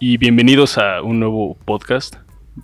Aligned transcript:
y 0.00 0.16
bienvenidos 0.18 0.78
a 0.78 1.02
un 1.02 1.20
nuevo 1.20 1.56
podcast 1.64 2.16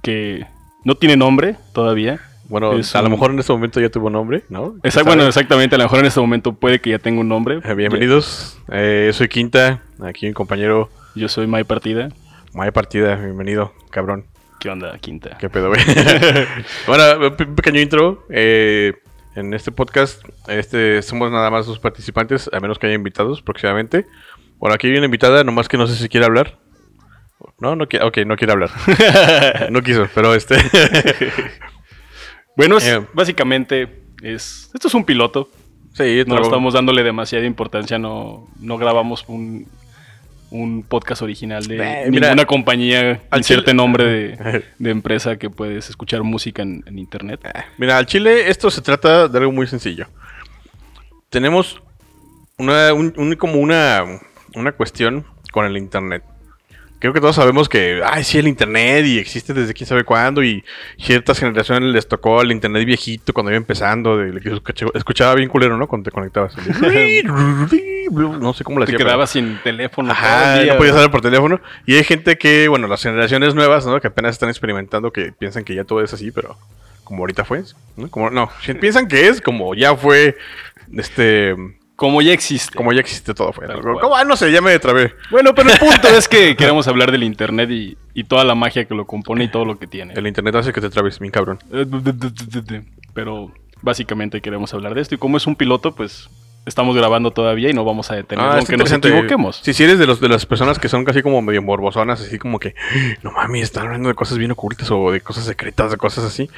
que 0.03 0.46
no 0.85 0.95
tiene 0.95 1.17
nombre 1.17 1.57
todavía. 1.73 2.21
Bueno, 2.49 2.75
Es 2.75 2.95
a 2.95 3.01
lo 3.01 3.07
un- 3.07 3.12
mejor 3.12 3.30
en 3.30 3.39
este 3.39 3.53
momento 3.53 3.80
ya 3.80 3.89
tuvo 3.89 4.11
nombre, 4.11 4.45
¿no? 4.51 4.75
Bueno, 5.05 5.27
exactamente, 5.27 5.75
a 5.75 5.79
lo 5.79 5.85
mejor 5.85 6.01
en 6.01 6.07
este 6.07 6.21
momento 6.21 6.53
puede 6.53 6.81
que 6.81 6.91
ya 6.91 6.99
tenga 6.99 7.21
un 7.21 7.29
nombre. 7.29 7.61
Eh, 7.65 7.75
Bienvenidos, 7.75 8.59
eh, 8.70 9.11
soy 9.15 9.29
Quinta, 9.29 9.83
aquí 10.02 10.27
mi 10.27 10.33
compañero 10.33 10.91
Yo 11.15 11.29
soy 11.29 11.47
May 11.47 11.65
Partida. 11.65 12.09
Maya 12.52 12.73
Partida, 12.73 13.16
bienvenido, 13.16 13.73
cabrón. 13.91 14.27
¿Qué 14.61 14.69
onda, 14.71 14.96
Quinta? 14.98 15.37
¿Qué 15.39 15.48
pedo, 15.51 15.69
güey? 15.69 15.80
bueno, 16.87 17.29
un 17.29 17.55
pequeño 17.57 17.80
intro. 17.80 18.25
eh, 18.30 18.93
en 19.37 19.53
este 19.53 19.73
podcast, 19.73 20.23
este, 20.46 21.03
somos 21.03 21.32
nada 21.32 21.51
más 21.51 21.66
dos 21.66 21.80
participantes, 21.80 22.48
a 22.53 22.61
menos 22.61 22.79
que 22.79 22.87
haya 22.87 22.95
invitados 22.95 23.43
próximamente. 23.43 24.07
Bueno, 24.60 24.74
aquí 24.77 24.87
hay 24.87 24.96
una 24.96 25.07
invitada, 25.07 25.43
nomás 25.43 25.66
que 25.66 25.77
no 25.77 25.88
sé 25.88 25.96
si 25.96 26.09
quiere 26.09 26.24
hablar. 26.27 26.57
No, 27.59 27.77
no 27.77 27.87
quiere, 27.89 28.05
ok, 28.07 28.19
no 28.27 28.37
quiere 28.37 28.53
hablar. 28.53 28.71
no 29.71 29.83
quiso, 29.83 30.09
pero 30.15 30.35
este... 30.35 30.57
Bueno, 32.57 32.79
es- 32.79 32.87
Eh. 32.87 33.01
básicamente 33.12 34.02
es 34.23 34.71
esto 34.73 34.89
es 34.89 34.95
un 34.95 35.05
piloto. 35.05 35.49
sí, 35.93 36.23
No 36.27 36.41
estamos 36.41 36.75
dándole 36.75 37.02
demasiada 37.02 37.45
importancia, 37.47 37.99
no, 37.99 38.47
no 38.61 38.79
grabamos 38.79 39.25
un, 39.29 39.66
un 40.51 40.83
podcast 40.85 41.23
original 41.23 41.66
de 41.66 41.77
Eh, 41.77 42.07
mira, 42.11 42.29
ninguna 42.29 42.47
compañía, 42.47 43.23
al 43.30 43.43
chile- 43.43 43.74
nombre 43.74 44.05
de, 44.05 44.65
de 44.79 44.91
empresa 44.91 45.37
que 45.37 45.51
puedes 45.51 45.91
escuchar 45.91 46.23
música 46.23 46.63
en, 46.63 46.85
en 46.87 46.99
internet. 46.99 47.41
Mira, 47.77 47.99
al 47.99 48.07
Chile 48.07 48.49
esto 48.49 48.71
se 48.71 48.80
trata 48.83 49.27
de 49.27 49.38
algo 49.38 49.51
muy 49.52 49.66
sencillo. 49.66 50.07
Tenemos 51.30 51.83
una, 52.57 52.93
un- 52.95 53.15
un- 53.16 53.35
como 53.35 53.55
una, 53.55 54.05
una 54.55 54.71
cuestión 54.73 55.24
con 55.51 55.66
el 55.66 55.77
Internet. 55.77 56.23
Creo 57.05 57.13
que 57.13 57.21
todos 57.21 57.37
sabemos 57.37 57.69
que, 57.69 58.01
ay, 58.02 58.24
sí, 58.24 58.38
el 58.38 58.49
Internet 58.49 59.05
y 59.05 59.19
existe 59.19 59.52
desde 59.52 59.74
quién 59.74 59.87
sabe 59.87 60.05
cuándo 60.05 60.43
y 60.43 60.65
ciertas 60.99 61.38
generaciones 61.38 61.93
les 61.93 62.09
tocó 62.09 62.41
el 62.41 62.51
Internet 62.51 62.87
viejito 62.87 63.35
cuando 63.35 63.51
iba 63.51 63.59
empezando, 63.59 64.16
de, 64.16 64.41
que 64.41 64.59
escuchaba, 64.94 65.34
bien 65.34 65.50
culero, 65.50 65.77
¿no? 65.77 65.87
Cuando 65.87 66.09
te 66.09 66.11
conectabas. 66.11 66.56
no 67.27 68.55
sé 68.55 68.65
cómo 68.65 68.78
Te 68.78 68.84
hacía. 68.84 68.97
pero- 68.97 68.99
quedabas 69.05 69.28
sin 69.28 69.59
teléfono. 69.62 70.12
Ajá, 70.12 70.61
día, 70.61 70.72
no 70.72 70.78
podías 70.78 70.94
hablar 70.94 71.11
por 71.11 71.21
teléfono. 71.21 71.61
Y 71.84 71.94
hay 71.97 72.05
gente 72.05 72.38
que, 72.38 72.69
bueno, 72.69 72.87
las 72.88 73.03
generaciones 73.03 73.55
nuevas, 73.55 73.84
¿no? 73.84 74.00
Que 74.00 74.06
apenas 74.06 74.37
están 74.37 74.49
experimentando, 74.49 75.12
que 75.12 75.31
piensan 75.31 75.62
que 75.62 75.75
ya 75.75 75.84
todo 75.84 76.03
es 76.03 76.15
así, 76.15 76.31
pero 76.31 76.56
como 77.05 77.25
ahorita 77.25 77.44
fue, 77.44 77.65
¿no? 77.99 78.09
Como, 78.09 78.31
no, 78.31 78.50
piensan 78.81 79.09
que 79.09 79.28
es 79.28 79.43
como 79.43 79.75
ya 79.75 79.94
fue, 79.94 80.39
este, 80.97 81.55
Como 81.97 82.22
ya 82.22 82.32
existe. 82.32 82.75
como 82.75 82.92
ya 82.92 83.00
existe 83.00 83.34
todo 83.34 83.53
fue. 83.53 83.66
Tal 83.69 83.81
Como, 83.81 84.16
ah, 84.16 84.25
no 84.25 84.37
sé, 84.37 84.50
ya 84.50 84.60
me 84.60 84.76
trabé. 84.78 85.14
Bueno, 85.31 85.54
pero 85.54 85.70
el 85.70 85.78
punto 85.78 86.09
es 86.09 86.28
que 86.28 86.56
queremos 86.59 86.88
hablar 86.88 87.12
del 87.12 87.22
internet 87.22 87.70
y, 87.70 87.97
y 88.14 88.25
toda 88.25 88.44
la 88.44 88.54
magia 88.54 88.87
que 88.87 88.94
lo 88.94 89.06
compone 89.06 89.44
y 89.44 89.48
todo 89.48 89.64
lo 89.64 89.78
que 89.78 89.87
tiene. 89.87 90.15
El 90.15 90.26
internet 90.26 90.56
hace 90.56 90.72
que 90.72 90.81
te 90.81 90.91
trabes, 90.91 91.20
mi 91.20 91.31
cabrón. 91.31 91.59
Pero 93.15 93.53
básicamente 93.81 94.41
queremos 94.41 94.75
hablar 94.75 94.94
de 94.94 95.03
esto. 95.03 95.15
Y 95.15 95.19
como 95.19 95.37
es 95.37 95.47
un 95.47 95.54
piloto, 95.54 95.94
pues 95.94 96.28
estamos 96.66 96.97
grabando 96.97 97.31
todavía 97.31 97.69
y 97.70 97.75
no 97.75 97.84
vamos 97.84 98.10
a 98.10 98.15
detener, 98.16 98.44
Ah, 98.44 98.56
aunque 98.56 98.76
nos 98.76 98.91
equivoquemos. 98.91 99.60
Sí, 99.62 99.75
si 99.75 99.84
eres 99.84 99.98
de 99.98 100.06
los 100.06 100.20
de 100.20 100.28
las 100.28 100.47
personas 100.47 100.78
que 100.78 100.88
son 100.88 101.04
casi 101.04 101.22
como 101.22 101.43
medio 101.43 101.60
morbosonas, 101.62 102.21
así 102.21 102.38
como 102.38 102.59
que, 102.59 102.75
no 103.22 103.32
mames, 103.32 103.65
están 103.65 103.87
hablando 103.87 104.09
de 104.09 104.15
cosas 104.15 104.38
bien 104.38 104.50
ocultas 104.50 104.91
o 104.91 105.10
de 105.10 105.21
cosas 105.21 105.44
secretas, 105.44 105.91
de 105.91 105.97
cosas 105.97 106.25
así. 106.25 106.48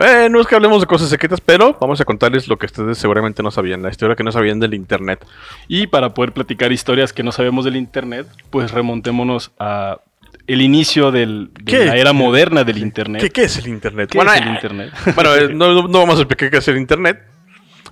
Eh, 0.00 0.28
no 0.30 0.40
es 0.40 0.46
que 0.46 0.54
hablemos 0.54 0.80
de 0.80 0.86
cosas 0.86 1.08
secretas, 1.08 1.40
pero 1.40 1.76
vamos 1.80 2.00
a 2.00 2.04
contarles 2.04 2.48
lo 2.48 2.58
que 2.58 2.66
ustedes 2.66 2.98
seguramente 2.98 3.42
no 3.42 3.50
sabían, 3.50 3.82
la 3.82 3.90
historia 3.90 4.14
que 4.16 4.24
no 4.24 4.32
sabían 4.32 4.60
del 4.60 4.74
internet. 4.74 5.24
Y 5.68 5.86
para 5.86 6.12
poder 6.14 6.32
platicar 6.32 6.70
historias 6.72 7.12
que 7.12 7.22
no 7.22 7.32
sabemos 7.32 7.64
del 7.64 7.76
internet, 7.76 8.26
pues 8.50 8.70
remontémonos 8.72 9.52
a 9.58 9.98
el 10.46 10.60
inicio 10.60 11.10
del, 11.10 11.50
de 11.54 11.64
¿Qué? 11.64 11.84
la 11.86 11.96
era 11.96 12.12
moderna 12.12 12.62
del 12.62 12.78
internet. 12.78 13.20
¿Qué, 13.22 13.30
qué 13.30 13.42
es 13.44 13.56
el 13.58 13.66
internet? 13.68 14.10
¿Qué 14.12 14.18
Bueno, 14.18 14.32
es 14.32 14.40
el 14.42 14.46
eh, 14.48 14.50
internet? 14.52 14.92
Bueno, 15.14 15.34
eh, 15.34 15.48
no- 15.52 15.88
no 15.88 15.98
vamos 15.98 16.18
a 16.18 16.22
explicar 16.22 16.50
qué 16.50 16.58
es 16.58 16.68
el 16.68 16.76
internet, 16.76 17.20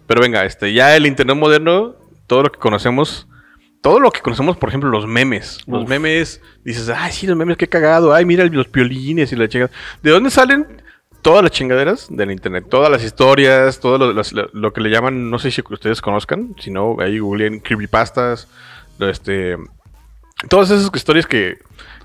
pero 0.06 0.20
venga, 0.20 0.44
este, 0.44 0.72
ya 0.72 0.94
el 0.96 1.06
internet 1.06 1.36
moderno, 1.36 1.94
todo 2.26 2.42
lo 2.44 2.52
que 2.52 2.58
conocemos, 2.58 3.26
todo 3.82 4.00
lo 4.00 4.10
que 4.10 4.20
conocemos, 4.20 4.56
por 4.56 4.68
ejemplo, 4.70 4.88
los 4.90 5.06
memes. 5.06 5.60
Los 5.66 5.82
Uf. 5.82 5.88
memes, 5.88 6.40
dices, 6.64 6.88
ay, 6.88 7.12
sí, 7.12 7.26
los 7.26 7.36
memes, 7.36 7.56
qué 7.56 7.68
cagado, 7.68 8.14
ay, 8.14 8.24
mira 8.24 8.44
los 8.46 8.66
piolines 8.68 9.32
y 9.32 9.36
la 9.36 9.48
chingada. 9.48 9.70
¿De 10.02 10.10
dónde 10.10 10.30
salen 10.30 10.82
todas 11.22 11.42
las 11.42 11.52
chingaderas 11.52 12.06
del 12.10 12.30
internet? 12.30 12.64
Todas 12.70 12.90
las 12.90 13.02
historias, 13.04 13.80
todo 13.80 13.98
lo, 13.98 14.12
las- 14.12 14.32
lo- 14.32 14.48
lo 14.52 14.72
que 14.72 14.80
le 14.80 14.90
llaman, 14.90 15.30
no 15.30 15.38
sé 15.38 15.50
si 15.50 15.62
ustedes 15.68 16.00
conozcan, 16.00 16.54
si 16.58 16.70
no, 16.70 16.96
ahí 17.00 17.18
googleen 17.18 17.60
creepypastas, 17.60 18.48
este, 19.00 19.56
todas 20.48 20.70
esas 20.70 20.90
historias 20.94 21.26
que, 21.26 21.58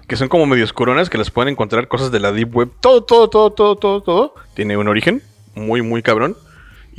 que 0.08 0.16
son 0.16 0.28
como 0.28 0.46
medio 0.46 0.64
oscuronas, 0.64 1.10
que 1.10 1.18
las 1.18 1.32
pueden 1.32 1.54
encontrar 1.54 1.88
cosas 1.88 2.12
de 2.12 2.20
la 2.20 2.32
deep 2.32 2.56
web. 2.56 2.70
Todo, 2.82 3.04
todo, 3.04 3.30
todo, 3.30 3.52
todo, 3.52 3.76
todo, 3.78 4.02
todo 4.02 4.34
tiene 4.54 4.76
un 4.76 4.88
origen 4.88 5.22
muy, 5.56 5.82
muy 5.82 6.02
cabrón. 6.02 6.36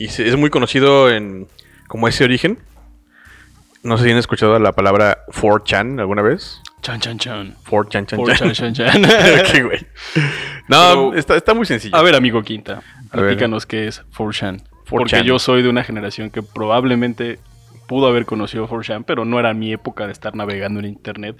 Y 0.00 0.06
es 0.06 0.36
muy 0.36 0.48
conocido 0.48 1.10
en 1.10 1.46
como 1.86 2.08
ese 2.08 2.24
origen. 2.24 2.58
No 3.82 3.98
sé 3.98 4.04
si 4.04 4.10
han 4.10 4.16
escuchado 4.18 4.58
la 4.58 4.72
palabra 4.72 5.18
4chan 5.28 6.00
alguna 6.00 6.22
vez. 6.22 6.60
Chan, 6.80 7.00
chan, 7.00 7.18
chan. 7.18 7.54
4chan, 7.68 8.06
chan, 8.06 8.16
Por 8.18 8.34
chan. 8.34 8.52
chan, 8.52 8.72
chan, 8.74 9.02
chan. 9.02 9.04
Ok, 9.40 9.62
güey. 9.64 9.86
No, 10.68 11.10
Pero- 11.10 11.14
está, 11.14 11.36
está 11.36 11.52
muy 11.52 11.66
sencillo. 11.66 11.94
A 11.96 12.02
ver, 12.02 12.14
amigo 12.14 12.42
Quinta, 12.42 12.82
platícanos 13.10 13.66
qué 13.66 13.86
es 13.88 14.02
4chan. 14.16 14.62
Porque 14.88 15.16
4chan. 15.16 15.22
yo 15.24 15.38
soy 15.38 15.62
de 15.62 15.68
una 15.68 15.84
generación 15.84 16.30
que 16.30 16.42
probablemente 16.42 17.38
pudo 17.86 18.06
haber 18.06 18.24
conocido 18.24 18.68
4chan, 18.68 19.04
pero 19.06 19.24
no 19.26 19.38
era 19.38 19.52
mi 19.52 19.72
época 19.72 20.06
de 20.06 20.12
estar 20.12 20.34
navegando 20.34 20.80
en 20.80 20.86
internet 20.86 21.36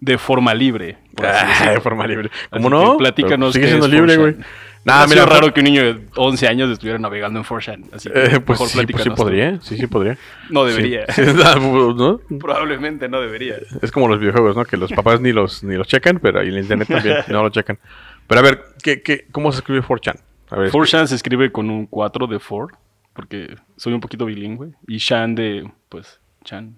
de 0.00 0.18
forma 0.18 0.52
libre. 0.52 0.98
por 1.16 1.26
así 1.26 1.46
Ah, 1.66 1.70
de 1.70 1.80
forma 1.80 2.06
libre. 2.06 2.30
¿Cómo 2.50 2.68
no? 2.68 2.96
platícanos 2.98 3.52
Sigue 3.54 3.64
qué 3.66 3.70
siendo 3.70 3.86
es 3.86 3.92
libre, 3.92 4.16
4chan. 4.16 4.20
güey. 4.20 4.36
Nah, 4.84 5.06
mira, 5.06 5.24
raro 5.26 5.52
que 5.54 5.60
un 5.60 5.64
niño 5.64 5.82
de 5.84 6.00
11 6.16 6.48
años 6.48 6.70
estuviera 6.70 6.98
navegando 6.98 7.38
en 7.38 7.44
4chan. 7.44 7.84
Así 7.92 8.10
que 8.10 8.18
Eh, 8.18 8.22
mejor 8.24 8.44
pues, 8.44 8.58
sí, 8.70 8.86
pues 8.86 9.02
sí 9.04 9.10
podría, 9.10 9.60
sí, 9.60 9.76
sí 9.76 9.86
podría. 9.86 10.18
No 10.50 10.64
debería. 10.64 11.04
Sí. 11.08 11.22
¿No? 11.60 12.20
Probablemente 12.40 13.08
no 13.08 13.20
debería. 13.20 13.56
Es 13.80 13.92
como 13.92 14.08
los 14.08 14.18
videojuegos, 14.18 14.56
¿no? 14.56 14.64
Que 14.64 14.76
los 14.76 14.90
papás 14.92 15.20
ni 15.20 15.30
los, 15.32 15.62
ni 15.62 15.76
los 15.76 15.86
checan, 15.86 16.18
pero 16.20 16.42
y 16.42 16.48
el 16.48 16.58
internet 16.58 16.88
también 16.88 17.18
no 17.28 17.42
lo 17.44 17.50
checan. 17.50 17.78
Pero 18.26 18.40
a 18.40 18.42
ver, 18.42 18.62
¿qué, 18.82 19.02
qué, 19.02 19.26
¿cómo 19.30 19.52
se 19.52 19.58
escribe 19.58 19.82
4chan? 19.82 20.16
A 20.50 20.56
ver, 20.56 20.72
4chan 20.72 21.06
se 21.06 21.14
escribe 21.14 21.52
con 21.52 21.70
un 21.70 21.86
4 21.86 22.26
de 22.26 22.38
4, 22.40 22.76
porque 23.12 23.54
soy 23.76 23.92
un 23.92 24.00
poquito 24.00 24.24
bilingüe. 24.26 24.72
Y 24.88 24.98
Chan 24.98 25.34
de, 25.36 25.70
pues, 25.88 26.18
Chan. 26.44 26.74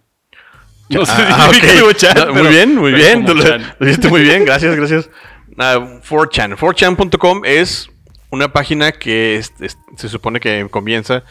No 0.91 1.07
sé 1.07 1.13
Ah, 1.17 1.49
si 1.51 1.59
ok. 1.67 1.73
digo 1.73 1.93
Chan, 1.95 2.17
Ah, 2.19 2.25
muy 2.27 2.35
pero- 2.35 2.49
bien, 2.51 2.75
muy 2.77 2.93
bien. 2.93 3.25
como 3.25 3.41
Tú 3.43 3.49
lo, 3.81 3.87
hiciste 3.89 4.09
muy 4.09 4.21
bien, 4.21 4.45
gracias, 4.45 4.77
gracias. 4.77 5.09
Ah, 5.57 5.79
4chan. 6.07 6.57
4chan.com 6.57 7.43
es 7.47 7.89
una 8.35 8.53
página 8.53 8.93
que 8.93 9.37
es- 9.37 9.53
es- 9.61 9.79
se 9.97 10.09
supone 10.09 10.41
que 10.41 10.67
comienza 10.71 11.23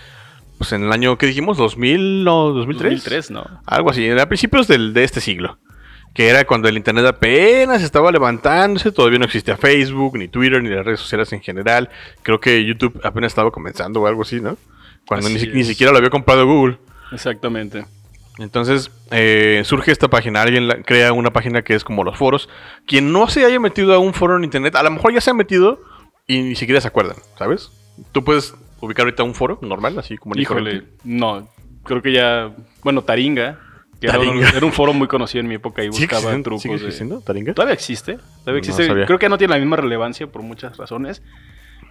pues, 0.57 0.71
en 0.71 0.83
el 0.83 0.91
año, 0.93 1.17
¿qué 1.17 1.25
dijimos? 1.25 1.57
¿2000 1.57 2.25
o 2.27 2.53
2003? 2.53 2.91
2003, 3.03 3.31
¿no? 3.31 3.45
Algo 3.65 3.89
así, 3.91 4.09
a 4.09 4.25
principios 4.27 4.67
del- 4.67 4.93
de 4.93 5.03
este 5.03 5.19
siglo. 5.19 5.57
Que 6.13 6.27
era 6.29 6.45
cuando 6.45 6.69
el 6.69 6.77
internet 6.77 7.05
apenas 7.07 7.81
estaba 7.81 8.11
levantándose, 8.11 8.91
todavía 8.91 9.17
no 9.19 9.25
existía 9.25 9.57
Facebook, 9.57 10.15
ni 10.17 10.27
Twitter, 10.27 10.61
ni 10.61 10.69
las 10.69 10.85
redes 10.85 10.99
sociales 10.99 11.33
en 11.33 11.41
general. 11.41 11.89
Creo 12.21 12.39
que 12.39 12.63
YouTube 12.63 12.99
apenas 13.03 13.31
estaba 13.31 13.49
comenzando 13.51 13.99
o 14.01 14.07
algo 14.07 14.21
así, 14.21 14.39
¿no? 14.39 14.55
Cuando 15.07 15.27
ni, 15.27 15.35
Así 15.37 15.47
ni 15.47 15.63
siquiera 15.63 15.91
lo 15.91 15.97
había 15.97 16.11
comprado 16.11 16.45
Google. 16.45 16.77
Exactamente. 17.11 17.85
Entonces 18.39 18.89
eh, 19.11 19.61
surge 19.65 19.91
esta 19.91 20.07
página, 20.07 20.41
alguien 20.43 20.67
la- 20.67 20.81
crea 20.83 21.13
una 21.13 21.33
página 21.33 21.61
que 21.63 21.73
es 21.75 21.83
como 21.83 22.03
los 22.03 22.17
foros. 22.17 22.47
Quien 22.87 23.11
no 23.11 23.27
se 23.27 23.43
haya 23.45 23.59
metido 23.59 23.93
a 23.93 23.99
un 23.99 24.13
foro 24.13 24.37
en 24.37 24.43
internet, 24.43 24.75
a 24.75 24.83
lo 24.83 24.91
mejor 24.91 25.13
ya 25.13 25.19
se 25.21 25.31
ha 25.31 25.33
metido 25.33 25.79
y 26.27 26.41
ni 26.41 26.55
siquiera 26.55 26.79
se 26.81 26.87
acuerdan, 26.87 27.17
¿sabes? 27.37 27.71
Tú 28.11 28.23
puedes 28.23 28.53
ubicar 28.79 29.05
ahorita 29.05 29.23
un 29.23 29.33
foro 29.35 29.59
normal, 29.61 29.97
así 29.99 30.17
como 30.17 30.35
Híjole, 30.35 30.83
no. 31.03 31.47
Creo 31.83 32.01
que 32.01 32.13
ya. 32.13 32.51
Bueno, 32.83 33.01
Taringa. 33.03 33.59
Que 33.99 34.07
era 34.07 34.19
un- 34.19 34.25
Taringa. 34.27 34.49
Era, 34.49 34.65
un, 34.65 34.71
foro 34.71 34.93
muy 34.93 35.07
conocido 35.07 35.41
en 35.41 35.47
mi 35.47 35.55
época 35.55 35.83
y 35.83 35.91
¿Sigue 35.91 36.07
buscaba 36.13 36.41
trucos. 36.41 36.61
¿Sigue 36.61 36.75
de- 36.75 36.81
existiendo, 36.85 37.21
Taringa? 37.21 37.53
Todavía 37.53 37.73
existe. 37.73 38.17
Todavía 38.43 38.59
existe. 38.59 39.05
creo 39.05 39.19
que 39.19 39.29
no 39.29 39.37
tiene 39.37 39.53
la 39.53 39.59
misma 39.59 39.75
relevancia 39.75 40.27
por 40.27 40.41
muchas 40.43 40.77
razones. 40.77 41.21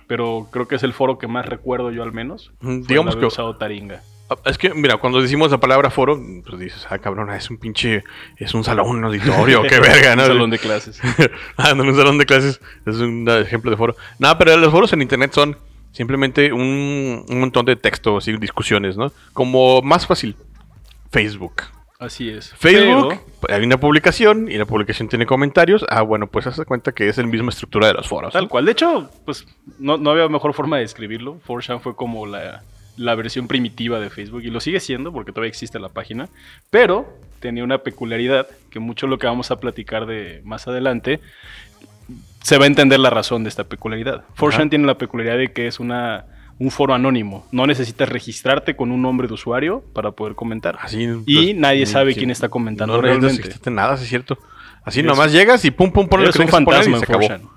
Pero 0.09 0.49
creo 0.51 0.67
que 0.69 0.75
es 0.75 0.83
el 0.83 0.93
foro 0.93 1.17
que 1.19 1.27
más 1.27 1.47
recuerdo 1.47 1.91
yo 1.91 2.03
al 2.03 2.13
menos. 2.13 2.53
Mm, 2.61 2.83
digamos 2.83 3.17
que- 3.17 3.25
usado 3.27 3.57
Taringa. 3.57 4.03
Ah, 4.45 4.51
Es 4.51 4.59
que, 4.59 4.73
mira, 4.75 4.97
cuando 4.97 5.21
decimos 5.21 5.51
la 5.51 5.59
palabra 5.59 5.91
foro, 5.91 6.21
pues 6.47 6.59
dices, 6.59 6.87
ah, 6.91 6.99
cabrón, 6.99 7.31
es 7.31 7.51
un 7.51 7.59
pinche, 7.59 8.05
es 8.37 8.55
un 8.55 8.65
salón, 8.65 8.99
un 8.99 9.05
auditorio, 9.05 9.63
qué 9.63 9.81
verga, 9.81 10.17
¿no? 10.17 10.23
Un 10.23 10.29
salón 10.29 10.51
de 10.51 10.59
clases. 10.59 11.01
ah, 11.57 11.75
no, 11.75 11.85
un 11.85 11.97
salón 11.97 12.19
de 12.19 12.27
clases 12.27 12.61
es 12.87 12.97
un 12.97 13.29
ejemplo 13.29 13.71
de 13.71 13.77
foro. 13.77 13.97
Nada, 14.19 14.39
pero 14.39 14.57
los 14.57 14.71
foros 14.71 14.93
en 14.93 15.03
internet 15.03 15.33
son 15.33 15.57
simplemente 15.93 16.53
un, 16.53 17.25
un 17.29 17.41
montón 17.41 17.67
de 17.67 17.77
texto, 17.77 18.17
así, 18.17 18.37
discusiones, 18.37 18.97
¿no? 18.97 19.13
Como 19.33 19.83
más 19.83 20.07
fácil, 20.07 20.37
Facebook. 21.11 21.63
Así 22.03 22.29
es. 22.29 22.53
Facebook, 22.55 23.21
Pero, 23.41 23.55
hay 23.55 23.65
una 23.65 23.79
publicación 23.79 24.51
y 24.51 24.59
la 24.59 24.65
publicación 24.65 25.09
tiene 25.09 25.25
comentarios. 25.25 25.87
Ah, 25.89 26.03
bueno, 26.03 26.27
pues 26.27 26.49
haz 26.49 26.57
de 26.57 26.65
cuenta 26.65 26.91
que 26.91 27.09
es 27.09 27.17
la 27.17 27.23
misma 27.25 27.51
estructura 27.51 27.87
de 27.87 27.95
los 27.95 28.09
foros. 28.09 28.33
tal 28.33 28.45
¿no? 28.45 28.49
cual. 28.49 28.65
De 28.65 28.73
hecho, 28.73 29.09
pues 29.25 29.47
no, 29.79 29.99
no 29.99 30.11
había 30.11 30.29
mejor 30.29 30.53
forma 30.53 30.79
de 30.79 30.83
describirlo. 30.83 31.39
4chan 31.47 31.81
fue 31.81 31.95
como 31.95 32.27
la, 32.27 32.65
la 32.97 33.15
versión 33.15 33.49
primitiva 33.49 33.99
de 34.01 34.11
Facebook 34.11 34.43
y 34.45 34.51
lo 34.51 34.61
sigue 34.61 34.81
siendo 34.81 35.13
porque 35.13 35.33
todavía 35.33 35.49
existe 35.49 35.79
la 35.79 35.89
página. 35.89 36.29
Pero 36.71 37.19
tenía 37.41 37.65
una 37.65 37.79
peculiaridad, 37.79 38.47
que 38.71 38.79
mucho 38.79 39.07
lo 39.07 39.19
que 39.19 39.27
vamos 39.27 39.51
a 39.51 39.59
platicar 39.61 40.07
de 40.07 40.41
más 40.45 40.69
adelante, 40.69 41.21
se 42.43 42.59
va 42.59 42.65
a 42.65 42.67
entender 42.67 43.01
la 43.01 43.11
razón 43.11 43.45
de 43.45 43.49
esta 43.49 43.65
peculiaridad. 43.65 44.25
4chan 44.37 44.69
tiene 44.71 44.87
la 44.87 44.99
peculiaridad 44.99 45.39
de 45.39 45.53
que 45.53 45.67
es 45.67 45.81
una, 45.81 46.25
un 46.59 46.71
foro 46.71 46.95
anónimo. 46.95 47.47
No 47.53 47.67
necesitas 47.67 48.09
registrarte 48.09 48.77
con 48.77 48.91
un 48.93 49.01
nombre 49.03 49.29
de 49.29 49.35
usuario 49.35 49.83
para 49.93 50.11
poder 50.13 50.35
comentar. 50.35 50.79
Así, 50.81 51.09
y 51.27 51.45
pues, 51.47 51.57
nadie 51.57 51.87
sabe 51.87 52.13
sí. 52.13 52.19
quién 52.19 52.31
está 52.31 52.49
comentando 52.49 52.95
No 52.97 53.01
realmente. 53.03 53.71
nada, 53.71 53.95
es 53.95 54.01
cierto. 54.09 54.39
Así 54.85 55.01
Eres- 55.01 55.11
nomás 55.11 55.33
llegas 55.33 55.65
y 55.65 55.71
pum, 55.71 55.93
pum, 55.93 56.09
pones 56.09 56.35
un 56.37 56.49
fantasma 56.49 56.91
y 56.91 56.95
en 56.95 56.99
se 56.99 57.05
acabó. 57.05 57.23
4chan. 57.27 57.49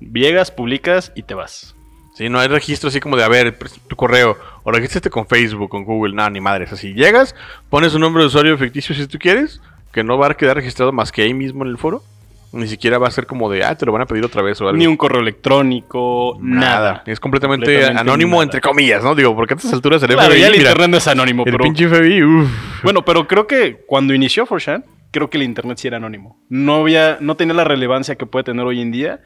Llegas, 0.00 0.50
publicas 0.52 1.12
y 1.16 1.22
te 1.24 1.34
vas. 1.34 1.74
Sí, 2.18 2.28
no 2.28 2.38
hay 2.40 2.48
registro 2.48 2.88
así 2.88 2.98
como 3.00 3.16
de, 3.16 3.22
a 3.24 3.28
ver, 3.28 3.56
pres- 3.58 3.78
tu 3.88 3.94
correo, 3.96 4.36
o 4.64 4.70
regístrate 4.72 5.08
con 5.08 5.26
Facebook, 5.26 5.70
con 5.70 5.84
Google, 5.84 6.14
nada, 6.14 6.28
ni 6.30 6.40
madres. 6.40 6.72
Así 6.72 6.92
llegas, 6.92 7.34
pones 7.70 7.94
un 7.94 8.00
nombre 8.00 8.22
de 8.22 8.26
usuario 8.26 8.58
ficticio 8.58 8.94
si 8.94 9.06
tú 9.06 9.18
quieres, 9.18 9.60
que 9.92 10.02
no 10.04 10.18
va 10.18 10.26
a 10.26 10.34
quedar 10.34 10.56
registrado 10.56 10.90
más 10.92 11.12
que 11.12 11.22
ahí 11.22 11.32
mismo 11.32 11.64
en 11.64 11.70
el 11.70 11.78
foro. 11.78 12.02
Ni 12.50 12.66
siquiera 12.66 12.96
va 12.98 13.08
a 13.08 13.10
ser 13.10 13.26
como 13.26 13.50
de, 13.50 13.62
ah, 13.62 13.76
te 13.76 13.84
lo 13.86 13.92
van 13.92 14.02
a 14.02 14.06
pedir 14.06 14.24
otra 14.24 14.40
vez 14.42 14.58
o 14.62 14.66
algo. 14.66 14.78
Ni 14.78 14.86
un 14.86 14.96
correo 14.96 15.20
electrónico, 15.20 16.38
nada. 16.40 17.02
Es 17.06 17.20
completamente, 17.20 17.66
Completamente 17.66 18.00
anónimo, 18.00 18.32
nada. 18.36 18.44
entre 18.44 18.60
comillas, 18.60 19.04
¿no? 19.04 19.14
Digo, 19.14 19.34
porque 19.36 19.54
a 19.54 19.56
estas 19.58 19.72
alturas 19.74 20.02
el 20.02 20.08
Claro, 20.10 20.30
FBI, 20.30 20.40
ya 20.40 20.46
el 20.46 20.52
mira, 20.52 20.62
internet 20.70 20.90
no 20.90 20.96
es 20.96 21.06
anónimo, 21.08 21.44
el 21.44 21.52
pero... 21.52 21.64
pinche 21.64 21.88
FBI, 21.88 22.22
uff. 22.22 22.50
Bueno, 22.82 23.04
pero 23.04 23.26
creo 23.28 23.46
que 23.46 23.84
cuando 23.86 24.14
inició 24.14 24.46
4chan, 24.46 24.84
creo 25.10 25.28
que 25.30 25.36
el 25.36 25.42
internet 25.44 25.78
sí 25.78 25.88
era 25.88 25.98
anónimo. 25.98 26.40
No 26.48 26.76
había, 26.76 27.18
no 27.20 27.36
tenía 27.36 27.54
la 27.54 27.64
relevancia 27.64 28.16
que 28.16 28.26
puede 28.26 28.44
tener 28.44 28.64
hoy 28.64 28.80
en 28.80 28.92
día 28.92 29.20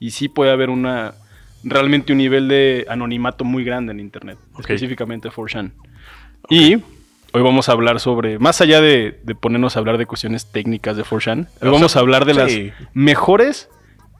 y 0.00 0.12
sí 0.12 0.28
puede 0.28 0.52
haber 0.52 0.70
una 0.70 1.14
realmente 1.64 2.12
un 2.12 2.18
nivel 2.18 2.48
de 2.48 2.86
anonimato 2.88 3.44
muy 3.44 3.64
grande 3.64 3.92
en 3.92 4.00
internet, 4.00 4.38
específicamente 4.58 5.28
4chan. 5.30 5.72
Y 6.48 6.74
hoy 6.74 7.42
vamos 7.42 7.68
a 7.68 7.72
hablar 7.72 8.00
sobre, 8.00 8.38
más 8.38 8.60
allá 8.60 8.80
de, 8.80 9.20
de 9.22 9.34
ponernos 9.34 9.76
a 9.76 9.80
hablar 9.80 9.98
de 9.98 10.06
cuestiones 10.06 10.46
técnicas 10.50 10.96
de 10.96 11.04
4chan, 11.04 11.48
hoy 11.60 11.68
O 11.68 11.72
vamos 11.72 11.92
sea, 11.92 12.00
a 12.00 12.02
hablar 12.02 12.24
de 12.24 12.32
sí. 12.34 12.38
las 12.70 12.88
mejores 12.94 13.68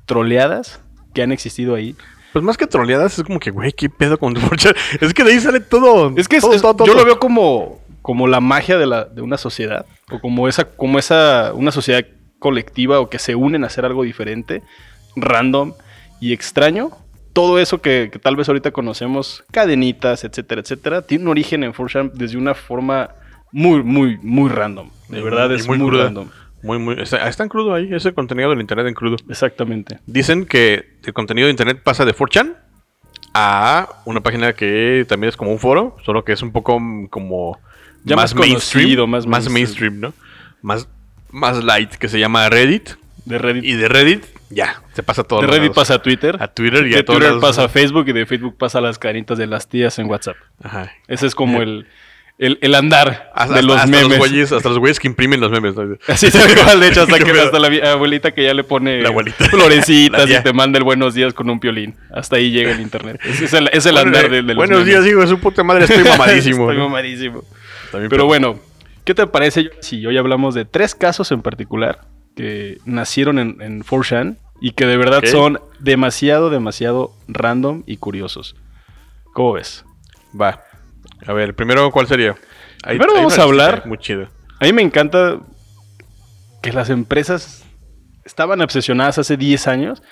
troleadas 0.07 0.81
que 1.15 1.23
han 1.23 1.33
existido 1.33 1.75
ahí. 1.75 1.95
Pues 2.33 2.45
más 2.45 2.57
que 2.57 2.67
troleadas, 2.67 3.19
es 3.19 3.25
como 3.25 3.41
que, 3.41 3.51
güey, 3.51 3.73
¿qué 3.73 3.89
pedo 3.89 4.19
con 4.19 4.35
tu 4.35 4.41
4chan? 4.41 4.77
Es 5.01 5.15
que 5.15 5.25
de 5.25 5.33
ahí 5.33 5.41
sale 5.41 5.61
todo. 5.61 6.13
Es 6.17 6.29
que 6.29 6.41
todo, 6.41 6.53
es- 6.55 6.63
todo, 6.63 6.75
todo. 6.77 6.87
yo 6.87 6.95
lo 6.95 7.05
veo 7.05 7.19
como, 7.19 7.81
como 8.03 8.27
la 8.27 8.41
magia 8.41 8.77
de, 8.79 8.87
la, 8.87 9.05
de 9.05 9.23
una 9.23 9.39
sociedad. 9.39 9.87
O 10.11 10.21
como 10.21 10.49
esa, 10.49 10.65
como 10.65 10.99
esa, 10.99 11.53
una 11.55 11.73
sociedad 11.73 12.05
colectiva 12.39 13.01
o 13.01 13.09
que 13.11 13.19
se 13.19 13.35
unen 13.35 13.65
a 13.65 13.67
hacer 13.69 13.85
algo 13.85 14.03
diferente, 14.05 14.63
random 15.17 15.73
y 16.21 16.33
extraño. 16.33 16.91
Todo 17.39 17.61
eso 17.61 17.81
que, 17.81 18.09
que 18.13 18.19
tal 18.19 18.35
vez 18.35 18.49
ahorita 18.49 18.73
conocemos, 18.73 19.45
cadenitas, 19.53 20.25
etcétera, 20.25 20.61
etcétera, 20.61 21.03
tiene 21.03 21.23
un 21.23 21.31
origen 21.31 21.63
en 21.63 21.73
4chan 21.73 22.11
desde 22.13 22.37
una 22.37 22.53
forma 22.53 23.11
muy, 23.53 23.81
muy, 23.85 24.19
muy 24.21 24.51
random. 24.51 24.91
De 25.09 25.23
verdad 25.23 25.53
es 25.53 25.69
muy, 25.69 25.79
muy 25.79 25.97
random. 25.97 26.29
Muy, 26.65 26.81
muy. 26.81 27.01
Está, 27.01 27.29
está 27.29 27.45
en 27.45 27.49
crudo 27.49 27.75
ahí, 27.75 27.95
ese 27.95 28.13
contenido 28.13 28.51
del 28.51 28.61
internet 28.61 28.89
en 28.89 28.95
crudo. 28.95 29.15
Exactamente. 29.29 30.01
Dicen 30.05 30.47
que 30.47 30.97
el 31.05 31.13
contenido 31.13 31.47
de 31.47 31.53
internet 31.53 31.81
pasa 31.85 32.05
de 32.05 32.13
4chan 32.13 32.57
a 33.35 33.89
una 34.05 34.21
página 34.21 34.55
que 34.55 35.07
también 35.09 35.29
es 35.29 35.37
como 35.37 35.53
un 35.53 35.61
foro, 35.61 35.97
solo 36.05 36.25
que 36.25 36.33
es 36.33 36.43
un 36.43 36.51
poco 36.51 36.81
como 37.09 37.57
Ya 38.03 38.17
más 38.17 38.35
conocido, 38.35 39.07
más 39.07 39.29
más 39.29 39.49
mainstream, 39.49 40.01
¿no? 40.01 40.13
Más, 40.61 40.89
más 41.31 41.63
light, 41.63 41.91
que 41.91 42.09
se 42.09 42.19
llama 42.19 42.49
Reddit. 42.49 42.97
De 43.27 43.39
Reddit. 43.39 43.65
Y 43.65 43.75
de 43.75 43.89
Reddit, 43.89 44.25
ya, 44.51 44.83
se 44.95 45.03
pasa 45.03 45.25
todo. 45.25 45.41
de 45.43 45.47
Reddit 45.47 45.73
pasa 45.75 45.95
a 45.95 46.03
Twitter. 46.03 46.37
a 46.41 46.49
Twitter 46.49 46.87
y 46.87 46.91
de 46.91 46.99
a 47.01 47.05
todos 47.05 47.19
Twitter 47.19 47.35
lados. 47.37 47.43
pasa 47.57 47.65
a 47.65 47.69
Facebook 47.69 48.09
y 48.09 48.13
de 48.13 48.27
Facebook 48.27 48.57
pasa 48.57 48.79
a 48.79 48.81
las 48.81 48.99
caritas 48.99 49.37
de 49.39 49.47
las 49.47 49.69
tías 49.69 49.99
en 49.99 50.07
WhatsApp. 50.09 50.37
Ajá. 50.63 50.91
Ese 51.07 51.27
es 51.27 51.35
como 51.35 51.61
el, 51.61 51.87
el, 52.39 52.59
el 52.63 52.75
andar 52.75 53.31
Hasta, 53.35 53.57
de 53.57 53.63
los 53.63 53.77
hasta 53.77 53.89
memes. 53.89 54.17
güeyes, 54.19 54.53
hasta 54.53 54.69
los 54.69 54.79
güeyes 54.79 54.99
que 55.01 55.09
imprimen 55.09 55.41
los 55.41 55.51
memes. 55.51 55.75
¿no? 55.77 55.97
Así 56.07 56.31
tal 56.31 56.55
cual, 56.55 56.81
de 56.81 56.89
hecho, 56.89 57.03
hasta 57.03 57.19
que 57.25 57.31
hasta 57.33 57.59
la 57.59 57.93
abuelita 57.93 58.33
que 58.33 58.45
ya 58.45 58.55
le 58.55 58.65
pone 58.65 59.03
La 59.03 59.09
abuelita. 59.09 59.45
florecitas 59.51 60.29
La 60.31 60.39
y 60.39 60.43
te 60.43 60.53
manda 60.53 60.79
el 60.79 60.85
buenos 60.85 61.15
días 61.15 61.35
con 61.35 61.51
un 61.51 61.61
piolín. 61.61 61.97
Hasta 62.13 62.37
ahí 62.37 62.51
llega 62.51 62.71
el 62.73 62.81
internet. 62.81 63.21
Es, 63.25 63.41
es 63.43 63.53
el, 63.53 63.69
es 63.73 63.85
el 63.87 63.95
Bueno, 63.95 64.07
andar 64.09 64.31
de, 64.31 64.37
de 64.37 64.43
los 64.43 64.57
Buenos 64.57 64.79
memes. 64.85 65.05
días, 65.05 65.07
hijo 65.07 65.27
su 65.27 65.39
puta 65.41 65.63
madre, 65.65 65.85
estoy 65.85 66.05
mamadísimo. 66.09 66.63
Estoy 66.71 66.77
¿no? 66.79 66.89
mamadísimo. 66.89 67.43
También 67.91 68.09
Pero 68.11 68.25
bueno, 68.27 68.59
¿qué 69.05 69.15
te 69.15 69.27
parece 69.27 69.71
si 69.81 70.07
hoy 70.07 70.17
hablamos 70.17 70.55
de 70.55 70.65
tres 70.65 70.95
casos 70.95 71.33
en 71.33 71.43
particular 71.43 72.01
que 72.39 72.79
nacieron 72.85 73.39
en, 73.39 73.61
en 73.61 73.83
4chan 73.83 74.37
y 74.61 74.71
que 74.73 74.87
de 74.87 74.97
verdad 74.97 75.21
son 75.31 75.61
demasiado, 75.81 76.51
demasiado 76.51 77.13
random 77.27 77.83
y 77.87 77.97
curiosos? 77.97 78.55
¿Cómo 79.35 79.53
ves? 79.55 79.85
Va. 80.41 80.63
A 81.27 81.33
ver, 81.33 81.55
primero, 81.55 81.91
¿cuál 81.91 82.07
sería? 82.07 82.37
Primero 82.83 83.13
vamos 83.15 83.39
a 83.39 83.43
hablar- 83.43 83.87
Muy 83.87 83.99
chido. 83.99 84.29
A 84.61 84.65
mí 84.65 84.73
me 84.73 84.83
encanta 84.83 85.41
que 86.63 86.73
las 86.73 86.91
empresas 86.91 87.65
estaban 88.25 88.61
obsesionadas 88.61 89.19
hace 89.19 89.37
10 89.37 89.67
años 89.69 90.03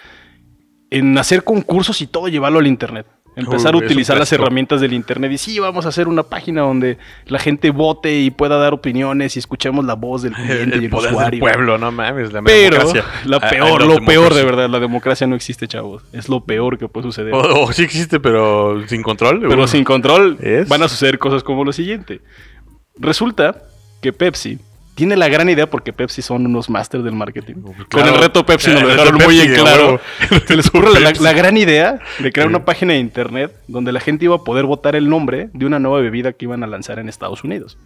en 0.91 1.17
hacer 1.19 1.45
concursos 1.45 2.01
y 2.01 2.07
todo 2.07 2.29
llevarlo 2.29 2.59
al 2.59 2.67
internet. 2.67 3.07
Empezar 3.37 3.77
Uy, 3.77 3.83
a 3.83 3.85
utilizar 3.85 4.17
las 4.17 4.33
herramientas 4.33 4.81
del 4.81 4.95
internet 4.95 5.31
y 5.31 5.37
sí, 5.39 5.59
vamos 5.59 5.85
a 5.85 5.91
hacer 5.91 6.09
una 6.09 6.23
página 6.23 6.63
donde 6.63 6.97
la 7.27 7.39
gente 7.39 7.69
vote 7.71 8.19
y 8.19 8.31
pueda 8.31 8.57
dar 8.57 8.73
opiniones 8.73 9.37
y 9.37 9.39
escuchemos 9.39 9.85
la 9.85 9.93
voz 9.95 10.23
del 10.23 10.33
cliente 10.35 10.77
El, 10.77 10.83
y 10.83 10.85
el 10.87 10.91
poder 10.91 11.11
del 11.11 11.17
usuario. 11.17 11.41
pueblo, 11.41 11.77
no 11.77 11.93
mames. 11.93 12.33
La 12.33 12.41
Pero 12.41 12.79
democracia. 12.79 13.05
la 13.27 13.37
I 13.37 13.41
peor, 13.51 13.85
lo 13.87 14.05
peor 14.07 14.33
de 14.33 14.43
verdad, 14.43 14.71
la 14.71 14.81
democracia 14.81 15.27
no 15.27 15.37
existe, 15.37 15.69
chavos. 15.69 16.03
Es 16.15 16.31
lo 16.31 16.45
peor 16.45 16.79
que 16.79 16.89
puede 16.89 17.07
suceder. 17.09 17.35
O, 17.35 17.65
o 17.65 17.73
sí 17.73 17.83
existe, 17.83 18.21
pero 18.21 18.83
sin 18.89 19.03
control. 19.03 19.45
Pero 19.47 19.67
sin 19.69 19.85
control 19.85 20.39
¿Es? 20.41 20.67
van 20.69 20.83
a 20.83 20.89
suceder 20.89 21.19
cosas 21.19 21.43
como 21.43 21.63
lo 21.63 21.73
siguiente. 21.75 22.23
Resulta 22.99 23.65
que 24.01 24.13
Pepsi 24.13 24.59
tiene 24.97 25.15
la 25.15 25.29
gran 25.29 25.49
idea 25.51 25.69
porque 25.69 25.93
Pepsi 25.93 26.23
son 26.23 26.47
unos 26.47 26.71
masters 26.71 27.05
del 27.05 27.15
marketing. 27.15 27.57
Claro. 27.57 27.87
Con 27.91 28.07
el 28.07 28.15
reto 28.19 28.47
Pepsi 28.47 28.71
nos 28.71 28.83
lo 28.83 28.89
dejaron 28.89 29.17
muy 29.23 29.39
en 29.41 29.55
claro. 29.55 30.01
Se 30.49 30.57
les 30.57 30.67
ocurre 30.69 30.99
la, 31.01 31.33
gran 31.35 31.57
idea 31.59 32.01
de 32.19 32.33
crear 32.33 32.49
una 32.49 32.65
página 32.65 32.95
de 32.95 32.99
internet 32.99 33.55
donde 33.69 33.93
la 33.93 34.01
gente 34.01 34.25
iba 34.25 34.37
a 34.37 34.39
poder 34.39 34.65
votar 34.65 34.97
el 34.97 35.11
nombre 35.11 35.51
de 35.53 35.67
una 35.67 35.79
nueva 35.79 36.01
bebida 36.01 36.33
que 36.33 36.47
iban 36.47 36.65
a 36.65 36.67
lanzar 36.67 36.99
en 36.99 37.11
Estados 37.11 37.45
Unidos. 37.45 37.77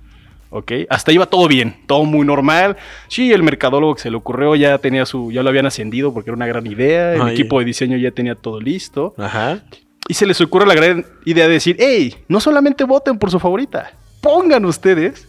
¿Ok? 0.50 0.72
Hasta 0.88 1.10
iba 1.10 1.26
todo 1.26 1.48
bien, 1.48 1.76
todo 1.88 2.04
muy 2.04 2.24
normal. 2.24 2.76
Sí, 3.08 3.32
el 3.32 3.42
mercadólogo 3.42 3.96
que 3.96 4.02
se 4.02 4.10
le 4.10 4.16
ocurrió 4.16 4.54
ya 4.54 4.78
tenía 4.78 5.04
su, 5.04 5.32
ya 5.32 5.42
lo 5.42 5.48
habían 5.48 5.66
ascendido 5.66 6.14
porque 6.14 6.30
era 6.30 6.36
una 6.36 6.46
gran 6.46 6.66
idea. 6.68 7.14
El 7.14 7.22
Ay. 7.22 7.32
equipo 7.32 7.58
de 7.58 7.64
diseño 7.64 7.96
ya 7.96 8.12
tenía 8.12 8.36
todo 8.36 8.60
listo. 8.60 9.14
Ajá. 9.18 9.58
Y 10.06 10.14
se 10.14 10.26
les 10.26 10.40
ocurre 10.40 10.64
la 10.64 10.74
gran 10.74 11.04
idea 11.24 11.48
de 11.48 11.54
decir, 11.54 11.76
hey, 11.80 12.14
no 12.28 12.38
solamente 12.38 12.84
voten 12.84 13.18
por 13.18 13.32
su 13.32 13.40
favorita, 13.40 13.92
pongan 14.20 14.64
ustedes 14.64 15.28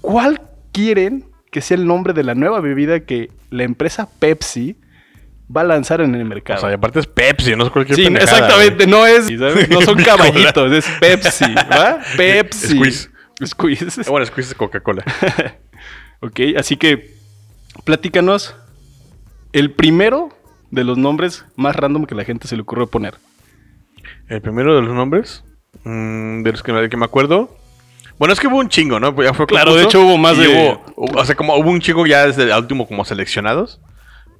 cuál 0.00 0.40
quieren 0.76 1.24
que 1.50 1.62
sea 1.62 1.78
el 1.78 1.86
nombre 1.86 2.12
de 2.12 2.22
la 2.22 2.34
nueva 2.34 2.60
bebida 2.60 3.00
que 3.00 3.30
la 3.48 3.62
empresa 3.62 4.10
Pepsi 4.18 4.76
va 5.54 5.62
a 5.62 5.64
lanzar 5.64 6.02
en 6.02 6.14
el 6.14 6.26
mercado. 6.26 6.58
O 6.58 6.60
sea, 6.60 6.70
y 6.70 6.74
aparte 6.74 7.00
es 7.00 7.06
Pepsi, 7.06 7.56
no 7.56 7.64
es 7.64 7.70
cualquier 7.70 7.96
sí, 7.96 8.04
pendejada, 8.04 8.36
exactamente, 8.40 8.86
no 8.86 9.06
es, 9.06 9.24
¿sabes? 9.38 9.70
no 9.70 9.80
son 9.80 9.96
caballitos, 10.04 10.70
es 10.72 10.86
Pepsi, 11.00 11.54
¿va? 11.54 11.98
Pepsi. 12.18 12.76
Squeeze. 12.76 13.10
Squeeze. 13.42 13.84
güey. 13.86 14.06
Bueno, 14.10 14.26
Squeeze 14.26 14.50
es 14.50 14.54
Coca-Cola. 14.54 15.02
Ok, 16.20 16.40
así 16.56 16.78
que 16.78 17.10
platícanos 17.84 18.56
el 19.52 19.70
primero 19.70 20.30
de 20.70 20.82
los 20.82 20.96
nombres 20.96 21.44
más 21.56 21.76
random 21.76 22.06
que 22.06 22.14
la 22.14 22.24
gente 22.24 22.48
se 22.48 22.56
le 22.56 22.62
ocurrió 22.62 22.86
poner. 22.86 23.16
El 24.28 24.40
primero 24.40 24.74
de 24.74 24.80
los 24.80 24.94
nombres, 24.94 25.44
mm, 25.84 26.42
de 26.42 26.52
los 26.52 26.62
que, 26.62 26.72
de 26.72 26.88
que 26.88 26.96
me 26.96 27.04
acuerdo. 27.04 27.54
Bueno, 28.18 28.32
es 28.32 28.40
que 28.40 28.46
hubo 28.46 28.56
un 28.58 28.68
chingo, 28.68 28.98
¿no? 28.98 29.14
Ya 29.22 29.34
fue 29.34 29.46
Claro, 29.46 29.74
de 29.74 29.84
hecho 29.84 30.00
hubo 30.00 30.16
más 30.18 30.38
de- 30.38 30.48
hubo- 30.96 31.20
o 31.20 31.24
sea, 31.24 31.34
como 31.34 31.54
hubo 31.56 31.70
un 31.70 31.80
chingo 31.80 32.06
ya 32.06 32.26
desde 32.26 32.44
el 32.44 32.52
último 32.52 32.86
como 32.86 33.04
seleccionados. 33.04 33.80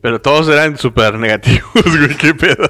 Pero 0.02 0.20
todos 0.20 0.48
eran 0.48 0.76
súper 0.78 1.14
negativos, 1.18 1.62
güey. 1.74 2.16
¿Qué 2.16 2.34
pedo? 2.34 2.68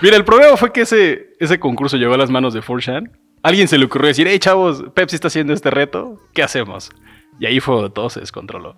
Mira, 0.00 0.16
el 0.16 0.24
problema 0.24 0.56
fue 0.56 0.72
que 0.72 0.82
ese, 0.82 1.26
ese 1.40 1.58
concurso 1.60 1.96
llegó 1.96 2.14
a 2.14 2.16
las 2.16 2.30
manos 2.30 2.54
de 2.54 2.60
4chan. 2.62 3.10
Alguien 3.42 3.68
se 3.68 3.76
le 3.76 3.84
ocurrió 3.84 4.08
decir, 4.08 4.26
hey 4.28 4.38
chavos, 4.38 4.84
Pepsi 4.94 5.16
está 5.16 5.28
haciendo 5.28 5.52
este 5.52 5.70
reto, 5.70 6.20
¿qué 6.32 6.42
hacemos? 6.42 6.90
Y 7.38 7.46
ahí 7.46 7.60
fue 7.60 7.74
donde 7.74 7.90
todo 7.90 8.08
se 8.08 8.20
descontroló. 8.20 8.76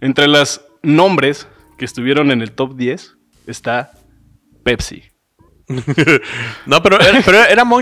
Entre 0.00 0.26
los 0.28 0.60
nombres 0.82 1.48
que 1.78 1.84
estuvieron 1.86 2.30
en 2.30 2.42
el 2.42 2.52
top 2.52 2.76
10 2.76 3.16
está 3.46 3.92
Pepsi. 4.62 5.04
No, 6.66 6.82
pero 6.82 7.00
era, 7.00 7.20
pero 7.24 7.38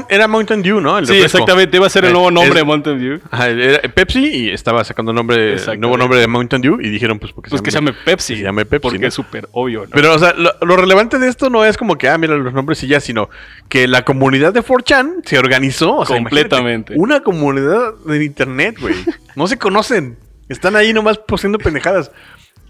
era, 0.09 0.27
Mountain 0.29 0.63
Dew, 0.63 0.81
¿no? 0.81 0.99
El 0.99 1.07
Sí, 1.07 1.13
refresco. 1.13 1.39
exactamente, 1.39 1.77
iba 1.77 1.87
a 1.87 1.91
ser 1.91 2.05
el 2.05 2.11
Eh, 2.11 2.13
nuevo 2.15 2.31
nombre 2.31 2.51
es- 2.51 2.57
de 2.57 2.65
Mountain 2.65 2.99
Dew. 2.99 3.21
Ajá, 3.31 3.49
era 3.51 3.83
Pepsi 3.93 4.25
y 4.25 4.51
estaba 4.51 4.83
sacando 4.85 5.13
nombre, 5.13 5.57
nuevo 5.79 5.97
nombre 5.99 6.19
de 6.19 6.27
Mountain 6.27 6.63
Dew 6.63 6.81
y 6.81 6.89
dijeron, 6.89 7.19
pues, 7.19 7.33
porque 7.33 7.51
Pues 7.51 7.61
que 7.61 7.71
se 7.71 7.77
llame 7.77 7.93
Pepsi. 7.93 8.37
se 8.37 8.43
llame 8.43 8.65
Pepsi, 8.65 8.83
Porque 8.83 8.99
¿no? 9.01 9.09
es 9.09 9.15
súper 9.15 9.49
obvio, 9.53 9.83
¿no? 9.83 9.91
Pero, 9.93 10.15
o 10.15 10.19
sea, 10.19 10.33
lo, 10.33 10.53
lo 10.63 10.77
relevante 10.77 11.19
de 11.19 11.29
esto 11.29 11.51
no 11.51 11.65
es 11.65 11.77
como 11.77 11.97
que, 11.99 12.09
ah, 12.09 12.17
mira 12.17 12.35
los 12.37 12.55
nombres 12.55 12.83
y 12.83 12.87
ya, 12.87 13.01
sino 13.01 13.29
que 13.69 13.87
la 13.87 14.03
comunidad 14.05 14.53
de 14.55 14.63
4chan 14.63 15.23
se 15.25 15.39
organizó. 15.39 15.97
o 15.97 16.07
sea, 16.07 16.17
Completamente. 16.17 16.95
Una 16.97 17.21
comunidad 17.21 17.95
de 18.07 18.25
internet, 18.25 18.77
güey. 18.81 18.95
No 19.37 19.47
se 19.47 19.59
conocen. 19.59 20.17
Están 20.49 20.77
ahí 20.77 20.93
nomás 20.93 21.19
posando 21.19 21.59
pendejadas. 21.59 22.11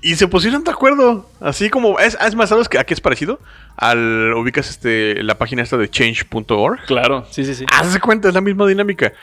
Y 0.05 0.17
se 0.17 0.29
pusieron 0.29 0.63
de 0.65 0.71
acuerdo. 0.71 1.31
Así 1.41 1.71
como. 1.71 1.99
Es, 1.99 2.17
es 2.21 2.35
más, 2.35 2.51
¿sabes 2.51 2.69
a 2.79 2.85
qué 2.85 2.93
es 2.93 3.01
parecido? 3.01 3.41
Al. 3.77 4.35
Ubicas 4.35 4.69
este, 4.69 5.23
la 5.23 5.39
página 5.39 5.63
esta 5.63 5.79
de 5.79 5.89
change.org. 5.89 6.85
Claro, 6.87 7.27
sí, 7.31 7.43
sí, 7.45 7.55
sí. 7.55 7.65
Haz 7.73 7.95
de 7.95 8.01
cuenta, 8.01 8.29
es 8.29 8.35
la 8.35 8.43
misma 8.43 8.67
dinámica. 8.67 9.15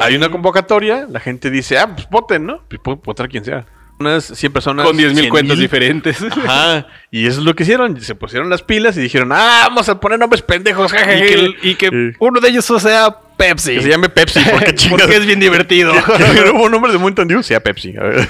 hay 0.00 0.16
una 0.16 0.28
convocatoria, 0.28 1.06
la 1.08 1.20
gente 1.20 1.48
dice, 1.48 1.78
ah, 1.78 1.94
pues 1.94 2.08
voten, 2.10 2.44
¿no? 2.44 2.60
Pues 2.68 2.98
votar 3.04 3.28
quien 3.28 3.44
sea. 3.44 3.66
Unas 4.00 4.24
100 4.24 4.52
personas. 4.52 4.84
Con 4.84 4.96
10.000 4.96 5.12
100,000. 5.12 5.28
cuentas 5.30 5.58
diferentes. 5.58 6.20
Ajá. 6.44 6.86
Y 7.10 7.26
eso 7.26 7.38
es 7.38 7.46
lo 7.46 7.54
que 7.54 7.62
hicieron. 7.62 7.98
Se 8.00 8.14
pusieron 8.16 8.50
las 8.50 8.62
pilas 8.62 8.96
y 8.96 9.00
dijeron, 9.00 9.30
ah, 9.32 9.66
vamos 9.68 9.88
a 9.88 10.00
poner 10.00 10.18
nombres 10.18 10.42
pendejos, 10.42 10.92
y 10.92 10.96
que, 10.96 11.54
y 11.62 11.74
que 11.76 11.86
Eh, 11.86 12.16
uno 12.18 12.40
de 12.40 12.48
ellos 12.48 12.64
sea 12.64 13.16
Pepsi. 13.38 13.76
que 13.76 13.82
se 13.82 13.88
llame 13.88 14.08
Pepsi, 14.08 14.40
porque 14.90 15.16
es 15.16 15.24
bien 15.24 15.38
divertido. 15.40 15.94
Que 16.18 16.50
hubo 16.50 16.64
un 16.64 16.72
nombre 16.72 16.90
de 16.92 16.98
Mountain 16.98 17.28
Dew, 17.28 17.42
sea 17.42 17.60
Pepsi. 17.60 17.96
A 17.96 18.02
ver. 18.02 18.28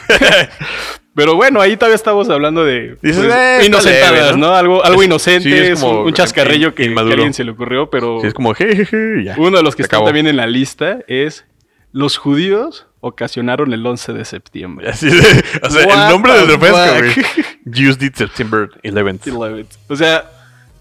Pero 1.17 1.35
bueno, 1.35 1.61
ahí 1.63 1.77
todavía 1.77 1.97
estamos 1.97 2.29
hablando 2.29 2.65
de 2.65 2.97
Dices, 3.03 3.25
pues, 3.25 3.35
eh, 3.35 3.53
está 3.55 3.65
inocentadas, 3.65 4.13
leve, 4.13 4.33
¿no? 4.33 4.37
¿no? 4.49 4.55
Algo, 4.55 4.85
algo 4.85 5.01
Es- 5.01 5.07
inocente, 5.07 5.49
sí, 5.49 5.55
es 5.73 5.81
como 5.81 6.03
un, 6.03 6.07
un 6.09 6.13
chascarrillo 6.13 6.75
que, 6.75 6.93
que 6.93 6.99
a 6.99 7.03
alguien 7.03 7.33
se 7.35 7.43
le 7.43 7.53
ocurrió, 7.53 7.89
pero 7.91 8.21
Sí, 8.21 8.27
es 8.29 8.35
como, 8.35 8.55
ya. 8.55 9.35
uno 9.39 9.57
de 9.57 9.63
los 9.65 9.75
que 9.75 9.83
acabó. 9.85 10.05
también 10.05 10.27
en 10.29 10.37
la 10.37 10.47
lista 10.47 10.99
es 11.09 11.47
los 11.93 12.19
judíos 12.19 12.87
ocasionaron 13.01 13.73
el 13.73 13.87
11 13.87 14.13
de 14.13 14.25
septiembre. 14.27 14.91
Así 14.91 15.09
de- 15.09 15.45
o 15.63 15.71
sea, 15.71 15.87
What 15.87 16.05
el 16.05 16.11
nombre 16.13 16.33
del 16.35 16.49
refresco. 16.49 17.21
Used 17.65 18.03
it 18.03 18.15
September 18.15 18.69
11th. 18.85 19.33
11. 19.35 19.67
O 19.89 19.97
sea, 19.97 20.31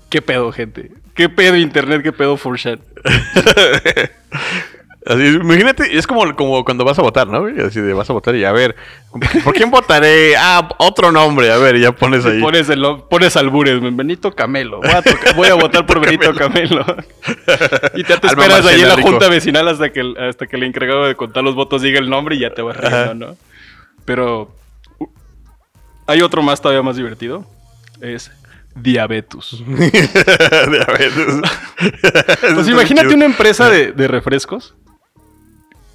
¿qué 0.10 0.22
pedo, 0.22 0.52
gente? 0.52 0.92
¿Qué 1.14 1.30
pedo 1.30 1.56
internet? 1.56 2.02
¿Qué 2.04 2.12
pedo 2.12 2.38
4chan? 2.38 2.80
Así, 5.06 5.28
imagínate, 5.28 5.96
es 5.96 6.08
como, 6.08 6.36
como 6.36 6.66
cuando 6.66 6.84
vas 6.84 6.98
a 6.98 7.04
votar, 7.04 7.28
¿no? 7.28 7.46
Así 7.64 7.80
de 7.80 7.94
vas 7.94 8.10
a 8.10 8.14
votar 8.14 8.36
y 8.36 8.44
a 8.44 8.52
ver, 8.52 8.76
¿por 9.44 9.54
quién 9.54 9.70
votaré? 9.70 10.36
Ah, 10.36 10.68
otro 10.80 11.12
nombre, 11.12 11.52
a 11.52 11.58
ver, 11.58 11.78
ya 11.80 11.92
pones 11.92 12.26
ahí. 12.26 12.42
Pones, 12.42 12.70
el, 12.70 12.84
pones 13.08 13.38
albures, 13.38 13.80
Benito 13.96 14.34
Camelo. 14.34 14.78
Voy 14.82 14.90
a, 14.90 15.04
toca- 15.04 15.34
voy 15.36 15.48
a 15.50 15.54
votar 15.54 15.86
por 15.86 16.00
Benito 16.00 16.34
Camelo. 16.34 16.84
y 17.96 18.04
ya 18.04 18.20
te 18.20 18.28
esperas 18.28 18.66
ahí 18.66 18.82
en 18.82 18.88
la 18.88 19.00
junta 19.00 19.30
vecinal 19.30 19.68
hasta 19.68 19.92
que, 19.92 20.12
hasta 20.28 20.48
que 20.48 20.56
el 20.56 20.64
encargado 20.64 21.06
de 21.06 21.14
contar 21.14 21.44
los 21.44 21.54
votos 21.54 21.84
diga 21.84 22.00
el 22.00 22.10
nombre 22.10 22.36
y 22.36 22.40
ya 22.40 22.56
te 22.56 22.64
vas 22.64 22.76
riendo. 22.76 23.14
¿no? 23.28 23.38
Pero 24.06 24.56
hay 26.08 26.22
otro 26.24 26.42
más 26.42 26.62
todavía 26.62 26.82
más 26.82 26.96
divertido. 26.96 27.46
Es 28.02 28.32
diabetes. 28.74 29.54
eso 29.54 29.66
Pues 32.56 32.68
imagínate 32.68 33.14
una 33.14 33.26
empresa 33.26 33.70
de, 33.70 33.92
de 33.92 34.08
refrescos 34.08 34.74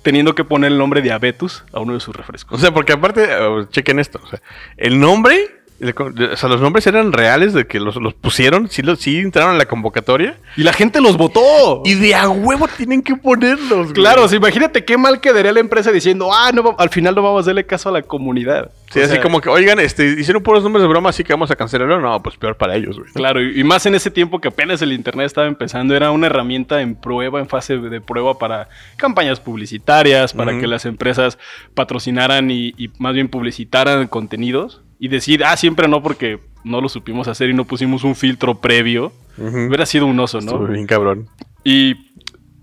teniendo 0.03 0.35
que 0.35 0.45
poner 0.45 0.73
el 0.73 0.79
nombre 0.79 1.03
diabetes 1.03 1.65
a 1.73 1.81
uno 1.81 1.95
de 1.95 2.01
sus 2.01 2.15
O 2.15 2.19
refrescos. 2.19 2.61
sea, 2.61 2.73
porque 2.73 2.93
aparte, 2.93 3.25
eh, 3.29 3.67
chequen 3.71 3.99
esto. 3.99 4.21
O 4.23 4.29
el 4.77 4.99
nombre, 5.01 5.60
o 5.83 6.37
sea, 6.37 6.49
los 6.49 6.61
nombres 6.61 6.87
eran 6.87 7.13
reales 7.13 7.55
de 7.55 7.67
que 7.67 7.81
los, 7.81 7.97
los 7.97 8.13
pusieron, 8.13 8.69
sí, 8.69 8.83
los, 8.83 9.01
sí 9.01 9.19
entraron 9.19 9.53
en 9.53 9.59
la 9.59 9.67
convocatoria. 9.67 10.37
Y 10.57 10.63
la 10.63 10.75
gente 10.75 11.01
los 11.01 11.17
votó. 11.17 11.83
Y 11.85 11.95
de 11.95 12.15
a 12.15 12.29
huevo 12.29 12.69
tienen 12.69 13.03
que 13.03 13.17
ponerlos. 13.17 13.85
güey. 13.85 13.93
Claro, 13.93 14.25
o 14.25 14.29
sea, 14.29 14.37
imagínate 14.37 14.85
qué 14.85 14.99
mal 14.99 15.21
quedaría 15.21 15.53
la 15.53 15.61
empresa 15.61 15.91
diciendo, 15.91 16.31
ah, 16.33 16.51
no, 16.53 16.75
al 16.79 16.91
final 16.91 17.15
no 17.15 17.23
vamos 17.23 17.45
a 17.45 17.47
darle 17.47 17.65
caso 17.65 17.89
a 17.89 17.93
la 17.93 18.03
comunidad. 18.03 18.71
Sí, 18.91 18.99
O 18.99 19.05
así 19.05 19.13
sea, 19.13 19.23
como 19.23 19.41
que, 19.41 19.49
oigan, 19.49 19.79
este, 19.81 20.05
hicieron 20.21 20.43
puros 20.43 20.63
nombres 20.63 20.83
de 20.83 20.89
broma, 20.89 21.11
así 21.11 21.25
que 21.25 21.33
vamos 21.33 21.51
a 21.51 21.57
cancelarlo. 21.57 22.01
No, 22.01 22.23
pues 22.23 22.37
peor 22.37 22.57
para 22.57 22.77
ellos, 22.77 22.99
güey. 22.99 23.11
Claro, 23.13 23.43
y, 23.43 23.61
y 23.61 23.65
más 23.65 23.87
en 23.87 23.95
ese 23.95 24.11
tiempo 24.11 24.41
que 24.41 24.49
apenas 24.49 24.83
el 24.83 24.93
Internet 24.93 25.27
estaba 25.27 25.47
empezando, 25.47 25.95
era 25.95 26.11
una 26.11 26.27
herramienta 26.27 26.83
en 26.83 26.95
prueba, 26.95 27.41
en 27.41 27.49
fase 27.49 27.79
de 27.79 28.01
prueba 28.01 28.39
para 28.39 28.69
campañas 28.97 29.41
publicitarias, 29.41 30.35
para 30.35 30.59
que 30.59 30.67
las 30.67 30.85
empresas 30.85 31.39
patrocinaran 31.75 32.51
y, 32.51 32.75
y 32.77 32.91
más 32.99 33.15
bien 33.15 33.29
publicitaran 33.29 34.07
contenidos. 34.09 34.83
Y 35.01 35.09
decir, 35.09 35.43
ah, 35.45 35.57
siempre 35.57 35.89
no 35.89 36.03
porque 36.03 36.39
no 36.63 36.81
lo 36.81 36.89
supimos 36.89 37.27
hacer 37.27 37.49
y 37.51 37.55
no 37.55 37.65
pusimos 37.65 38.05
un 38.05 38.15
filtro 38.15 38.61
previo. 38.61 39.13
Hubiera 39.39 39.87
sido 39.87 40.05
un 40.07 40.21
oso, 40.21 40.39
¿no? 40.43 40.53
Estuvo 40.53 40.67
bien 40.67 40.87
cabrón. 40.87 41.27
Y 41.65 41.97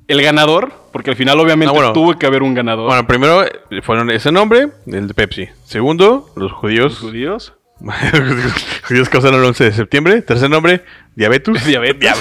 el 0.07 0.21
ganador, 0.21 0.71
porque 0.93 1.09
al 1.09 1.15
final 1.15 1.39
obviamente 1.39 1.71
Ah, 1.71 1.75
bueno. 1.75 1.93
tuvo 1.93 2.17
que 2.17 2.25
haber 2.27 2.43
un 2.43 2.53
ganador. 2.53 2.85
Bueno, 2.87 3.07
primero 3.07 3.43
eh, 3.43 3.81
fueron 3.81 4.11
ese 4.11 4.31
nombre, 4.31 4.69
el 4.85 5.07
de 5.07 5.13
Pepsi. 5.15 5.47
Segundo, 5.65 6.29
los 6.35 6.51
judíos. 6.53 6.93
los 6.93 6.99
judíos. 6.99 7.53
judíos 8.87 9.09
causaron 9.09 9.39
el 9.39 9.45
11 9.47 9.63
de 9.65 9.71
septiembre. 9.71 10.21
Tercer 10.21 10.49
nombre, 10.49 10.83
Diabetes. 11.15 11.65
Diabetes. 11.65 12.11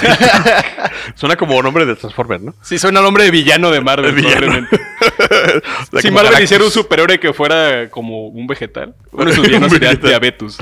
Suena 1.15 1.35
como 1.35 1.61
nombre 1.61 1.85
de 1.85 1.95
Transformer, 1.95 2.41
¿no? 2.41 2.53
Sí, 2.61 2.77
suena 2.77 3.01
nombre 3.01 3.23
de 3.23 3.31
villano 3.31 3.71
de 3.71 3.81
Marvel, 3.81 4.13
De 4.15 4.21
villano. 4.21 4.37
probablemente. 4.39 4.79
Sea, 5.91 6.01
si 6.01 6.11
Marvel 6.11 6.43
hiciera 6.43 6.63
un 6.63 6.71
superhéroe 6.71 7.19
que 7.19 7.33
fuera 7.33 7.89
como 7.89 8.27
un 8.27 8.47
vegetal, 8.47 8.93
uno 9.11 9.25
de 9.25 9.33
sus 9.33 9.45
villanos 9.45 9.71
sería. 9.71 9.93
Diabetes. 9.95 10.57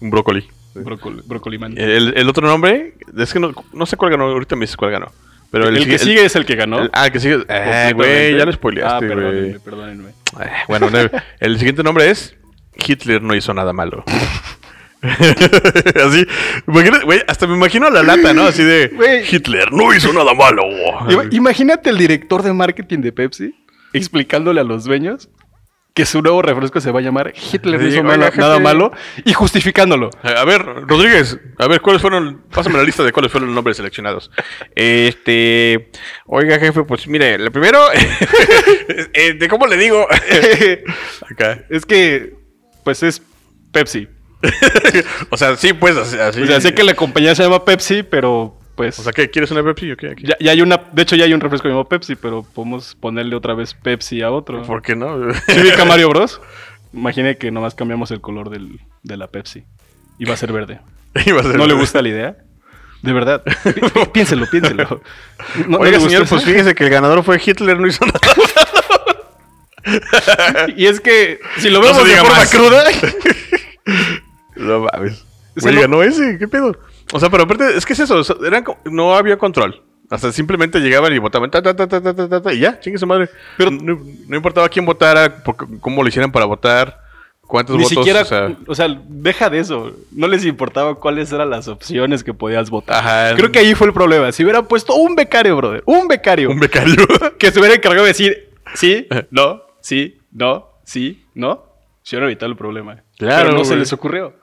Un 0.00 0.10
brócoli. 0.10 0.48
Brócoli, 0.74 1.20
brócoli 1.26 1.58
man. 1.58 1.74
El, 1.76 2.14
el 2.16 2.28
otro 2.28 2.46
nombre, 2.46 2.94
es 3.18 3.32
que 3.32 3.38
no, 3.40 3.52
no 3.72 3.86
sé 3.86 3.96
cuál 3.96 4.10
ganó, 4.12 4.24
ahorita 4.24 4.56
me 4.56 4.62
dices 4.62 4.76
cuál 4.76 4.90
ganó. 4.92 5.12
Pero 5.50 5.68
el, 5.68 5.76
el, 5.76 5.84
que 5.86 5.98
sigue 5.98 6.24
es 6.24 6.34
el 6.34 6.46
que 6.46 6.56
ganó. 6.56 6.88
ah, 6.94 7.06
el 7.06 7.12
que 7.12 7.20
sigue. 7.20 7.44
Eh, 7.46 7.92
güey, 7.94 8.36
ya 8.38 8.46
lo 8.46 8.52
spoileaste, 8.52 8.94
Ah, 8.94 8.98
güey. 8.98 9.08
perdónenme, 9.10 9.60
perdónenme. 9.60 10.08
Eh, 10.40 10.50
bueno, 10.66 10.88
no, 10.88 10.98
el 11.40 11.58
siguiente 11.58 11.82
nombre 11.82 12.08
es 12.10 12.34
Hitler 12.74 13.20
no 13.20 13.34
hizo 13.34 13.52
nada 13.52 13.72
malo. 13.74 14.02
Así, 16.06 16.26
imagínate, 16.68 17.04
güey, 17.04 17.20
hasta 17.26 17.46
me 17.46 17.54
imagino 17.56 17.90
la 17.90 18.02
lata, 18.02 18.32
¿no? 18.32 18.42
Así 18.42 18.62
de. 18.62 19.24
Hitler 19.30 19.72
no 19.72 19.92
hizo 19.94 20.12
nada 20.12 20.32
malo. 20.34 20.62
Ima- 21.08 21.28
Imagínate 21.32 21.90
el 21.90 21.98
director 21.98 22.42
de 22.42 22.52
marketing 22.52 23.00
de 23.00 23.12
Pepsi 23.12 23.54
explicándole 23.92 24.60
a 24.60 24.64
los 24.64 24.84
dueños 24.84 25.28
que 25.94 26.06
su 26.06 26.22
nuevo 26.22 26.40
refresco 26.40 26.80
se 26.80 26.90
va 26.90 27.00
a 27.00 27.02
llamar 27.02 27.34
Hitler 27.36 27.78
no 27.78 27.86
Sí, 27.86 27.92
hizo 27.96 28.02
nada, 28.02 28.58
malo 28.60 28.92
y 29.26 29.34
justificándolo. 29.34 30.08
A 30.22 30.42
ver, 30.46 30.62
Rodríguez, 30.64 31.38
a 31.58 31.66
ver, 31.68 31.82
¿cuáles 31.82 32.00
fueron? 32.00 32.44
Pásame 32.50 32.78
la 32.78 32.84
lista 32.84 33.02
de 33.02 33.12
cuáles 33.12 33.30
fueron 33.30 33.48
los 33.48 33.54
nombres 33.54 33.76
seleccionados. 33.76 34.30
Este, 34.74 35.90
oiga, 36.24 36.58
jefe, 36.58 36.84
pues 36.84 37.06
mire, 37.08 37.36
lo 37.38 37.50
primero, 37.52 37.78
eh, 39.12 39.34
de 39.34 39.48
cómo 39.48 39.66
le 39.66 39.76
digo, 39.76 40.06
acá, 41.30 41.64
es 41.68 41.84
que, 41.84 42.34
pues 42.84 43.02
es 43.02 43.20
Pepsi. 43.72 44.08
o 45.30 45.36
sea, 45.36 45.56
sí, 45.56 45.72
pues, 45.72 45.96
así. 45.96 46.16
O 46.42 46.46
sea, 46.46 46.60
sé 46.60 46.74
que 46.74 46.82
la 46.82 46.94
compañía 46.94 47.34
se 47.34 47.42
llama 47.42 47.64
Pepsi, 47.64 48.02
pero 48.02 48.58
pues... 48.74 48.98
o 48.98 49.02
sea, 49.02 49.12
¿qué 49.12 49.30
quieres 49.30 49.50
una 49.50 49.62
Pepsi 49.62 49.92
o 49.92 49.96
qué? 49.96 50.14
Ya, 50.22 50.36
ya 50.40 50.50
hay 50.52 50.60
una... 50.62 50.80
De 50.92 51.02
hecho, 51.02 51.14
ya 51.16 51.24
hay 51.24 51.32
un 51.34 51.40
refresco 51.40 51.68
llamado 51.68 51.88
Pepsi, 51.88 52.16
pero 52.16 52.42
podemos 52.42 52.94
ponerle 52.96 53.36
otra 53.36 53.54
vez 53.54 53.74
Pepsi 53.74 54.22
a 54.22 54.30
otro. 54.30 54.62
¿Por 54.62 54.82
qué 54.82 54.96
no? 54.96 55.32
¿Sí 55.48 55.60
ubica 55.60 55.84
Mario 55.84 56.08
Bros? 56.10 56.40
Imagine 56.92 57.36
que 57.36 57.50
nomás 57.50 57.74
cambiamos 57.74 58.10
el 58.10 58.20
color 58.20 58.50
del- 58.50 58.80
de 59.02 59.16
la 59.16 59.26
Pepsi. 59.28 59.64
Y 60.18 60.24
va 60.24 60.34
a 60.34 60.36
ser 60.36 60.52
verde. 60.52 60.80
Iba 61.26 61.40
a 61.40 61.44
ser- 61.44 61.56
¿No 61.56 61.66
le 61.66 61.74
gusta 61.74 62.02
la 62.02 62.08
idea? 62.08 62.36
De 63.02 63.12
verdad. 63.12 63.42
Pi- 63.44 63.72
pi- 63.80 64.06
piénselo, 64.12 64.46
piénselo. 64.50 65.02
¿No- 65.66 65.68
no 65.68 65.78
Oiga, 65.78 65.98
gusta 65.98 66.10
señor, 66.10 66.28
pues 66.28 66.44
fíjese 66.44 66.74
que 66.74 66.84
el 66.84 66.90
ganador 66.90 67.22
fue 67.24 67.40
Hitler, 67.44 67.78
no 67.80 67.86
hizo 67.86 68.04
nada. 68.06 68.20
Y 70.76 70.86
es 70.86 71.00
que 71.00 71.40
si 71.58 71.68
lo 71.70 71.80
No 71.80 71.86
vemos 71.86 72.04
de 72.06 72.14
forma 72.16 72.34
más. 72.36 72.50
cruda... 72.50 72.84
No 74.62 74.86
mames. 74.92 75.24
Güey, 75.56 75.80
ganó 75.80 76.02
ese, 76.02 76.38
¿qué 76.38 76.48
pedo? 76.48 76.76
O 77.12 77.20
sea, 77.20 77.28
pero 77.28 77.42
aparte, 77.44 77.76
es 77.76 77.84
que 77.84 77.92
es 77.92 78.00
eso, 78.00 78.16
o 78.16 78.24
sea, 78.24 78.36
no 78.84 79.14
había 79.14 79.36
control. 79.36 79.82
Hasta 80.10 80.30
simplemente 80.32 80.78
llegaban 80.80 81.12
y 81.14 81.18
votaban 81.18 81.50
ta, 81.50 81.62
ta, 81.62 81.74
ta, 81.74 81.88
ta, 81.88 82.02
ta, 82.02 82.42
ta, 82.42 82.52
y 82.52 82.60
ya, 82.60 82.78
chingue 82.80 82.98
su 82.98 83.06
madre. 83.06 83.30
Pero 83.56 83.70
no, 83.70 83.98
importaba 84.36 84.68
quién 84.68 84.84
votara, 84.84 85.42
cómo 85.80 86.02
lo 86.02 86.08
hicieran 86.08 86.30
para 86.30 86.44
votar, 86.44 87.00
cuántos 87.40 87.76
ni 87.76 87.84
votos. 87.84 87.98
Siquiera, 87.98 88.22
o 88.66 88.74
sea, 88.74 89.00
deja 89.08 89.48
de 89.48 89.58
eso. 89.58 89.92
No 90.10 90.28
les 90.28 90.44
importaba 90.44 90.96
cuáles 90.96 91.32
eran 91.32 91.48
las 91.48 91.66
opciones 91.68 92.22
que 92.22 92.34
podías 92.34 92.68
votar. 92.68 92.96
Ajá. 92.96 93.36
Creo 93.36 93.50
que 93.50 93.60
ahí 93.60 93.74
fue 93.74 93.86
el 93.86 93.94
problema. 93.94 94.32
Si 94.32 94.42
hubiera 94.42 94.62
puesto 94.62 94.94
un 94.94 95.14
becario, 95.14 95.56
brother, 95.56 95.82
un 95.86 96.08
becario. 96.08 96.50
Un 96.50 96.60
becario. 96.60 96.94
que 97.38 97.50
se 97.50 97.58
hubiera 97.58 97.74
encargado 97.74 98.04
de 98.04 98.08
decir 98.08 98.50
sí, 98.74 99.06
no, 99.30 99.62
sí, 99.80 100.18
no, 100.30 100.68
sí, 100.84 101.24
no, 101.34 101.64
se 102.02 102.16
hubiera 102.16 102.26
evitado 102.26 102.50
el 102.50 102.58
problema. 102.58 103.02
Claro. 103.16 103.52
No 103.52 103.64
se 103.64 103.76
les 103.76 103.92
ocurrió. 103.94 104.41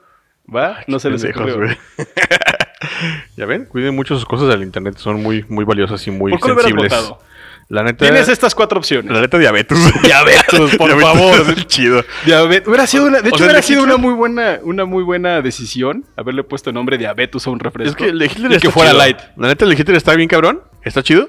¿Va? 0.54 0.78
No 0.86 0.98
se 0.98 1.10
les 1.10 1.24
ocurrió. 1.24 1.76
ya 3.36 3.46
ven, 3.46 3.64
cuiden 3.66 3.94
mucho 3.94 4.14
sus 4.16 4.24
cosas 4.24 4.48
del 4.48 4.62
internet, 4.62 4.96
son 4.98 5.22
muy, 5.22 5.44
muy 5.48 5.64
valiosas 5.64 6.04
y 6.06 6.10
muy 6.10 6.32
¿Por 6.32 6.40
hubieras 6.52 6.62
sensibles. 6.64 6.90
votado? 6.92 7.18
La 7.68 7.84
neta, 7.84 8.04
Tienes 8.04 8.28
estas 8.28 8.52
cuatro 8.56 8.78
opciones. 8.80 9.12
la 9.12 9.20
neta 9.20 9.38
diabetes. 9.38 9.78
Diabetes, 10.02 10.76
por 10.76 10.90
favor. 11.00 11.40
es 11.56 11.66
chido. 11.68 12.04
Diabetes. 12.26 12.66
Hubiera 12.66 12.84
sido 12.88 13.04
una, 13.06 13.20
de 13.20 13.26
O 13.26 13.28
hecho, 13.28 13.36
sea, 13.38 13.46
hubiera 13.46 13.62
sido 13.62 13.82
Hitler- 13.82 13.94
una 13.94 13.96
muy 13.96 14.14
buena, 14.14 14.58
una 14.64 14.84
muy 14.86 15.04
buena 15.04 15.40
decisión 15.40 16.04
haberle 16.16 16.42
puesto 16.42 16.70
el 16.70 16.74
nombre 16.74 16.98
diabetes 16.98 17.46
a 17.46 17.50
un 17.50 17.60
refresco. 17.60 17.90
Es 17.90 17.96
que 17.96 18.08
el 18.08 18.18
de 18.18 18.26
Hitler 18.26 18.50
y 18.50 18.54
está 18.56 18.66
que 18.68 18.72
fuera 18.72 18.90
chido. 18.90 18.98
light. 19.02 19.18
La 19.36 19.46
neta, 19.48 19.64
el 19.66 19.70
de 19.70 19.76
Hitler 19.80 19.96
está 19.96 20.16
bien 20.16 20.28
cabrón, 20.28 20.62
está 20.82 21.04
chido, 21.04 21.28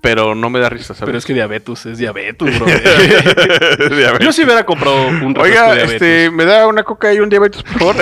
pero 0.00 0.34
no 0.34 0.48
me 0.48 0.60
da 0.60 0.70
risa, 0.70 0.94
¿sabes? 0.94 1.04
Pero 1.04 1.18
es 1.18 1.26
que 1.26 1.34
diabetes 1.34 1.84
es 1.84 1.98
diabetes, 1.98 2.58
bro. 2.58 2.66
Diabetes. 2.66 4.18
Yo 4.20 4.32
sí 4.32 4.44
hubiera 4.44 4.64
comprado 4.64 5.08
un 5.08 5.34
refresco 5.34 5.42
Oiga, 5.42 5.74
diabetes. 5.74 5.92
este, 5.92 6.30
me 6.30 6.46
da 6.46 6.66
una 6.68 6.84
coca 6.84 7.12
y 7.12 7.20
un 7.20 7.28
diabetes, 7.28 7.62
por 7.64 7.78
favor. 7.78 7.96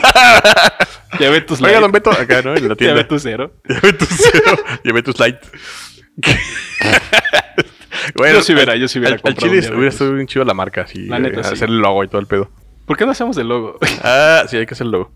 Diabetes 1.18 1.60
Oiga, 1.60 1.72
light. 1.72 1.80
don 1.82 1.92
Beto, 1.92 2.10
acá, 2.10 2.42
¿no? 2.42 2.54
En 2.56 2.68
la 2.68 2.74
tienda. 2.76 2.94
Diabetes 2.94 3.22
cero. 3.22 3.52
Cero. 3.66 4.56
Diabetes 4.84 5.18
light. 5.18 5.36
Yo 8.16 8.42
sí 8.42 8.52
hubiera- 8.52 8.76
yo 8.76 8.88
sí 8.88 8.98
hubiera 8.98 9.16
al, 9.16 9.20
al 9.24 9.34
chile 9.36 9.58
hubiera 9.74 9.88
estado 9.88 10.14
bien 10.14 10.26
chido 10.26 10.44
la 10.44 10.54
marca, 10.54 10.82
así. 10.82 11.06
La 11.06 11.18
neta, 11.18 11.40
eh, 11.40 11.44
sí. 11.44 11.52
Hacer 11.54 11.68
el 11.68 11.78
logo 11.78 12.04
y 12.04 12.08
todo 12.08 12.20
el 12.20 12.26
pedo. 12.26 12.50
¿Por 12.86 12.96
qué 12.96 13.04
no 13.06 13.12
hacemos 13.12 13.36
el 13.38 13.48
logo? 13.48 13.78
Ah, 14.02 14.44
sí, 14.48 14.56
hay 14.56 14.66
que 14.66 14.74
hacer 14.74 14.86
el 14.86 14.92
logo. 14.92 15.12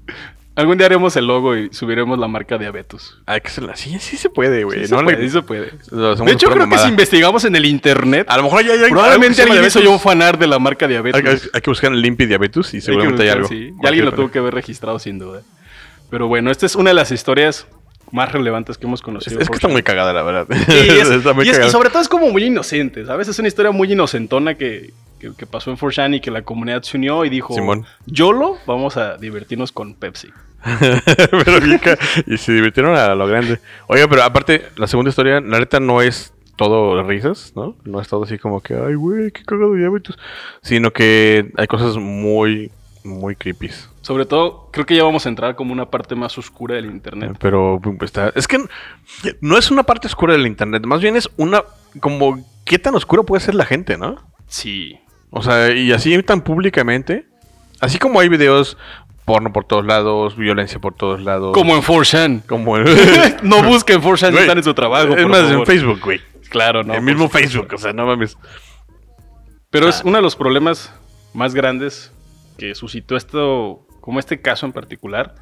Algún 0.56 0.78
día 0.78 0.86
haremos 0.86 1.16
el 1.16 1.26
logo 1.26 1.56
y 1.56 1.68
subiremos 1.72 2.16
la 2.18 2.28
marca 2.28 2.58
Diabetes. 2.58 3.16
Hay 3.26 3.40
que. 3.40 3.50
Sí, 3.50 3.98
sí 3.98 4.16
se 4.16 4.30
puede, 4.30 4.62
güey. 4.62 4.82
Sí 4.82 4.86
se 4.86 4.94
no 4.94 5.02
puede, 5.02 5.16
le- 5.18 5.24
sí 5.24 5.30
se 5.30 5.42
puede. 5.42 5.62
De 5.90 6.32
hecho, 6.32 6.48
creo 6.50 6.68
que 6.68 6.78
si 6.78 6.88
investigamos 6.88 7.44
en 7.44 7.56
el 7.56 7.64
internet, 7.66 8.26
A 8.30 8.36
lo 8.36 8.44
mejor 8.44 8.64
ya, 8.64 8.76
ya 8.76 8.88
probablemente 8.88 9.42
algo 9.42 9.52
alguien 9.54 9.66
hizo 9.68 9.80
ya 9.80 9.88
un 9.90 9.98
fanar 9.98 10.38
de 10.38 10.46
la 10.46 10.58
marca 10.60 10.86
Diabetes. 10.86 11.20
Hay, 11.24 11.28
hay- 11.32 11.40
hay 11.54 11.60
que 11.60 11.70
buscar 11.70 11.90
en 11.92 12.00
Limpi 12.00 12.26
Diabetes 12.26 12.72
y 12.74 12.80
seguramente 12.80 13.22
hay, 13.22 13.28
que 13.28 13.32
algo. 13.32 13.48
buscar, 13.48 13.58
sí. 13.58 13.72
Y 13.82 13.86
alguien 13.86 14.04
lo 14.04 14.12
tuvo 14.12 14.30
que 14.30 14.38
haber 14.38 14.54
registrado 14.54 14.98
sin 15.00 15.18
duda. 15.18 15.42
Pero 16.10 16.28
bueno, 16.28 16.50
esta 16.52 16.66
es 16.66 16.76
una 16.76 16.90
de 16.90 16.94
las 16.94 17.10
historias 17.10 17.66
más 18.12 18.30
relevantes 18.30 18.78
que 18.78 18.86
hemos 18.86 19.02
conocido. 19.02 19.40
es 19.40 19.48
que 19.48 19.56
está 19.56 19.66
muy 19.66 19.82
cagada, 19.82 20.12
la 20.12 20.22
verdad. 20.22 20.46
Sí, 20.48 20.56
es- 20.78 21.10
está 21.10 21.32
muy 21.32 21.46
y, 21.46 21.50
es- 21.50 21.66
y 21.66 21.70
sobre 21.70 21.90
todo 21.90 22.00
es 22.00 22.08
como 22.08 22.28
muy 22.30 22.44
inocente, 22.44 23.04
¿sabes? 23.06 23.26
Es 23.26 23.36
una 23.40 23.48
historia 23.48 23.72
muy 23.72 23.92
inocentona 23.92 24.54
que, 24.54 24.92
que, 25.18 25.32
que 25.36 25.46
pasó 25.46 25.70
en 25.72 25.76
4chan 25.78 26.14
y 26.14 26.20
que 26.20 26.30
la 26.30 26.42
comunidad 26.42 26.82
se 26.82 26.96
unió 26.96 27.24
y 27.24 27.28
dijo, 27.30 27.54
Simón. 27.54 27.86
YOLO, 28.06 28.58
vamos 28.68 28.96
a 28.96 29.16
divertirnos 29.16 29.72
con 29.72 29.94
Pepsi. 29.94 30.28
pero 31.44 31.60
bien 31.60 31.80
y 32.26 32.38
se 32.38 32.52
divirtieron 32.52 32.96
a 32.96 33.14
lo 33.14 33.26
grande. 33.26 33.58
Oiga, 33.86 34.08
pero 34.08 34.22
aparte, 34.22 34.66
la 34.76 34.86
segunda 34.86 35.10
historia, 35.10 35.40
la 35.40 35.58
neta 35.58 35.80
no 35.80 36.00
es 36.02 36.32
todo 36.56 37.02
risas, 37.02 37.52
¿no? 37.56 37.76
No 37.84 38.00
es 38.00 38.08
todo 38.08 38.24
así 38.24 38.38
como 38.38 38.60
que, 38.60 38.74
ay, 38.74 38.94
güey, 38.94 39.30
qué 39.30 39.44
cagado 39.44 39.74
diabetes. 39.74 40.16
Sino 40.62 40.92
que 40.92 41.50
hay 41.56 41.66
cosas 41.66 41.96
muy, 41.96 42.70
muy 43.04 43.36
creepy. 43.36 43.70
Sobre 44.02 44.26
todo, 44.26 44.68
creo 44.72 44.86
que 44.86 44.96
ya 44.96 45.04
vamos 45.04 45.26
a 45.26 45.28
entrar 45.28 45.56
como 45.56 45.72
una 45.72 45.90
parte 45.90 46.14
más 46.14 46.36
oscura 46.38 46.74
del 46.76 46.86
internet. 46.86 47.36
Pero 47.40 47.80
pues, 47.82 48.02
está. 48.02 48.32
Es 48.34 48.46
que 48.46 48.58
no 49.40 49.58
es 49.58 49.70
una 49.70 49.82
parte 49.82 50.06
oscura 50.06 50.34
del 50.34 50.46
internet, 50.46 50.84
más 50.84 51.00
bien 51.00 51.16
es 51.16 51.28
una. 51.36 51.62
Como, 52.00 52.44
¿qué 52.64 52.78
tan 52.78 52.94
oscura 52.94 53.22
puede 53.22 53.40
ser 53.40 53.54
la 53.54 53.64
gente, 53.64 53.96
no? 53.96 54.16
Sí. 54.46 54.98
O 55.30 55.42
sea, 55.42 55.72
y 55.72 55.92
así 55.92 56.20
tan 56.22 56.42
públicamente. 56.42 57.26
Así 57.80 57.98
como 57.98 58.20
hay 58.20 58.28
videos 58.28 58.78
porno 59.24 59.52
por 59.52 59.64
todos 59.64 59.84
lados, 59.86 60.36
violencia 60.36 60.78
por 60.80 60.94
todos 60.94 61.22
lados. 61.22 61.52
Como 61.54 61.74
en 61.74 61.82
4chan. 61.82 62.42
Como 62.46 62.76
en- 62.78 62.84
no 63.42 63.62
busquen 63.62 64.00
4chan 64.02 64.26
si 64.26 64.32
Güey, 64.32 64.42
están 64.42 64.58
en 64.58 64.64
su 64.64 64.74
trabajo. 64.74 65.16
Es 65.16 65.26
más, 65.26 65.40
en 65.40 65.48
favor. 65.50 65.66
Facebook, 65.66 66.00
güey. 66.02 66.20
Claro, 66.50 66.82
no. 66.84 66.94
el 66.94 67.02
mismo. 67.02 67.28
Facebook, 67.28 67.68
o 67.74 67.78
sea, 67.78 67.92
no 67.92 68.06
mames. 68.06 68.36
Pero 69.70 69.88
es 69.88 70.02
uno 70.04 70.16
de 70.18 70.22
los 70.22 70.36
problemas 70.36 70.92
más 71.32 71.54
grandes 71.54 72.12
que 72.58 72.74
suscitó 72.74 73.16
esto, 73.16 73.86
como 74.00 74.20
este 74.20 74.40
caso 74.40 74.66
en 74.66 74.72
particular. 74.72 75.34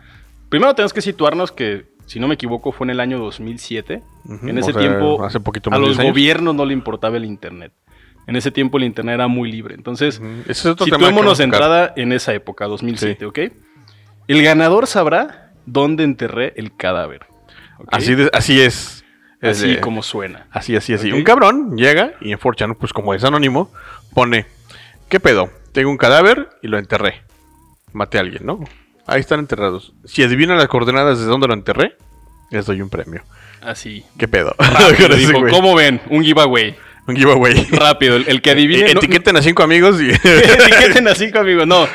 Primero 0.49 0.75
tenemos 0.75 0.93
que 0.95 1.03
situarnos 1.03 1.53
que, 1.53 1.87
si 2.07 2.19
no 2.19 2.29
me 2.29 2.35
equivoco, 2.35 2.73
fue 2.73 2.87
en 2.87 2.91
el 2.91 3.01
año 3.01 3.19
2007. 3.19 4.03
Ujú, 4.25 4.49
en 4.49 4.59
ese 4.59 4.71
o 4.71 4.73
sea, 4.73 4.81
tiempo, 4.81 5.25
hace 5.25 5.41
poquito 5.41 5.69
a 5.69 5.73
más 5.73 5.81
los 5.81 5.89
10 5.91 5.99
años. 6.01 6.13
gobiernos 6.13 6.55
no 6.55 6.65
le 6.65 6.73
importaba 6.73 7.17
el 7.17 7.25
Internet. 7.27 7.73
En 8.27 8.37
ese 8.37 8.51
tiempo 8.51 8.79
el 8.79 8.85
Internet 8.85 9.15
era 9.17 9.27
muy 9.29 9.51
libre. 9.53 9.75
Entonces. 9.75 10.23
Ese 10.45 10.51
es 10.53 10.67
otro 10.67 10.87
situémonos 10.87 11.37
de 11.39 11.45
tocar. 11.45 11.61
entrada 11.61 11.93
en 11.97 12.13
esa 12.13 12.33
época, 12.33 12.67
2007, 12.67 13.17
Sí. 13.19 13.25
¿ok? 13.25 13.39
El 14.29 14.43
ganador 14.43 14.87
sabrá 14.87 15.53
dónde 15.67 16.05
enterré 16.05 16.53
el 16.57 16.77
cadáver. 16.77 17.27
Así, 17.89 18.15
de- 18.15 18.31
así 18.33 18.61
es. 18.61 19.05
Así 19.41 19.77
como 19.79 20.03
suena. 20.05 20.47
Así, 20.53 20.77
así, 20.77 20.95
así. 20.95 21.11
Un 21.11 21.25
cabrón 21.25 21.77
llega 21.77 22.13
y 22.21 22.31
en 22.33 22.39
4chan, 22.39 22.77
pues 22.79 22.93
como 22.93 23.13
es 23.13 23.25
anónimo, 23.25 23.73
pone, 24.15 24.47
¿qué 25.09 25.19
pedo? 25.19 25.51
Tengo 25.73 25.91
un 25.91 25.97
cadáver 25.97 26.49
y 26.63 26.69
lo 26.69 26.79
enterré. 26.79 27.23
Maté 27.93 28.19
a 28.19 28.21
alguien, 28.21 28.47
¿no? 28.47 28.61
Ahí 29.07 29.21
están 29.21 29.41
enterrados. 29.41 29.95
Si 30.05 30.23
adivinan 30.23 30.59
las 30.59 30.69
coordenadas 30.69 31.19
de 31.19 31.25
dónde 31.27 31.49
lo 31.49 31.55
enterré, 31.55 31.97
les 32.51 32.67
doy 32.67 32.81
un 32.83 32.89
premio. 32.89 33.23
Así. 33.61 34.05
¿Qué 34.17 34.29
pedo? 34.29 34.55
Rápido, 34.59 35.09
dijo. 35.17 35.33
¿Cómo 35.51 35.75
ven? 35.75 36.01
Un 36.09 36.23
giveaway. 36.23 36.77
Un 37.07 37.17
giveaway. 37.17 37.65
Rápido, 37.73 38.17
el, 38.17 38.29
el 38.29 38.41
que 38.43 38.51
adivine. 38.51 38.95
no- 38.95 39.01
Etiqueten 39.01 39.37
a 39.37 39.43
cinco 39.43 39.63
amigos 39.63 40.01
y... 40.01 40.11
Etiqueten 40.29 41.09
a 41.09 41.15
cinco 41.17 41.39
amigos. 41.41 41.67
No, 41.67 41.87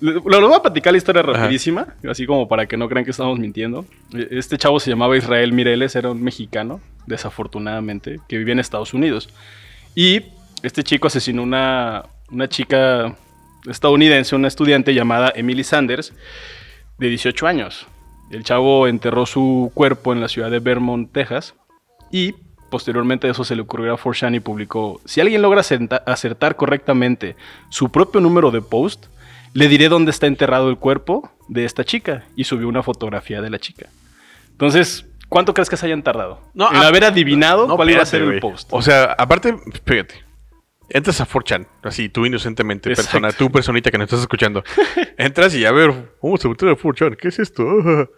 lo, 0.00 0.20
lo 0.40 0.48
voy 0.48 0.56
a 0.56 0.62
platicar 0.62 0.92
la 0.92 0.98
historia 0.98 1.22
rapidísima, 1.22 1.94
así 2.10 2.26
como 2.26 2.48
para 2.48 2.66
que 2.66 2.76
no 2.76 2.88
crean 2.88 3.04
que 3.04 3.12
estamos 3.12 3.38
mintiendo. 3.38 3.84
Este 4.30 4.58
chavo 4.58 4.80
se 4.80 4.90
llamaba 4.90 5.16
Israel 5.16 5.52
Mireles, 5.52 5.94
era 5.94 6.10
un 6.10 6.22
mexicano, 6.22 6.80
desafortunadamente, 7.06 8.18
que 8.28 8.38
vivía 8.38 8.52
en 8.54 8.58
Estados 8.60 8.92
Unidos. 8.94 9.28
Y 9.94 10.22
este 10.62 10.82
chico 10.82 11.06
asesinó 11.06 11.42
una, 11.42 12.04
una 12.30 12.48
chica 12.48 13.14
estadounidense, 13.68 14.34
una 14.36 14.48
estudiante 14.48 14.94
llamada 14.94 15.32
Emily 15.34 15.64
Sanders, 15.64 16.12
de 16.98 17.08
18 17.08 17.46
años. 17.46 17.86
El 18.32 18.42
chavo 18.42 18.88
enterró 18.88 19.26
su 19.26 19.70
cuerpo 19.74 20.12
en 20.12 20.20
la 20.20 20.28
ciudad 20.28 20.50
de 20.50 20.58
Vermont, 20.58 21.12
Texas, 21.12 21.54
y 22.10 22.34
posteriormente 22.70 23.26
a 23.26 23.30
eso 23.30 23.44
se 23.44 23.56
le 23.56 23.62
ocurrió 23.62 23.94
a 23.94 23.98
4chan 23.98 24.36
y 24.36 24.40
publicó, 24.40 25.00
si 25.04 25.20
alguien 25.20 25.42
logra 25.42 25.60
acertar 25.60 26.56
correctamente 26.56 27.36
su 27.68 27.90
propio 27.90 28.20
número 28.20 28.50
de 28.50 28.62
post, 28.62 29.06
le 29.52 29.68
diré 29.68 29.88
dónde 29.88 30.10
está 30.10 30.26
enterrado 30.26 30.68
el 30.68 30.76
cuerpo 30.76 31.30
de 31.48 31.64
esta 31.64 31.84
chica, 31.84 32.24
y 32.34 32.44
subió 32.44 32.68
una 32.68 32.82
fotografía 32.82 33.40
de 33.40 33.50
la 33.50 33.58
chica. 33.58 33.88
Entonces, 34.50 35.06
¿cuánto 35.28 35.54
crees 35.54 35.70
que 35.70 35.76
se 35.76 35.86
hayan 35.86 36.02
tardado? 36.02 36.40
No, 36.54 36.70
en 36.70 36.76
ah, 36.76 36.88
haber 36.88 37.04
adivinado 37.04 37.66
No, 37.66 37.76
cuál 37.76 37.90
iba 37.90 38.02
a 38.02 38.06
ser 38.06 38.22
el 38.22 38.40
post. 38.40 38.68
O 38.72 38.82
sea, 38.82 39.14
aparte, 39.16 39.56
fíjate. 39.84 40.26
Entras 40.88 41.20
a 41.20 41.26
4chan, 41.26 41.66
así, 41.82 42.08
tú 42.08 42.26
inocentemente, 42.26 42.90
Exacto. 42.90 43.10
persona, 43.10 43.32
tú 43.32 43.50
personita 43.50 43.90
que 43.90 43.98
no 43.98 44.04
estás 44.04 44.20
escuchando. 44.20 44.62
Entras 45.18 45.52
y 45.54 45.64
a 45.64 45.72
ver, 45.72 45.92
vamos 46.22 46.44
a 46.44 46.48
meter 46.48 46.68
a 46.68 46.76
4chan, 46.76 47.16
¿qué 47.16 47.28
es 47.28 47.38
esto? 47.40 47.64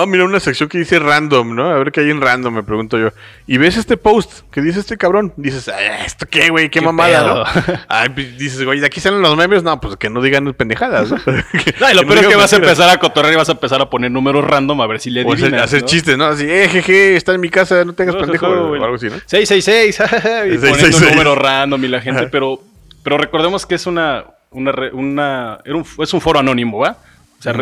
Ah, 0.00 0.06
mira 0.06 0.24
una 0.24 0.40
sección 0.40 0.68
que 0.68 0.78
dice 0.78 0.98
random, 0.98 1.54
¿no? 1.54 1.70
A 1.70 1.78
ver 1.78 1.92
qué 1.92 2.00
hay 2.00 2.10
en 2.10 2.20
random, 2.20 2.54
me 2.54 2.62
pregunto 2.62 2.98
yo. 2.98 3.10
Y 3.46 3.58
ves 3.58 3.76
este 3.76 3.96
post 3.96 4.40
que 4.50 4.60
dice 4.60 4.80
este 4.80 4.96
cabrón. 4.96 5.32
Dices, 5.36 5.68
"Ah, 5.68 6.04
¿esto 6.04 6.26
qué, 6.30 6.48
güey? 6.50 6.70
¿Qué, 6.70 6.80
¿Qué 6.80 6.84
mamada, 6.84 7.22
pedo? 7.22 7.44
no? 7.74 7.80
Ay, 7.88 8.08
pues, 8.10 8.36
dices, 8.38 8.62
güey, 8.64 8.80
de 8.80 8.86
aquí 8.86 9.00
salen 9.00 9.22
los 9.22 9.36
memes. 9.36 9.62
No, 9.62 9.80
pues 9.80 9.96
que 9.96 10.10
no 10.10 10.20
digan 10.22 10.52
pendejadas, 10.54 11.10
¿no? 11.10 11.16
No, 11.80 11.90
y 11.90 11.94
lo 11.94 12.02
no 12.02 12.08
peor 12.08 12.18
es 12.20 12.26
que 12.28 12.36
vas 12.36 12.52
a 12.52 12.56
empezar 12.56 12.88
a 12.88 12.98
cotorrear 12.98 13.34
y 13.34 13.36
vas 13.36 13.48
a 13.48 13.52
empezar 13.52 13.80
a 13.80 13.90
poner 13.90 14.10
números 14.10 14.44
random 14.44 14.80
a 14.80 14.86
ver 14.86 15.00
si 15.00 15.10
le 15.10 15.22
O 15.24 15.32
hacer, 15.32 15.44
adivinas. 15.46 15.62
hacer 15.64 15.80
¿no? 15.82 15.86
chistes, 15.88 16.18
¿no? 16.18 16.24
Así, 16.26 16.44
eh, 16.48 16.68
jeje, 16.70 17.16
está 17.16 17.34
en 17.34 17.40
mi 17.40 17.48
casa, 17.50 17.84
no 17.84 17.92
tengas 17.94 18.16
pendejo. 18.16 18.46
o 18.46 18.74
algo 18.74 18.94
así, 18.96 19.06
¿no? 19.06 19.16
666, 19.26 19.98
y 20.00 20.58
poniendo 20.58 20.60
666. 20.60 21.02
un 21.02 21.08
número 21.10 21.34
random 21.34 21.84
y 21.84 21.88
la 21.88 22.00
gente, 22.00 22.28
pero, 22.28 22.60
pero 23.02 23.18
recordemos 23.18 23.66
que 23.66 23.74
es 23.76 23.86
una, 23.86 24.24
una, 24.50 24.72
una 24.92 25.58
era 25.64 25.76
un- 25.76 25.86
es 25.98 26.12
un 26.14 26.20
foro 26.20 26.38
anónimo, 26.40 26.78
¿va? 26.78 26.96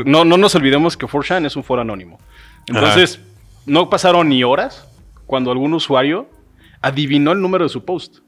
No, 0.04 0.24
no 0.24 0.36
nos 0.36 0.54
olvidemos 0.54 0.96
que 0.96 1.06
4chan 1.06 1.46
es 1.46 1.56
un 1.56 1.64
foro 1.64 1.82
anónimo. 1.82 2.18
Entonces, 2.66 3.20
no 3.66 3.90
pasaron 3.90 4.28
ni 4.28 4.42
horas 4.44 4.86
cuando 5.26 5.50
algún 5.50 5.74
usuario 5.74 6.28
adivinó 6.80 7.32
el 7.32 7.40
número 7.40 7.64
de 7.64 7.68
su 7.70 7.84
post. 7.84 8.18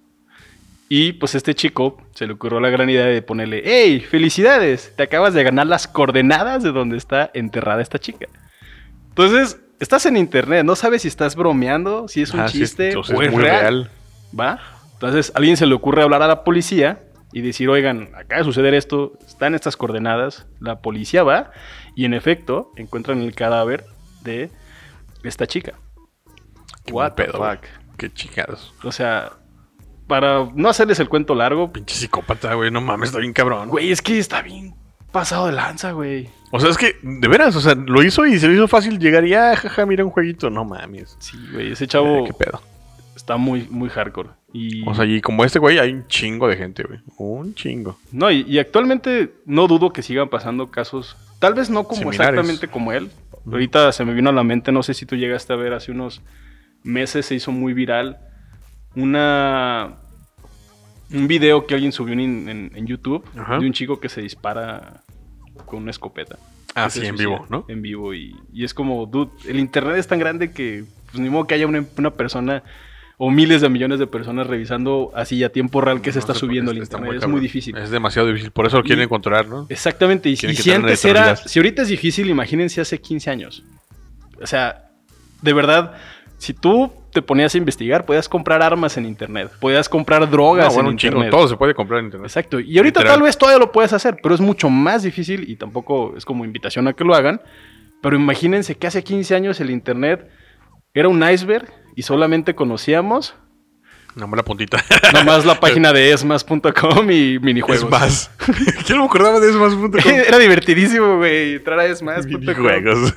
Y 0.88 1.14
pues 1.14 1.34
este 1.34 1.54
chico 1.54 2.00
se 2.14 2.26
le 2.26 2.34
ocurrió 2.34 2.60
la 2.60 2.70
gran 2.70 2.88
idea 2.88 3.06
de 3.06 3.20
ponerle, 3.20 3.62
hey, 3.64 4.00
felicidades, 4.00 4.92
te 4.96 5.02
acabas 5.02 5.34
de 5.34 5.42
ganar 5.42 5.66
las 5.66 5.88
coordenadas 5.88 6.62
de 6.62 6.70
donde 6.72 6.96
está 6.96 7.30
enterrada 7.34 7.82
esta 7.82 7.98
chica. 7.98 8.26
Entonces, 9.08 9.58
estás 9.80 10.06
en 10.06 10.16
internet, 10.16 10.64
no 10.64 10.76
sabes 10.76 11.02
si 11.02 11.08
estás 11.08 11.34
bromeando, 11.34 12.06
si 12.06 12.22
es 12.22 12.32
un 12.32 12.40
Ah, 12.40 12.48
sí, 12.48 12.58
chiste 12.60 12.94
o 12.96 13.00
es 13.00 13.10
es 13.10 13.16
muy 13.16 13.26
real. 13.26 13.40
real. 13.40 13.90
¿Va? 14.38 14.60
Entonces, 14.92 15.32
a 15.34 15.38
alguien 15.38 15.56
se 15.56 15.66
le 15.66 15.74
ocurre 15.74 16.02
hablar 16.02 16.22
a 16.22 16.28
la 16.28 16.44
policía 16.44 17.00
y 17.32 17.40
decir, 17.40 17.68
oigan, 17.68 18.10
acaba 18.14 18.38
de 18.38 18.44
suceder 18.44 18.74
esto, 18.74 19.12
están 19.26 19.54
estas 19.54 19.76
coordenadas. 19.76 20.46
La 20.60 20.80
policía 20.80 21.22
va 21.22 21.50
y 21.94 22.04
en 22.04 22.14
efecto 22.14 22.72
encuentran 22.76 23.20
el 23.20 23.34
cadáver 23.34 23.84
de 24.22 24.50
esta 25.22 25.46
chica. 25.46 25.74
Qué 26.84 26.92
What 26.92 27.12
the 27.12 27.24
pedo, 27.24 27.38
fuck? 27.38 27.64
Qué 27.98 28.12
chingados. 28.12 28.74
O 28.84 28.92
sea, 28.92 29.32
para 30.06 30.48
no 30.54 30.68
hacerles 30.68 31.00
el 31.00 31.08
cuento 31.08 31.34
largo, 31.34 31.72
Pinche 31.72 31.96
psicópata, 31.96 32.54
güey. 32.54 32.70
No 32.70 32.80
mames, 32.80 33.08
está 33.08 33.20
bien 33.20 33.32
cabrón. 33.32 33.68
güey, 33.68 33.90
es 33.90 34.02
que 34.02 34.18
está 34.18 34.42
bien 34.42 34.74
pasado 35.12 35.46
de 35.46 35.52
lanza, 35.52 35.92
güey. 35.92 36.28
O 36.52 36.60
sea, 36.60 36.70
es 36.70 36.76
que, 36.76 36.96
de 37.02 37.28
veras, 37.28 37.56
o 37.56 37.60
sea, 37.60 37.74
lo 37.74 38.02
hizo 38.02 38.26
y 38.26 38.38
se 38.38 38.48
le 38.48 38.54
hizo 38.54 38.68
fácil 38.68 38.98
llegar 38.98 39.24
y, 39.24 39.34
ah, 39.34 39.56
jaja, 39.56 39.86
mira 39.86 40.04
un 40.04 40.10
jueguito. 40.10 40.50
No 40.50 40.64
mames. 40.64 41.16
Sí, 41.18 41.38
güey, 41.52 41.72
ese 41.72 41.86
chavo 41.86 42.18
Eh, 42.18 42.24
¿Qué 42.26 42.32
pedo? 42.34 42.60
Está 43.26 43.36
muy, 43.36 43.66
muy 43.68 43.88
hardcore. 43.88 44.28
Y, 44.52 44.88
O 44.88 44.94
sea, 44.94 45.04
y 45.04 45.20
como 45.20 45.44
este 45.44 45.58
güey, 45.58 45.80
hay 45.80 45.92
un 45.92 46.06
chingo 46.06 46.46
de 46.46 46.56
gente, 46.56 46.84
güey. 46.84 47.00
Un 47.18 47.54
chingo. 47.56 47.98
no, 48.12 48.30
y, 48.30 48.42
y 48.48 48.60
actualmente 48.60 49.32
no 49.44 49.66
dudo 49.66 49.92
que 49.92 50.00
sigan 50.02 50.28
pasando 50.28 50.70
casos, 50.70 51.16
tal 51.40 51.54
vez 51.54 51.68
no 51.68 51.84
como 51.88 52.10
exactamente 52.10 52.68
como 52.68 52.92
él. 52.92 53.10
Ahorita 53.50 53.90
se 53.90 54.04
me 54.04 54.14
vino 54.14 54.30
a 54.30 54.32
la 54.32 54.44
mente, 54.44 54.70
no 54.70 54.82
sé 54.84 54.94
si 54.94 55.06
tú 55.06 55.16
llegaste 55.16 55.52
a 55.52 55.56
ver 55.56 55.72
hace 55.72 55.90
unos 55.90 56.22
meses, 56.84 57.26
se 57.26 57.34
hizo 57.34 57.50
muy 57.50 57.72
viral 57.74 58.18
una 58.94 59.96
un 61.12 61.28
video 61.28 61.66
que 61.66 61.74
alguien 61.74 61.92
subió 61.92 62.14
en, 62.14 62.48
en- 62.48 62.72
en 62.74 62.86
YouTube 62.86 63.24
Ajá. 63.36 63.58
de 63.58 63.66
un 63.66 63.72
chico 63.72 64.00
que 64.00 64.08
se 64.08 64.20
dispara 64.22 65.02
con 65.64 65.82
una 65.82 65.90
escopeta. 65.90 66.36
Ah, 66.74 66.90
sí, 66.90 67.04
en 67.06 67.16
vivo, 67.16 67.46
¿no? 67.48 67.64
En 67.68 67.80
vivo. 67.82 68.12
Y, 68.14 68.36
y 68.52 68.64
es 68.64 68.74
como, 68.74 69.06
dude, 69.06 69.30
el 69.48 69.58
internet 69.58 69.96
es 69.96 70.06
tan 70.08 70.18
grande 70.18 70.50
que 70.52 70.84
pues 71.10 71.20
ni 71.20 71.30
modo 71.30 71.46
que 71.46 71.54
haya 71.54 71.66
una, 71.66 71.84
una 71.96 72.10
persona 72.10 72.62
o 73.18 73.30
miles 73.30 73.60
de 73.62 73.68
millones 73.68 73.98
de 73.98 74.06
personas 74.06 74.46
revisando 74.46 75.10
así 75.14 75.42
a 75.42 75.50
tiempo 75.50 75.80
real 75.80 76.02
que 76.02 76.12
se 76.12 76.18
No 76.18 76.20
está 76.20 76.34
se 76.34 76.40
subiendo 76.40 76.72
está 76.72 76.96
internet. 76.98 77.22
Es 77.22 77.28
muy 77.28 77.40
difícil. 77.40 77.76
Es 77.76 77.90
demasiado 77.90 78.28
difícil. 78.28 78.50
Por 78.50 78.66
eso 78.66 78.76
lo 78.76 78.82
quieren 78.82 79.00
Y- 79.00 79.04
encontrar, 79.04 79.48
¿no? 79.48 79.66
Exactamente. 79.70 80.28
Y, 80.28 80.36
si 80.36 80.70
antes 80.72 81.04
era, 81.04 81.34
si 81.36 81.58
ahorita 81.58 81.82
es 81.82 81.88
difícil, 81.88 82.28
imagínense 82.28 82.80
hace 82.80 83.00
15 83.00 83.30
años. 83.30 83.64
O 84.42 84.46
sea, 84.46 84.90
de 85.40 85.52
verdad, 85.54 85.94
si 86.38 86.52
tú 86.52 86.92
te 87.12 87.22
ponías 87.22 87.54
a 87.54 87.58
investigar, 87.58 88.04
podías 88.04 88.28
comprar 88.28 88.60
armas 88.62 88.98
en 88.98 89.06
internet, 89.06 89.50
podías 89.60 89.88
comprar 89.88 90.28
drogas 90.30 90.66
No, 90.66 90.74
bueno, 90.74 90.88
en 90.90 90.92
un 90.94 90.98
chingo. 90.98 91.14
internet. 91.16 91.30
Todo 91.30 91.48
se 91.48 91.56
puede 91.56 91.74
comprar 91.74 92.00
en 92.00 92.06
internet. 92.06 92.26
Exacto. 92.28 92.60
Y 92.60 92.76
ahorita 92.76 93.00
Literal. 93.00 93.14
tal 93.14 93.22
vez 93.22 93.38
todavía 93.38 93.58
lo 93.58 93.72
puedes 93.72 93.94
hacer, 93.94 94.18
pero 94.22 94.34
es 94.34 94.42
mucho 94.42 94.68
más 94.68 95.02
difícil 95.04 95.48
y 95.48 95.56
tampoco 95.56 96.14
es 96.18 96.26
como 96.26 96.44
invitación 96.44 96.86
a 96.88 96.92
que 96.92 97.02
lo 97.04 97.14
hagan. 97.14 97.40
Pero 98.02 98.16
imagínense 98.16 98.74
que 98.74 98.86
hace 98.86 99.02
15 99.02 99.34
años 99.34 99.58
el 99.60 99.70
internet 99.70 100.28
era 100.92 101.08
un 101.08 101.26
iceberg 101.26 101.72
y 101.96 102.02
solamente 102.02 102.54
conocíamos 102.54 103.34
Nomás 104.16 104.38
la 104.38 104.44
puntita. 104.44 104.82
nomás 105.12 105.44
la 105.44 105.60
página 105.60 105.92
de 105.92 106.10
esmas.com 106.10 107.10
y 107.10 107.38
minijuegos. 107.38 107.84
Es 107.84 107.90
más. 107.90 108.30
Yo 108.86 108.94
no 108.96 109.02
me 109.02 109.06
acordaba 109.08 109.40
de 109.40 109.50
esmas.com. 109.50 110.00
Era 110.06 110.38
divertidísimo, 110.38 111.18
güey, 111.18 111.56
entrar 111.56 111.78
a 111.78 111.84
esmas.com. 111.84 112.40
Minijuegos. 112.40 113.14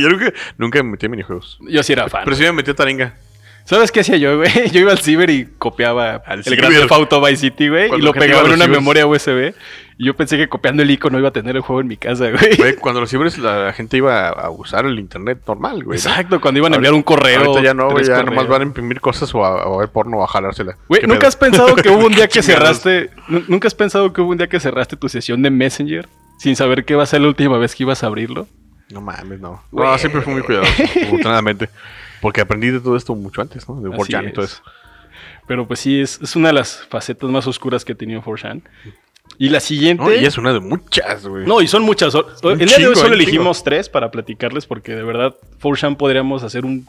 Yo 0.00 0.08
nunca, 0.08 0.32
nunca 0.56 0.82
me 0.84 0.90
metí 0.90 1.06
en 1.06 1.10
minijuegos. 1.10 1.58
Yo 1.68 1.82
sí 1.82 1.92
era 1.92 2.08
fan. 2.08 2.22
Pero 2.24 2.36
sí 2.36 2.44
me 2.44 2.52
metí 2.52 2.70
a 2.70 2.74
Taringa. 2.74 3.16
¿Sabes 3.68 3.92
qué 3.92 4.00
hacía 4.00 4.16
yo, 4.16 4.38
güey? 4.38 4.50
Yo 4.72 4.80
iba 4.80 4.92
al 4.92 4.98
ciber 4.98 5.28
y 5.28 5.46
copiaba 5.58 6.22
Al 6.24 6.38
el 6.38 6.44
ciber. 6.44 6.58
Grand 6.60 6.74
Theft 6.74 6.92
Auto 6.92 7.20
Vice 7.20 7.36
City, 7.36 7.68
güey, 7.68 7.90
y 7.94 8.00
lo 8.00 8.12
pegaba 8.14 8.40
en 8.46 8.54
una 8.54 8.64
cibers. 8.64 8.70
memoria 8.80 9.06
USB. 9.06 9.52
Y 10.00 10.06
yo 10.06 10.14
pensé 10.14 10.36
que 10.36 10.48
copiando 10.48 10.82
el 10.84 10.90
icono 10.92 11.18
iba 11.18 11.28
a 11.28 11.32
tener 11.32 11.56
el 11.56 11.60
juego 11.62 11.80
en 11.80 11.88
mi 11.88 11.96
casa, 11.96 12.30
güey. 12.30 12.56
Güey, 12.56 12.76
cuando 12.76 13.00
los 13.00 13.10
cibers 13.10 13.36
la 13.36 13.72
gente 13.74 13.96
iba 13.98 14.28
a 14.28 14.48
usar 14.48 14.86
el 14.86 14.98
internet 14.98 15.40
normal, 15.46 15.82
güey. 15.84 15.98
¿no? 16.02 16.10
Exacto, 16.10 16.40
cuando 16.40 16.58
iban 16.60 16.72
a 16.72 16.76
enviar 16.76 16.94
un 16.94 17.02
correo. 17.02 17.40
Ahorita 17.40 17.60
ya 17.62 17.74
no, 17.74 17.90
güey. 17.90 18.04
Ya 18.04 18.14
correos. 18.14 18.30
nomás 18.30 18.48
van 18.48 18.62
a 18.62 18.64
imprimir 18.64 19.00
cosas 19.02 19.34
o 19.34 19.44
a, 19.44 19.66
o 19.66 19.74
a 19.74 19.78
ver 19.80 19.88
porno 19.90 20.18
o 20.18 20.24
a 20.24 20.28
jalársela. 20.28 20.76
Güey, 20.88 21.00
¿Qué 21.02 21.06
¿nunca 21.08 21.18
pedo? 21.20 21.28
has 21.28 21.36
pensado 21.36 21.76
que 21.76 21.90
hubo 21.90 22.06
un 22.06 22.12
día 22.12 22.28
que 22.28 22.42
cerraste... 22.44 23.10
nu- 23.28 23.42
¿Nunca 23.48 23.66
has 23.68 23.74
pensado 23.74 24.12
que 24.14 24.20
hubo 24.22 24.30
un 24.30 24.38
día 24.38 24.46
que 24.46 24.60
cerraste 24.60 24.96
tu 24.96 25.08
sesión 25.10 25.42
de 25.42 25.50
Messenger 25.50 26.08
sin 26.38 26.54
saber 26.56 26.84
qué 26.86 26.94
va 26.94 27.02
a 27.02 27.06
ser 27.06 27.20
la 27.20 27.28
última 27.28 27.58
vez 27.58 27.74
que 27.74 27.82
ibas 27.82 28.02
a 28.02 28.06
abrirlo? 28.06 28.46
No 28.90 29.00
mames, 29.02 29.40
no. 29.40 29.62
Güey. 29.72 29.86
No, 29.86 29.98
siempre 29.98 30.22
fui 30.22 30.32
muy 30.32 30.42
cuidadoso, 30.42 30.72
afortunadamente. 30.82 31.68
Porque 32.20 32.40
aprendí 32.40 32.70
de 32.70 32.80
todo 32.80 32.96
esto 32.96 33.14
mucho 33.14 33.40
antes, 33.42 33.68
¿no? 33.68 33.80
De 33.80 33.88
Así 33.94 34.12
4chan 34.12 34.28
y 34.28 34.32
todo 34.32 34.44
es. 34.44 34.52
eso. 34.54 34.62
Pero 35.46 35.66
pues 35.66 35.80
sí, 35.80 36.00
es, 36.00 36.20
es 36.22 36.36
una 36.36 36.48
de 36.48 36.54
las 36.54 36.84
facetas 36.88 37.30
más 37.30 37.46
oscuras 37.46 37.84
que 37.84 37.92
ha 37.92 37.96
tenido 37.96 38.22
4chan. 38.22 38.62
Y 39.38 39.50
la 39.50 39.60
siguiente... 39.60 40.02
No, 40.02 40.12
y 40.12 40.24
es 40.24 40.36
una 40.38 40.52
de 40.52 40.60
muchas, 40.60 41.26
güey. 41.26 41.46
No, 41.46 41.60
y 41.60 41.68
son 41.68 41.82
muchas. 41.82 42.14
El 42.14 42.58
día 42.58 42.78
de 42.78 42.86
hoy 42.88 42.94
solo 42.94 43.08
chingo. 43.08 43.14
elegimos 43.14 43.62
tres 43.62 43.88
para 43.88 44.10
platicarles 44.10 44.66
porque 44.66 44.94
de 44.94 45.02
verdad, 45.02 45.36
4chan 45.60 45.96
podríamos 45.96 46.42
hacer 46.42 46.64
un- 46.64 46.86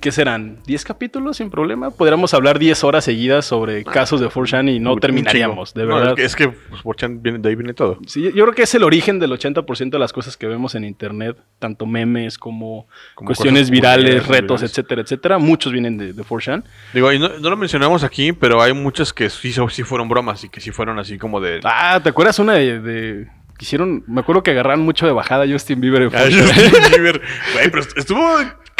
¿Qué 0.00 0.10
serán? 0.12 0.58
¿10 0.66 0.82
capítulos 0.84 1.36
sin 1.36 1.50
problema? 1.50 1.90
Podríamos 1.90 2.34
hablar 2.34 2.58
10 2.58 2.82
horas 2.84 3.04
seguidas 3.04 3.44
sobre 3.46 3.84
casos 3.84 4.20
de 4.20 4.28
4chan 4.28 4.68
y 4.74 4.80
no 4.80 4.94
Un- 4.94 5.00
terminaríamos, 5.00 5.72
chingo. 5.72 5.80
de 5.86 5.88
No, 5.92 5.94
verdad. 5.98 6.18
es 6.18 6.34
que, 6.36 6.44
es 6.44 6.52
que 6.52 6.58
pues, 6.68 6.82
4chan 6.82 7.22
viene, 7.22 7.38
de 7.38 7.48
ahí 7.48 7.54
viene 7.54 7.72
todo. 7.74 7.98
Sí, 8.06 8.22
yo 8.22 8.44
creo 8.44 8.52
que 8.52 8.62
es 8.62 8.74
el 8.74 8.82
origen 8.82 9.18
del 9.18 9.30
80% 9.32 9.90
de 9.90 9.98
las 9.98 10.12
cosas 10.12 10.36
que 10.36 10.46
vemos 10.46 10.74
en 10.74 10.84
internet, 10.84 11.36
tanto 11.58 11.86
memes 11.86 12.36
como, 12.38 12.86
Como 13.14 13.26
cuestiones 13.28 13.70
virales, 13.70 14.04
virales, 14.06 14.26
retos, 14.28 14.60
virales. 14.60 14.70
etcétera, 14.70 15.02
etcétera. 15.02 15.38
Muchos 15.38 15.72
vienen 15.72 15.96
de, 15.98 16.12
de 16.12 16.22
4chan. 16.22 16.64
Digo, 16.92 17.12
y 17.12 17.18
no, 17.18 17.28
no 17.38 17.50
lo 17.50 17.56
mencionamos 17.56 18.02
aquí, 18.04 18.32
pero 18.32 18.60
hay 18.62 18.72
muchas 18.72 19.12
que 19.12 19.30
sí, 19.30 19.52
sí 19.70 19.82
fueron 19.84 20.08
bromas 20.08 20.42
y 20.44 20.48
que 20.48 20.60
sí 20.60 20.70
fueron 20.72 20.98
así 20.98 21.16
como 21.18 21.40
de... 21.40 21.60
Ah, 21.64 22.00
¿te 22.02 22.08
acuerdas 22.10 22.38
una 22.38 22.54
de... 22.54 22.80
de- 22.80 23.26
hicieron, 23.62 24.02
me 24.06 24.22
acuerdo 24.22 24.42
que 24.42 24.52
agarraron 24.52 24.80
mucho 24.80 25.04
de 25.04 25.12
bajada 25.12 25.44
a 25.44 25.46
Justin 25.46 25.82
Bieber. 25.82 26.00
en 26.00 26.08
Ah, 26.14 26.24
4chan. 26.24 26.70
Justin 26.70 26.82
Bieber. 26.92 27.20
Güey, 27.52 27.70
pero 27.70 27.82
estuvo 27.94 28.26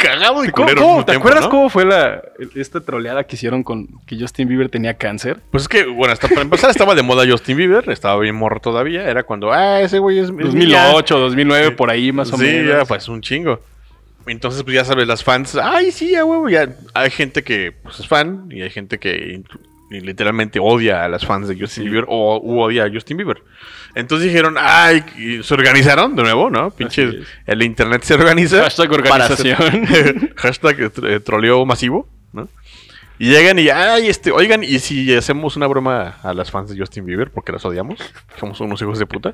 cagado 0.01 0.43
y 0.45 0.49
¿Cómo- 0.49 0.67
culero. 0.67 0.81
cómo- 0.81 1.05
¿Te 1.05 1.11
tiempo, 1.11 1.21
acuerdas 1.27 1.43
¿no? 1.45 1.49
cómo 1.49 1.69
fue 1.69 1.85
la, 1.85 2.21
esta 2.55 2.81
troleada 2.81 3.23
que 3.25 3.35
hicieron 3.35 3.63
con 3.63 3.87
que 4.05 4.19
Justin 4.19 4.47
Bieber 4.47 4.69
tenía 4.69 4.95
cáncer? 4.95 5.37
Pues 5.51 5.63
es 5.63 5.67
que, 5.69 5.85
bueno, 5.85 6.13
hasta 6.13 6.27
para 6.27 6.41
empezar 6.41 6.69
estaba 6.69 6.95
de 6.95 7.03
moda 7.03 7.23
Justin 7.29 7.57
Bieber, 7.57 7.89
estaba 7.89 8.19
bien 8.19 8.35
morro 8.35 8.59
todavía, 8.59 9.07
era 9.09 9.23
cuando, 9.23 9.51
ah, 9.51 9.81
ese 9.81 9.99
güey 9.99 10.17
es... 10.19 10.29
es 10.29 10.35
2008, 10.37 11.19
2009, 11.19 11.71
por 11.71 11.89
ahí 11.89 12.11
más 12.11 12.31
o 12.33 12.37
sí, 12.37 12.43
menos. 12.43 12.77
ya, 12.77 12.85
pues 12.85 13.07
un 13.07 13.21
chingo. 13.21 13.59
Entonces, 14.27 14.61
pues 14.63 14.75
ya 14.75 14.85
sabes, 14.85 15.07
las 15.07 15.23
fans, 15.23 15.55
ay, 15.55 15.91
sí, 15.91 16.13
a 16.15 16.23
huevo, 16.23 16.47
ya. 16.47 16.69
Hay 16.93 17.09
gente 17.09 17.43
que 17.43 17.71
pues, 17.71 17.99
es 17.99 18.07
fan 18.07 18.47
y 18.51 18.61
hay 18.61 18.69
gente 18.69 18.99
que 18.99 19.41
y 19.91 19.99
literalmente 19.99 20.57
odia 20.61 21.03
a 21.03 21.09
las 21.09 21.25
fans 21.25 21.47
de 21.49 21.59
Justin 21.59 21.83
Bieber 21.83 22.05
o 22.07 22.39
u 22.41 22.61
odia 22.61 22.85
a 22.85 22.89
Justin 22.89 23.17
Bieber. 23.17 23.43
Entonces 23.93 24.27
dijeron, 24.27 24.55
ay, 24.57 25.03
y 25.17 25.43
se 25.43 25.53
organizaron 25.53 26.15
de 26.15 26.23
nuevo, 26.23 26.49
¿no? 26.49 26.71
Pinche, 26.71 27.23
el 27.45 27.61
internet 27.61 28.01
se 28.03 28.13
organiza. 28.13 28.63
Hashtag 28.63 28.89
hacer- 28.89 29.01
organización. 29.01 30.29
hashtag 30.37 30.91
eh, 31.03 31.19
troleo 31.19 31.65
masivo, 31.65 32.07
¿no? 32.31 32.47
Y 33.19 33.29
llegan 33.29 33.59
y, 33.59 33.69
ay, 33.69 34.07
este, 34.07 34.31
oigan, 34.31 34.63
y 34.63 34.79
si 34.79 35.13
hacemos 35.13 35.55
una 35.55 35.67
broma 35.67 36.15
a 36.23 36.33
las 36.33 36.49
fans 36.49 36.69
de 36.71 36.79
Justin 36.79 37.05
Bieber 37.05 37.29
porque 37.29 37.51
las 37.51 37.63
odiamos, 37.65 37.99
somos 38.39 38.59
unos 38.61 38.81
hijos 38.81 38.97
de 38.97 39.05
puta. 39.05 39.31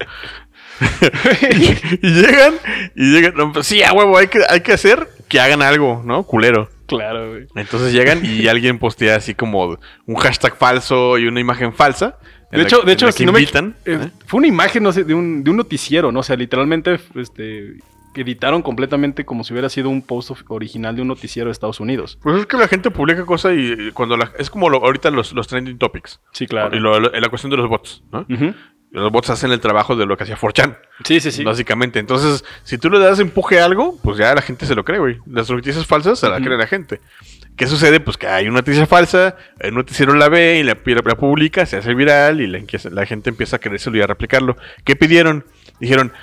y, 2.02 2.10
llegan, 2.10 2.56
y 2.96 3.12
llegan, 3.14 3.34
no, 3.36 3.54
pues 3.54 3.68
sí, 3.68 3.84
a 3.84 3.94
huevo, 3.94 4.18
hay 4.18 4.28
que, 4.28 4.40
hay 4.50 4.62
que 4.62 4.74
hacer 4.74 5.08
que 5.30 5.40
hagan 5.40 5.62
algo, 5.62 6.02
¿no? 6.04 6.24
Culero. 6.24 6.70
Claro, 6.88 7.30
güey. 7.32 7.48
Entonces 7.56 7.94
llegan 7.94 8.22
y 8.26 8.48
alguien 8.48 8.80
postea 8.80 9.16
así 9.18 9.36
como 9.36 9.78
un 10.06 10.16
hashtag 10.16 10.56
falso 10.56 11.18
y 11.18 11.28
una 11.28 11.40
imagen 11.40 11.74
falsa. 11.74 12.18
De 12.52 12.58
la- 12.60 12.64
hecho, 12.64 12.78
de 12.78 12.84
en 12.84 12.90
hecho, 12.90 13.06
la 13.08 13.12
si 13.12 13.26
no 13.26 13.32
me- 13.34 13.42
eh, 13.42 13.48
¿eh? 13.86 14.10
fue 14.26 14.38
una 14.40 14.48
imagen, 14.48 14.82
no 14.84 14.92
sé, 14.94 15.04
de 15.04 15.14
un, 15.14 15.44
de 15.44 15.52
un 15.52 15.58
noticiero, 15.58 16.12
¿no? 16.12 16.22
O 16.22 16.24
sea, 16.24 16.36
literalmente, 16.38 16.98
este, 17.16 17.78
editaron 18.16 18.62
completamente 18.64 19.26
como 19.26 19.44
si 19.44 19.54
hubiera 19.54 19.70
sido 19.70 19.90
un 19.90 20.02
post 20.02 20.32
original 20.48 20.96
de 20.96 21.04
un 21.04 21.08
noticiero 21.10 21.50
de 21.50 21.52
Estados 21.52 21.80
Unidos. 21.80 22.18
Pues 22.24 22.40
es 22.40 22.46
que 22.48 22.58
la 22.58 22.68
gente 22.68 22.90
publica 22.90 23.26
cosas 23.26 23.54
y 23.56 23.92
cuando 23.92 24.18
la, 24.18 24.32
es 24.40 24.50
como 24.50 24.70
lo- 24.70 24.84
ahorita 24.84 25.12
los, 25.12 25.34
los 25.34 25.48
trending 25.48 25.78
topics. 25.78 26.20
Sí, 26.32 26.48
claro. 26.48 26.76
Y 26.76 26.80
lo- 26.80 27.00
lo- 27.00 27.12
la 27.12 27.30
cuestión 27.30 27.52
de 27.52 27.58
los 27.58 27.70
bots, 27.70 28.02
¿no? 28.12 28.22
Ujú. 28.22 28.56
Los 28.92 29.12
bots 29.12 29.30
hacen 29.30 29.52
el 29.52 29.60
trabajo 29.60 29.96
de 29.96 30.06
lo 30.06 30.16
que 30.18 30.24
hacía 30.24 30.38
4chan. 30.38 30.78
Sí, 31.04 31.20
sí, 31.20 31.32
sí. 31.32 31.44
Básicamente. 31.44 32.00
Entonces, 32.00 32.44
si 32.64 32.78
tú 32.78 32.90
le 32.90 33.00
das 33.00 33.20
empuje 33.20 33.60
a 33.60 33.66
algo, 33.66 33.98
pues 34.02 34.18
ya 34.18 34.34
la 34.34 34.42
gente 34.42 34.66
se 34.66 34.76
lo 34.76 34.86
cree, 34.86 35.00
güey. 35.00 35.18
Las 35.26 35.50
noticias 35.50 35.86
falsas 35.86 36.20
se 36.20 36.30
las 36.30 36.42
cree 36.42 36.58
la 36.58 36.68
gente. 36.68 37.02
¿Qué 37.58 37.68
sucede? 37.68 38.00
Pues 38.00 38.18
que 38.18 38.28
hay 38.28 38.46
una 38.48 38.60
noticia 38.60 38.86
falsa, 38.88 39.36
el 39.60 39.74
noticiero 39.74 40.14
la 40.14 40.30
ve 40.30 40.60
y 40.60 40.64
la, 40.64 40.78
la- 40.86 41.02
la 41.04 41.16
publica, 41.16 41.66
se 41.66 41.78
hace 41.78 41.94
viral 41.96 42.40
y 42.40 42.48
la 42.48 43.06
gente 43.06 43.30
empieza 43.30 43.58
a 43.58 43.60
creérselo 43.60 43.98
y 43.98 44.02
a 44.02 44.08
replicarlo. 44.08 44.56
¿Qué 44.86 44.96
pidieron? 44.96 45.44
Dijeron, 45.80 46.14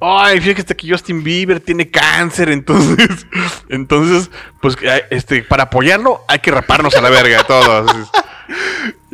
ay, 0.00 0.40
fíjate 0.40 0.74
que 0.76 0.88
Justin 0.88 1.22
Bieber 1.24 1.60
tiene 1.60 1.90
cáncer, 1.90 2.48
entonces, 2.50 3.26
entonces, 3.68 4.30
pues, 4.62 4.76
eh, 4.82 5.04
este, 5.10 5.42
para 5.42 5.64
apoyarlo 5.64 6.22
hay 6.28 6.38
que 6.38 6.50
raparnos 6.52 6.94
a 6.96 7.00
la 7.02 7.10
verga 7.10 7.44
todos. 7.44 7.90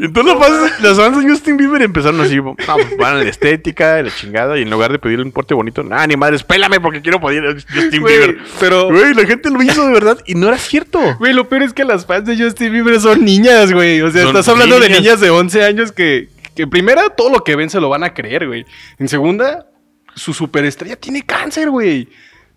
Entonces 0.02 0.34
los 0.34 0.42
fans, 0.46 0.80
los 0.82 0.98
fans 0.98 1.22
de 1.24 1.30
Justin 1.30 1.56
Bieber 1.56 1.82
empezaron 1.82 2.20
así, 2.20 2.40
pues 2.40 2.56
van 2.98 3.16
a 3.16 3.22
la 3.22 3.28
estética, 3.28 4.02
la 4.02 4.10
chingada, 4.10 4.58
y 4.58 4.62
en 4.62 4.70
lugar 4.70 4.90
de 4.92 4.98
pedirle 4.98 5.24
un 5.24 5.32
porte 5.32 5.54
bonito, 5.54 5.82
nah, 5.82 6.06
ni 6.06 6.16
madre, 6.16 6.36
espélame 6.36 6.80
porque 6.80 7.00
quiero 7.02 7.20
pedir 7.20 7.44
a 7.44 7.52
Justin 7.52 8.02
Bieber. 8.02 8.38
pero- 8.58 8.88
Güey, 8.90 9.14
la 9.14 9.26
gente 9.26 9.50
lo 9.50 9.62
hizo 9.62 9.86
de 9.86 9.92
verdad 9.92 10.18
y 10.26 10.34
no 10.34 10.48
era 10.48 10.58
cierto. 10.58 11.00
Güey, 11.18 11.32
lo 11.32 11.48
peor 11.48 11.62
es 11.62 11.72
que 11.72 11.84
las 11.84 12.06
fans 12.06 12.26
de 12.26 12.36
Justin 12.36 12.72
Bieber 12.72 13.00
son 13.00 13.24
niñas, 13.24 13.72
güey. 13.72 14.00
O 14.02 14.10
sea, 14.10 14.22
Son 14.22 14.30
estás 14.36 14.48
hablando 14.48 14.78
de 14.80 14.88
niñas. 14.88 15.20
de 15.20 15.30
11 15.30 15.62
años 15.64 15.92
que, 15.92 16.28
que 16.54 16.62
en 16.62 16.70
primera 16.70 17.10
todo 17.10 17.30
lo 17.30 17.44
que 17.44 17.56
ven 17.56 17.68
se 17.70 17.80
lo 17.80 17.88
van 17.88 18.02
a 18.04 18.14
creer, 18.14 18.46
güey. 18.46 18.64
En 18.98 19.08
segunda, 19.08 19.66
su 20.14 20.32
superestrella 20.32 20.96
tiene 20.96 21.22
cáncer, 21.22 21.70
güey. 21.70 22.08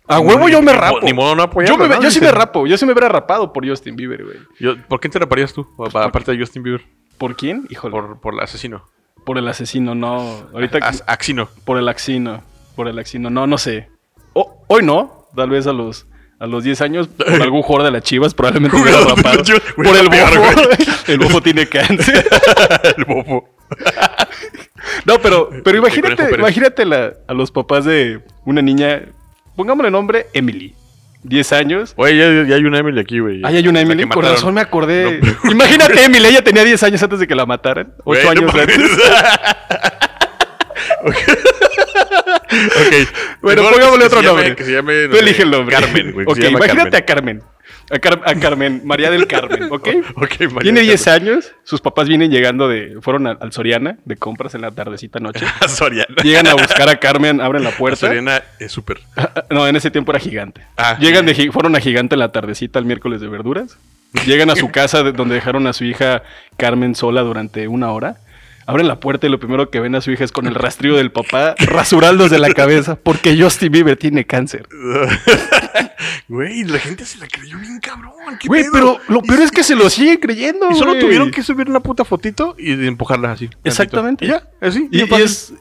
A 0.08 0.19
huevo 0.19 0.49
yo 0.49 0.62
me 0.62 0.73
rapo. 0.73 0.99
ni 1.01 1.13
modo 1.13 1.34
no 1.34 1.43
yo, 1.43 1.49
apoyarlo, 1.49 1.88
me- 1.88 1.95
¿no? 1.95 2.01
yo 2.01 2.12
sí 2.12 2.19
me 2.19 2.29
rapo. 2.32 2.67
Yo 2.67 2.77
sí 2.77 2.86
me 2.86 2.91
hubiera 2.91 3.08
rapado 3.08 3.53
por 3.53 3.65
Justin 3.67 3.95
Bieber, 3.95 4.23
güey. 4.25 4.38
Yo- 4.60 4.75
¿Por 4.89 4.99
qué 4.99 5.08
te 5.08 5.17
raparías 5.17 5.53
tú? 5.53 5.65
Aparte 5.93 6.34
de 6.34 6.39
Justin 6.39 6.62
Bieber. 6.63 6.82
¿Por 7.17 7.36
quién? 7.36 7.65
Híjole. 7.69 7.91
Por, 7.91 8.08
Por, 8.08 8.19
por 8.21 8.34
el 8.34 8.39
asesino. 8.41 8.84
el 9.38 9.47
asesino, 9.47 9.95
no. 9.95 10.47
Ahorita 10.54 10.80
As- 10.82 11.04
Axino. 11.08 11.47
por 11.65 11.78
el 11.78 11.88
axino. 11.88 12.43
Por 12.76 12.88
el 12.88 12.97
axino, 12.99 13.30
no, 13.30 13.45
no 13.47 13.58
sé. 13.58 13.89
Hoy 14.34 14.84
no. 14.84 15.28
Tal 15.36 15.49
vez 15.49 15.65
a 15.67 15.73
los, 15.73 16.06
a 16.39 16.45
los 16.47 16.63
10 16.63 16.82
años, 16.82 17.08
por 17.08 17.41
algún 17.41 17.62
jugador 17.62 17.86
de 17.86 17.91
las 17.91 18.04
chivas, 18.04 18.34
probablemente 18.34 18.76
hubiera 18.78 18.99
Jugador 18.99 19.15
de 19.17 19.23
rapado. 19.23 19.38
las 19.38 19.47
Chivas, 19.47 19.62
Por 19.76 19.88
el 19.88 20.10
bofo. 20.10 20.69
El 21.12 21.17
bofo 21.19 21.41
tiene 21.41 21.67
cáncer. 21.67 22.28
el 22.97 23.06
bofo. 23.06 23.49
No, 25.06 25.19
pero, 25.21 25.49
pero 25.63 25.78
imagínate, 25.78 26.36
imagínate 26.36 26.86
la- 26.86 27.13
a 27.28 27.34
los 27.34 27.52
papás 27.52 27.86
de 27.86 28.21
una 28.45 28.62
niña, 28.62 29.04
pongámosle 29.56 29.89
nombre 29.91 30.28
Emily, 30.34 30.76
10 31.23 31.51
años. 31.53 31.93
Oye, 31.95 32.17
ya, 32.17 32.43
ya 32.47 32.55
hay 32.55 32.63
una 32.65 32.79
Emily 32.79 32.99
aquí, 32.99 33.19
güey. 33.19 33.41
Ay, 33.43 33.57
hay 33.57 33.67
una 33.67 33.81
Emily, 33.81 34.07
con 34.07 34.23
razón 34.23 34.53
me 34.53 34.62
acordé. 34.62 35.19
No, 35.43 35.51
Imagínate 35.51 36.03
Emily, 36.03 36.27
ella 36.27 36.43
tenía 36.43 36.63
10 36.63 36.83
años 36.83 37.01
antes 37.03 37.19
de 37.19 37.27
que 37.27 37.36
la 37.36 37.45
mataran. 37.45 37.93
8 38.03 38.03
Güey, 38.03 38.23
no 38.23 38.29
años 38.29 38.53
mames. 38.53 38.75
antes. 38.77 38.91
ok. 42.75 42.93
Bueno, 43.41 43.63
pongámosle 43.69 44.05
otro 44.05 44.21
llame- 44.21 44.25
nombre. 44.27 44.55
Que 44.55 44.63
se 44.63 44.71
llame. 44.71 45.07
no 45.07 45.13
Tú 45.13 45.17
elige 45.19 45.43
el 45.43 45.51
nombre. 45.51 45.75
Carmen, 45.75 46.12
güey. 46.12 46.25
Ok, 46.27 46.38
imagínate 46.39 46.97
a 46.97 47.05
Carmen. 47.05 47.41
A, 47.91 48.00
Car- 48.00 48.22
a 48.26 48.36
Carmen, 48.36 48.82
María 48.86 49.12
del 49.12 49.28
Carmen, 49.28 49.63
¿ok? 49.72 49.88
María 50.15 50.50
Tiene 50.62 50.80
del 50.80 50.88
10 50.89 51.08
años, 51.08 51.52
sus 51.63 51.82
papás 51.82 52.08
vienen 52.08 52.32
llegando 52.32 52.67
de, 52.67 52.98
fueron 53.02 53.28
al, 53.28 53.52
Soriana 53.52 53.98
de 54.06 54.15
compras 54.15 54.56
en 54.56 54.62
la 54.62 54.72
tardecita 54.72 55.19
noche. 55.19 55.46
A 55.62 55.67
Soriana. 55.67 56.15
Llegan 56.24 56.48
a 56.48 56.54
buscar 56.54 56.88
a 56.89 56.96
Carmen, 56.98 57.41
abren 57.41 57.63
la 57.63 57.72
puerta. 57.72 58.08
Soriana 58.08 58.41
es 58.60 58.72
súper. 58.72 59.00
No, 59.50 59.67
en 59.67 59.76
ese 59.76 59.91
tiempo 59.91 60.12
era 60.12 60.19
gigante. 60.19 60.62
Ah. 60.78 60.98
Llegan 61.00 61.26
de, 61.26 61.52
fueron 61.52 61.76
a 61.76 61.80
gigante 61.80 62.15
en 62.15 62.19
la 62.19 62.32
tardecita 62.32 62.80
el 62.80 62.86
miércoles 62.86 63.22
de 63.22 63.28
verduras. 63.28 63.78
Llegan 64.26 64.50
a 64.50 64.56
su 64.56 64.69
casa 64.72 65.04
de- 65.04 65.12
donde 65.12 65.36
dejaron 65.36 65.67
a 65.67 65.74
su 65.74 65.84
hija 65.84 66.24
Carmen 66.58 66.96
sola 66.96 67.22
durante 67.22 67.67
una 67.67 67.91
hora. 67.91 68.15
Abren 68.65 68.88
la 68.88 68.99
puerta 68.99 69.28
y 69.28 69.30
lo 69.30 69.39
primero 69.39 69.69
que 69.69 69.80
ven 69.80 69.95
a 69.95 70.02
su 70.02 70.12
hija 70.12 70.23
es 70.23 70.32
con 70.32 70.47
el 70.47 70.56
rastrillo 70.56 70.95
del 70.95 71.12
papá 71.12 71.56
rasurándose 71.58 72.39
la 72.39 72.49
cabeza 72.54 72.95
porque 72.95 73.39
Justin 73.41 73.71
Bieber 73.71 73.97
tiene 73.97 74.26
cáncer. 74.26 74.67
Güey, 76.28 76.63
la 76.63 76.80
gente 76.80 77.06
se 77.06 77.17
la 77.17 77.28
creyó 77.28 77.58
bien 77.60 77.80
cabrón. 77.80 78.13
¿qué 78.39 78.47
Güey, 78.47 78.65
pero 78.71 78.97
lo 79.08 79.21
peor 79.21 79.41
es 79.41 79.52
que 79.52 79.63
se 79.63 79.76
lo 79.76 79.89
siguen 79.89 80.17
creyendo, 80.17 80.69
Y 80.71 80.76
solo 80.76 80.97
tuvieron 80.97 81.32
que 81.32 81.43
subir 81.43 81.69
una 81.69 81.80
puta 81.80 82.06
fotito 82.06 82.56
y 82.58 82.71
empujarla 82.88 83.32
así. 83.32 83.49
Exactamente. 83.63 84.26
Y 84.26 84.30
ya, 84.30 84.47
así. 84.62 84.88
Y, 84.91 85.02
es- 85.21 85.54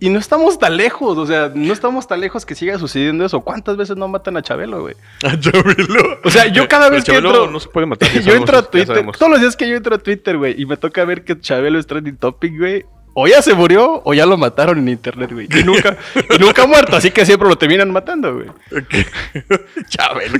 no 0.00 0.18
estamos 0.18 0.58
tan 0.58 0.76
lejos, 0.76 1.18
o 1.18 1.26
sea, 1.26 1.52
no 1.54 1.72
estamos 1.72 2.06
tan 2.06 2.20
lejos 2.20 2.44
que 2.46 2.54
siga 2.54 2.78
sucediendo 2.78 3.24
eso. 3.24 3.40
¿Cuántas 3.40 3.76
veces 3.76 3.96
no 3.96 4.08
matan 4.08 4.36
a 4.36 4.42
Chabelo, 4.42 4.82
güey? 4.82 4.94
A 5.22 5.38
Chabelo. 5.38 6.20
O 6.24 6.30
sea, 6.30 6.46
yo 6.46 6.68
cada 6.68 6.88
vez 6.90 7.04
que 7.04 7.12
Chabelo 7.12 7.44
entro- 7.44 7.52
no 7.52 7.60
se 7.60 7.68
puede 7.68 7.86
matar. 7.86 8.08
yo 8.22 8.34
entro 8.34 8.58
a 8.58 8.62
Twitter, 8.62 9.04
todos 9.18 9.30
los 9.30 9.40
días 9.40 9.56
que 9.56 9.68
yo 9.68 9.76
entro 9.76 9.94
a 9.94 9.98
Twitter, 9.98 10.36
güey, 10.36 10.60
y 10.60 10.66
me 10.66 10.76
toca 10.76 11.04
ver 11.04 11.24
que 11.24 11.38
Chabelo 11.38 11.78
es 11.78 11.86
trending 11.86 12.16
topic, 12.38 12.58
güey. 12.58 12.84
O 13.20 13.26
ya 13.26 13.42
se 13.42 13.52
murió 13.52 14.00
o 14.04 14.14
ya 14.14 14.24
lo 14.26 14.36
mataron 14.36 14.78
en 14.78 14.88
internet, 14.88 15.32
güey. 15.32 15.48
Y 15.52 15.64
nunca, 15.64 15.96
y 16.32 16.38
nunca 16.38 16.62
ha 16.62 16.66
muerto, 16.68 16.94
así 16.94 17.10
que 17.10 17.26
siempre 17.26 17.48
lo 17.48 17.58
terminan 17.58 17.90
matando, 17.90 18.32
güey. 18.32 18.46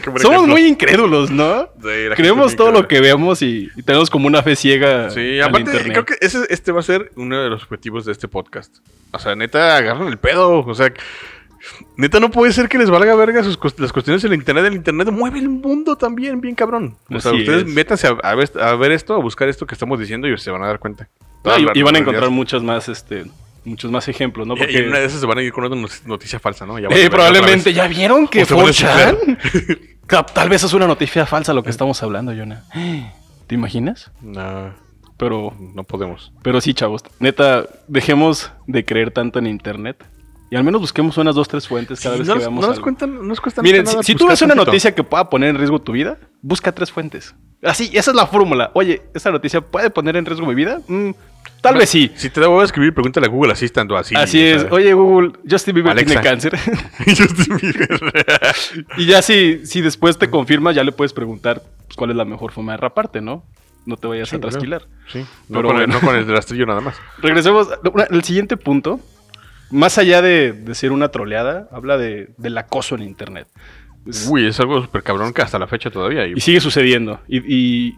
Somos 0.04 0.22
ejemplo. 0.22 0.46
muy 0.46 0.66
incrédulos, 0.66 1.30
¿no? 1.30 1.68
Sí, 1.82 1.88
Creemos 2.14 2.54
todo 2.54 2.70
lo 2.70 2.87
que 2.87 3.00
vemos 3.00 3.42
y, 3.42 3.68
y 3.76 3.82
tenemos 3.82 4.11
como 4.11 4.28
una 4.28 4.42
fe 4.44 4.54
ciega 4.54 5.11
Sí, 5.11 5.40
al 5.40 5.48
aparte, 5.48 5.70
internet. 5.70 5.92
creo 5.92 6.04
que 6.04 6.14
ese, 6.24 6.38
este 6.50 6.70
va 6.70 6.80
a 6.80 6.84
ser 6.84 7.11
uno 7.16 7.42
de 7.42 7.50
los 7.50 7.64
objetivos 7.64 8.04
de 8.04 8.12
este 8.12 8.28
podcast. 8.28 8.76
O 9.11 9.18
sea, 9.18 9.34
neta, 9.34 9.76
agarran 9.76 10.06
el 10.08 10.18
pedo. 10.18 10.61
O 10.64 10.74
sea, 10.74 10.92
neta, 11.97 12.21
no 12.21 12.31
puede 12.31 12.53
ser 12.53 12.68
que 12.68 12.79
les 12.79 12.90
valga 12.90 13.14
verga 13.14 13.42
sus 13.42 13.59
las 13.79 13.92
cuestiones 13.92 14.23
del 14.23 14.35
internet. 14.35 14.64
El 14.66 14.75
internet 14.75 15.09
mueve 15.11 15.38
el 15.38 15.49
mundo 15.49 15.97
también, 15.97 16.40
bien 16.40 16.55
cabrón. 16.55 16.97
O 17.11 17.21
sea, 17.21 17.33
Así 17.33 17.40
ustedes 17.40 17.64
es. 17.66 17.75
métanse 17.75 18.07
a, 18.07 18.11
a 18.23 18.35
ver, 18.35 18.51
a 18.61 18.75
ver 18.77 18.92
esto, 18.92 19.14
a 19.14 19.18
buscar 19.18 19.49
esto 19.49 19.66
que 19.66 19.75
estamos 19.75 19.99
diciendo 19.99 20.29
y 20.29 20.37
se 20.38 20.51
van 20.51 20.62
a 20.62 20.66
dar 20.66 20.79
cuenta. 20.79 21.09
No, 21.44 21.53
y, 21.75 21.83
van 21.83 21.97
a 21.97 21.99
encontrar 21.99 22.31
muchos 22.31 22.62
más, 22.62 22.88
este, 22.88 23.25
muchos 23.64 23.90
más 23.90 24.09
ejemplos, 24.09 24.47
¿no? 24.47 24.55
Y- 24.55 24.59
Porque 24.59 24.73
Y 24.73 24.77
en 24.77 24.88
una 24.88 24.99
de 24.99 25.07
esas 25.07 25.21
se 25.21 25.27
van 25.27 25.38
a 25.38 25.42
ir 25.42 25.53
con 25.53 25.64
una 25.64 25.77
not- 25.77 26.05
noticia 26.05 26.38
falsa, 26.38 26.66
¿no? 26.66 26.79
Ya 26.79 26.88
Eh, 26.90 27.09
probablemente, 27.11 27.71
otra 27.71 27.73
¿ya 27.73 27.88
vieron 27.88 28.27
que 28.29 28.42
O 28.42 28.47
se 28.47 28.55
van 28.55 28.64
a 28.64 28.68
4chan? 28.68 29.79
Ca- 30.07 30.25
Tal 30.27 30.49
vez 30.49 30.64
es 30.64 30.73
una 30.73 30.87
noticia 30.87 31.27
falsa 31.27 31.53
lo 31.53 31.62
que 31.62 31.71
estamos 31.71 32.03
hablando, 32.03 32.33
Jonah. 32.35 32.64
¿Te 33.47 33.55
imaginas? 33.55 34.11
No, 34.21 34.75
Pero, 35.16 35.55
no 35.75 35.85
podemos. 35.85 36.33
pero 36.42 36.61
sí, 36.61 36.75
chavos. 36.75 37.03
Neta, 37.18 37.66
dejemos 37.88 38.51
de 38.66 38.85
creer 38.85 39.11
tanto 39.11 39.38
en 39.38 39.47
internet. 39.47 40.05
Y 40.50 40.56
al 40.56 40.64
menos 40.64 40.80
busquemos 40.80 41.16
unas 41.18 41.34
dos, 41.34 41.46
tres 41.48 41.68
fuentes 41.68 42.00
cada 42.00 42.14
Sí, 42.14 42.20
vez 42.20 42.28
no 42.28 42.34
que 42.34 42.38
nos, 42.38 42.46
veamos 42.46 42.61
no 42.62 42.66
nos 42.68 42.76
algo. 42.76 42.82
cuentan, 42.84 43.14
no 43.16 43.22
nos 43.22 43.40
cuesta 43.40 43.61
Miren, 43.62 43.84
nada 43.84 44.02
si, 44.02 44.12
si 44.12 44.18
tú 44.18 44.26
ves 44.28 44.40
una 44.42 44.54
noticia 44.54 44.94
que 44.94 45.04
pueda 45.04 45.28
poner 45.28 45.50
en 45.50 45.56
riesgo 45.58 45.78
tu 45.80 45.92
vida, 45.92 46.18
busca 46.40 46.72
tres 46.72 46.90
fuentes. 46.90 47.34
Así, 47.62 47.90
esa 47.92 48.12
es 48.12 48.16
la 48.16 48.26
fórmula. 48.26 48.70
Oye, 48.74 49.02
¿esta 49.14 49.30
noticia 49.30 49.61
puede 49.61 49.90
poner 49.90 50.16
en 50.16 50.24
riesgo 50.24 50.46
mi 50.46 50.54
vida? 50.54 50.80
Mm, 50.88 51.11
tal 51.61 51.74
vez 51.76 51.90
sí. 51.90 52.12
Si 52.14 52.30
te 52.30 52.40
da 52.40 52.48
huevo 52.48 52.62
escribir, 52.62 52.94
pregúntale 52.94 53.26
a 53.26 53.28
Google 53.30 53.52
Assistant 53.52 53.90
o 53.90 53.96
así. 53.98 54.14
Así 54.16 54.40
es. 54.40 54.64
Oye, 54.70 54.92
Google, 54.94 55.32
Justin 55.50 55.74
Bieber 55.74 55.92
Alexa. 55.92 56.20
tiene 56.20 56.22
cáncer. 56.28 56.58
Justin 57.04 57.56
Bieber. 57.61 58.14
y 58.96 59.06
ya 59.06 59.20
si, 59.22 59.66
si 59.66 59.80
después 59.82 60.16
te 60.18 60.30
confirmas, 60.30 60.74
ya 60.76 60.84
le 60.84 60.92
puedes 60.92 61.12
preguntar 61.12 61.62
pues, 61.87 61.96
cuál 61.96 62.11
es 62.11 62.16
la 62.16 62.24
mejor 62.24 62.52
forma 62.52 62.72
de 62.72 62.78
raparte, 62.78 63.20
¿no? 63.20 63.44
No 63.87 63.96
te 63.96 64.06
vayas 64.06 64.28
Sí, 64.28 64.37
a 64.37 64.40
trasquilar. 64.40 64.82
Sí, 65.12 65.20
no, 65.48 65.58
Pero 65.58 65.68
con, 65.68 65.80
el, 65.80 65.88
no 65.88 66.00
con 66.00 66.14
el 66.14 66.26
rastrillo 66.28 66.64
nada 66.66 66.80
más. 66.80 66.96
Regresemos. 67.18 67.68
El 68.11 68.22
siguiente 68.22 68.56
punto, 68.56 69.00
más 69.70 69.98
allá 69.98 70.22
de, 70.22 70.52
de 70.52 70.74
ser 70.74 70.92
una 70.92 71.09
troleada, 71.11 71.68
habla 71.72 71.96
de, 71.98 72.31
del 72.38 72.57
acoso 72.59 72.94
en 72.94 73.02
Internet. 73.02 73.46
Es- 74.07 74.28
Uy, 74.31 74.46
es 74.46 74.59
algo 74.61 74.81
súper 74.83 75.02
cabrón 75.02 75.33
que 75.33 75.42
hasta 75.42 75.59
la 75.59 75.66
fecha 75.66 75.90
todavía. 75.90 76.26
Y, 76.26 76.35
Y 76.37 76.40
sigue 76.40 76.61
sucediendo. 76.61 77.20
Y, 77.28 77.42
y 77.46 77.94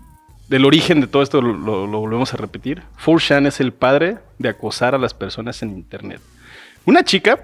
del 0.48 0.64
origen 0.64 1.00
de 1.00 1.06
todo 1.06 1.22
esto 1.22 1.40
lo, 1.40 1.52
lo- 1.52 1.86
lo 1.86 2.00
volvemos 2.00 2.34
a 2.34 2.36
repetir. 2.36 2.82
4chan 3.04 3.46
es 3.46 3.60
el 3.60 3.72
padre 3.72 4.18
de 4.38 4.48
acosar 4.48 4.94
a 4.94 4.98
las 4.98 5.14
personas 5.14 5.62
en 5.62 5.70
Internet. 5.70 6.20
Una 6.86 7.04
chica, 7.04 7.38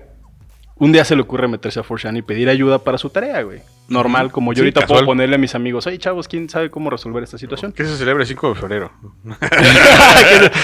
un 0.78 0.92
día 0.92 1.04
se 1.04 1.16
le 1.16 1.22
ocurre 1.22 1.48
meterse 1.48 1.80
a 1.80 1.82
4chan 1.82 2.18
y 2.18 2.22
pedir 2.22 2.48
ayuda 2.50 2.78
para 2.78 2.98
su 2.98 3.08
tarea, 3.10 3.42
güey. 3.42 3.60
Normal, 3.88 4.30
como 4.32 4.52
yo 4.52 4.56
Sí, 4.56 4.60
ahorita 4.62 4.80
casual. 4.82 4.98
puedo 4.98 5.06
ponerle 5.06 5.36
a 5.36 5.38
mis 5.38 5.54
amigos, 5.54 5.86
oye, 5.86 5.96
chavos, 5.98 6.28
¿quién 6.28 6.48
sabe 6.50 6.70
cómo 6.70 6.90
resolver 6.90 7.22
esta 7.22 7.38
situación? 7.38 7.72
que 7.72 7.84
se 7.84 7.96
celebra 7.96 8.22
el 8.24 8.26
5 8.28 8.48
de 8.50 8.54
febrero. 8.56 8.92
que, 9.40 9.54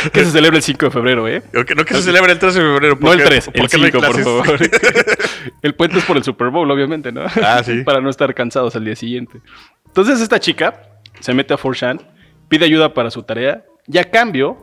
se, 0.05 0.11
que 0.11 0.25
se 0.25 0.31
celebra 0.33 0.57
el 0.59 0.63
5 0.63 0.87
de 0.87 0.91
febrero, 0.91 1.29
¿eh? 1.29 1.43
Que- 1.67 1.75
no 1.75 1.85
que 1.85 1.95
se 1.95 2.03
celebra 2.03 2.33
el 2.33 2.39
13 2.39 2.59
de 2.59 2.65
febrero. 2.65 2.99
No 3.01 3.13
el 3.13 3.19
porque- 3.21 3.25
3, 3.31 3.47
el 3.49 3.53
porque 3.61 3.79
no 3.79 3.85
hay 3.85 3.91
5, 3.93 4.07
por 4.07 4.23
favor. 4.23 4.59
el 5.63 5.75
puente 5.75 5.99
es 5.99 6.05
por 6.05 6.17
el 6.17 6.25
Super 6.25 6.49
Bowl, 6.51 6.71
obviamente, 6.71 7.11
¿no? 7.13 7.23
Ah, 7.43 7.63
sí. 7.65 7.83
para 7.85 8.01
no 8.01 8.11
estar 8.11 8.35
cansados 8.35 8.77
al 8.77 8.85
día 8.85 8.97
siguiente. 8.97 9.41
Entonces 9.87 10.21
esta 10.21 10.39
chica 10.41 10.83
se 11.21 11.33
mete 11.33 11.55
a 11.55 11.59
4chan, 11.59 12.01
pide 12.49 12.65
ayuda 12.65 12.93
para 12.93 13.11
su 13.11 13.23
tarea 13.23 13.65
y 13.87 13.99
a 13.99 14.11
cambio 14.11 14.59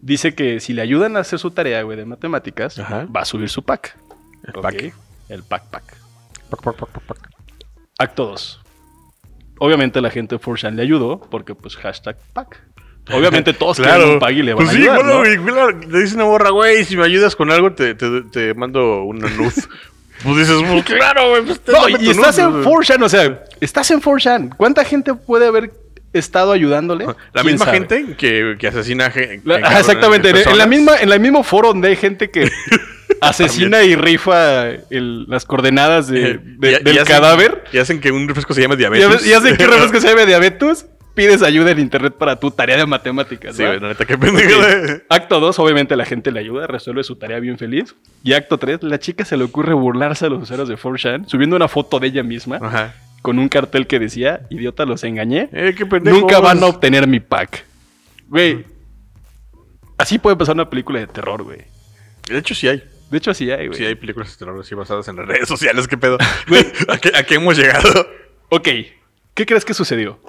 dice 0.00 0.34
que 0.34 0.60
si 0.60 0.72
le 0.72 0.80
ayudan 0.82 1.16
a 1.16 1.20
hacer 1.20 1.38
su 1.38 1.50
tarea, 1.50 1.82
güey, 1.82 1.96
de 1.98 2.04
matemáticas, 2.06 2.78
Ajá. 2.78 3.06
va 3.14 3.20
a 3.20 3.24
subir 3.24 3.48
su 3.50 3.62
pack. 3.62 3.96
El 4.44 4.56
Ok. 4.56 4.62
pack. 4.62 4.94
El 5.28 5.42
pack 5.42 5.64
pack. 5.70 5.84
Pac, 6.50 6.62
pac, 6.62 6.76
pac, 6.76 6.88
pac, 6.90 7.02
pac. 7.04 7.18
Acto 7.98 8.26
2. 8.26 8.60
Obviamente 9.58 10.00
la 10.00 10.10
gente 10.10 10.36
de 10.36 10.40
4chan 10.40 10.74
le 10.74 10.82
ayudó 10.82 11.20
porque 11.20 11.54
pues 11.54 11.76
hashtag 11.76 12.16
pack. 12.32 12.62
Obviamente 13.12 13.52
todos 13.52 13.76
quieren 13.80 14.02
un 14.10 14.18
pack 14.18 14.30
y 14.32 14.42
le 14.42 14.54
van 14.54 14.64
Pues 14.64 14.70
a 14.70 14.72
sí, 14.72 14.78
ayudar, 14.88 15.04
bueno, 15.04 15.24
¿no? 15.24 15.52
claro, 15.52 15.78
le 15.88 16.00
dice 16.00 16.14
una 16.14 16.24
borra, 16.24 16.50
güey, 16.50 16.84
si 16.84 16.96
me 16.96 17.04
ayudas 17.04 17.36
con 17.36 17.50
algo, 17.50 17.72
te, 17.72 17.94
te, 17.94 18.22
te 18.32 18.54
mando 18.54 19.02
una 19.04 19.28
luz. 19.28 19.54
pues 20.22 20.36
dices, 20.38 20.62
pues 20.68 20.84
claro, 20.84 21.30
güey, 21.30 21.42
pues 21.44 21.60
No, 21.66 21.88
y 21.88 22.10
estás 22.10 22.36
luz, 22.38 22.46
en 22.46 22.62
güey. 22.62 22.64
4chan, 22.86 23.02
o 23.04 23.08
sea, 23.08 23.44
estás 23.60 23.90
en 23.90 24.00
4chan. 24.00 24.54
¿Cuánta 24.56 24.84
gente 24.84 25.14
puede 25.14 25.46
haber 25.46 25.72
estado 26.12 26.52
ayudándole? 26.52 27.06
La 27.06 27.42
¿Quién 27.42 27.46
misma 27.54 27.66
sabe? 27.66 27.78
gente 27.78 28.16
que, 28.16 28.56
que 28.58 28.66
asesina 28.68 29.06
a 29.06 29.10
gen- 29.10 29.42
La- 29.44 29.58
en- 29.58 29.64
ajá, 29.64 29.80
exactamente, 29.80 30.30
en, 30.30 30.36
en 30.48 30.58
la 30.58 30.66
misma, 30.66 30.96
en 30.96 31.10
el 31.12 31.20
mismo 31.20 31.42
foro 31.42 31.68
donde 31.68 31.88
hay 31.88 31.96
gente 31.96 32.30
que 32.30 32.50
asesina 33.20 33.82
y 33.82 33.94
rifa 33.96 34.68
el- 34.90 35.24
las 35.28 35.44
coordenadas 35.44 36.08
de- 36.08 36.30
Eh, 36.32 36.40
de- 36.42 36.72
y- 36.72 36.74
y 36.74 36.78
del 36.84 36.98
hacen- 36.98 37.06
cadáver. 37.06 37.64
Y 37.72 37.78
hacen 37.78 38.00
que 38.00 38.10
un 38.12 38.26
refresco 38.28 38.54
se 38.54 38.62
llame 38.62 38.76
diabetes. 38.76 39.26
y 39.26 39.32
hacen 39.32 39.56
que 39.56 39.66
refresco 39.66 40.00
se 40.00 40.08
llame 40.08 40.26
diabetes, 40.26 40.86
pides 41.14 41.42
ayuda 41.42 41.72
en 41.72 41.80
internet 41.80 42.14
para 42.16 42.36
tu 42.36 42.50
tarea 42.50 42.76
de 42.76 42.86
matemáticas. 42.86 43.56
Sí, 43.56 43.62
la 43.62 43.78
neta, 43.78 44.04
qué 44.06 44.16
pendejo. 44.16 44.60
Ok. 44.60 45.02
Acto 45.08 45.40
2, 45.40 45.58
obviamente 45.58 45.96
la 45.96 46.04
gente 46.04 46.30
le 46.30 46.40
ayuda, 46.40 46.66
resuelve 46.66 47.02
su 47.04 47.16
tarea 47.16 47.40
bien 47.40 47.58
feliz. 47.58 47.94
Y 48.22 48.32
acto 48.32 48.58
3, 48.58 48.82
la 48.82 48.98
chica 48.98 49.24
se 49.24 49.36
le 49.36 49.44
ocurre 49.44 49.74
burlarse 49.74 50.26
a 50.26 50.28
los 50.28 50.42
usuarios 50.42 50.68
de 50.68 50.76
4chan, 50.76 51.26
subiendo 51.28 51.56
una 51.56 51.68
foto 51.68 51.98
de 51.98 52.06
ella 52.06 52.22
misma 52.22 52.58
Ajá. 52.62 52.94
con 53.22 53.38
un 53.38 53.48
cartel 53.48 53.86
que 53.86 53.98
decía, 53.98 54.42
idiota, 54.50 54.86
los 54.86 55.02
engañé. 55.04 55.48
Eh, 55.52 55.74
qué 55.76 55.84
pendejo. 55.84 56.18
Nunca 56.20 56.38
van 56.40 56.62
a 56.62 56.66
obtener 56.66 57.06
mi 57.06 57.20
pack. 57.20 57.64
Güey, 58.28 58.64
así 59.98 60.18
puede 60.18 60.34
empezar 60.34 60.54
una 60.54 60.70
película 60.70 61.00
de 61.00 61.06
terror, 61.08 61.42
güey. 61.42 61.58
De 62.28 62.38
hecho, 62.38 62.54
sí 62.54 62.68
hay. 62.68 62.82
De 63.10 63.18
hecho, 63.18 63.30
así 63.32 63.50
hay, 63.50 63.66
güey. 63.66 63.78
Sí 63.78 63.84
hay 63.84 63.94
películas 63.96 64.30
de 64.30 64.36
terror 64.38 64.60
así 64.60 64.74
basadas 64.74 65.08
en 65.08 65.16
las 65.16 65.26
redes 65.26 65.48
sociales. 65.48 65.88
¿Qué 65.88 65.98
pedo? 65.98 66.16
¿A 66.88 66.98
qué, 66.98 67.10
a 67.14 67.22
qué 67.24 67.34
hemos 67.34 67.56
llegado? 67.58 68.06
Ok, 68.50 68.68
¿qué 69.34 69.46
crees 69.46 69.64
que 69.64 69.74
sucedió? 69.74 70.20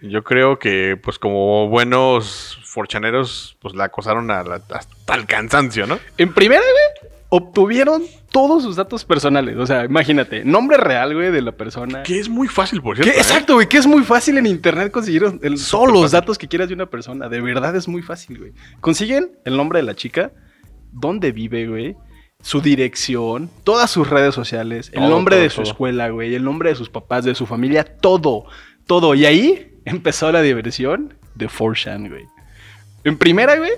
Yo 0.00 0.22
creo 0.22 0.58
que, 0.58 0.96
pues, 1.02 1.18
como 1.18 1.68
buenos 1.68 2.60
forchaneros, 2.64 3.56
pues 3.60 3.74
la 3.74 3.84
acosaron 3.84 4.30
a 4.30 4.42
la- 4.44 4.62
hasta 4.70 5.14
el 5.14 5.26
cansancio, 5.26 5.86
¿no? 5.86 5.98
En 6.18 6.32
primera, 6.32 6.60
güey, 6.62 7.10
obtuvieron 7.30 8.02
todos 8.30 8.62
sus 8.62 8.76
datos 8.76 9.04
personales. 9.04 9.56
O 9.56 9.66
sea, 9.66 9.84
imagínate, 9.84 10.44
nombre 10.44 10.76
real, 10.76 11.14
güey, 11.14 11.32
de 11.32 11.42
la 11.42 11.52
persona. 11.52 12.04
Que 12.04 12.20
es 12.20 12.28
muy 12.28 12.46
fácil, 12.46 12.80
por 12.80 12.96
¿Qué? 12.96 13.02
cierto. 13.02 13.18
¿eh? 13.18 13.22
Exacto, 13.22 13.54
güey, 13.54 13.68
que 13.68 13.78
es 13.78 13.86
muy 13.86 14.02
fácil 14.04 14.38
en 14.38 14.46
internet 14.46 14.92
conseguir 14.92 15.24
el- 15.42 15.60
todos 15.68 15.90
los 15.92 16.12
datos 16.12 16.38
que 16.38 16.46
quieras 16.46 16.68
de 16.68 16.74
una 16.74 16.86
persona. 16.86 17.28
De 17.28 17.40
verdad 17.40 17.74
es 17.74 17.88
muy 17.88 18.02
fácil, 18.02 18.38
güey. 18.38 18.52
Consiguen 18.80 19.32
el 19.44 19.56
nombre 19.56 19.80
de 19.80 19.82
la 19.82 19.94
chica, 19.96 20.30
dónde 20.92 21.32
vive, 21.32 21.66
güey, 21.66 21.96
su 22.42 22.60
dirección, 22.60 23.50
todas 23.64 23.90
sus 23.90 24.08
redes 24.08 24.34
sociales, 24.34 24.88
el 24.94 25.00
Todo, 25.00 25.08
nombre 25.10 25.36
todo, 25.36 25.42
de 25.42 25.50
su 25.50 25.62
todo. 25.62 25.70
escuela, 25.72 26.08
güey, 26.10 26.34
el 26.34 26.44
nombre 26.44 26.70
de 26.70 26.76
sus 26.76 26.88
papás, 26.88 27.24
de 27.24 27.34
su 27.34 27.46
familia, 27.46 27.84
todo, 27.84 28.44
todo. 28.86 29.14
Y 29.14 29.26
ahí 29.26 29.72
empezó 29.84 30.30
la 30.32 30.40
diversión 30.42 31.14
de 31.34 31.48
4chan, 31.48 32.08
güey. 32.08 32.24
En 33.04 33.16
primera, 33.18 33.56
güey, 33.56 33.70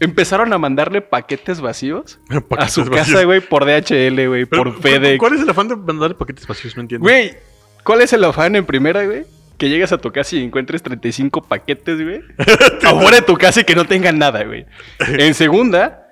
empezaron 0.00 0.52
a 0.52 0.58
mandarle 0.58 1.00
paquetes 1.00 1.60
vacíos 1.60 2.18
a 2.30 2.68
su 2.68 2.84
vacíos. 2.84 2.90
casa, 2.90 3.24
güey, 3.24 3.40
por 3.40 3.64
DHL, 3.64 4.26
güey, 4.28 4.44
por 4.44 4.74
¿cu- 4.74 4.80
FedEx. 4.82 5.18
¿Cuál 5.18 5.34
es 5.34 5.40
el 5.40 5.48
afán 5.50 5.68
de 5.68 5.76
mandar 5.76 6.14
paquetes 6.16 6.46
vacíos? 6.46 6.76
No 6.76 6.82
entiendo. 6.82 7.02
Güey, 7.04 7.36
¿cuál 7.84 8.00
es 8.02 8.12
el 8.12 8.22
afán 8.24 8.54
en 8.56 8.64
primera, 8.66 9.04
güey? 9.04 9.24
Que 9.56 9.68
llegas 9.68 9.90
a 9.92 9.98
tu 9.98 10.12
casa 10.12 10.36
y 10.36 10.44
encuentres 10.44 10.82
35 10.82 11.42
paquetes, 11.42 12.00
güey. 12.02 12.20
afuera 12.84 13.16
de 13.16 13.22
tu 13.22 13.34
casa 13.36 13.60
y 13.60 13.64
que 13.64 13.74
no 13.74 13.86
tengan 13.86 14.18
nada, 14.18 14.44
güey. 14.44 14.66
En 15.00 15.34
segunda, 15.34 16.07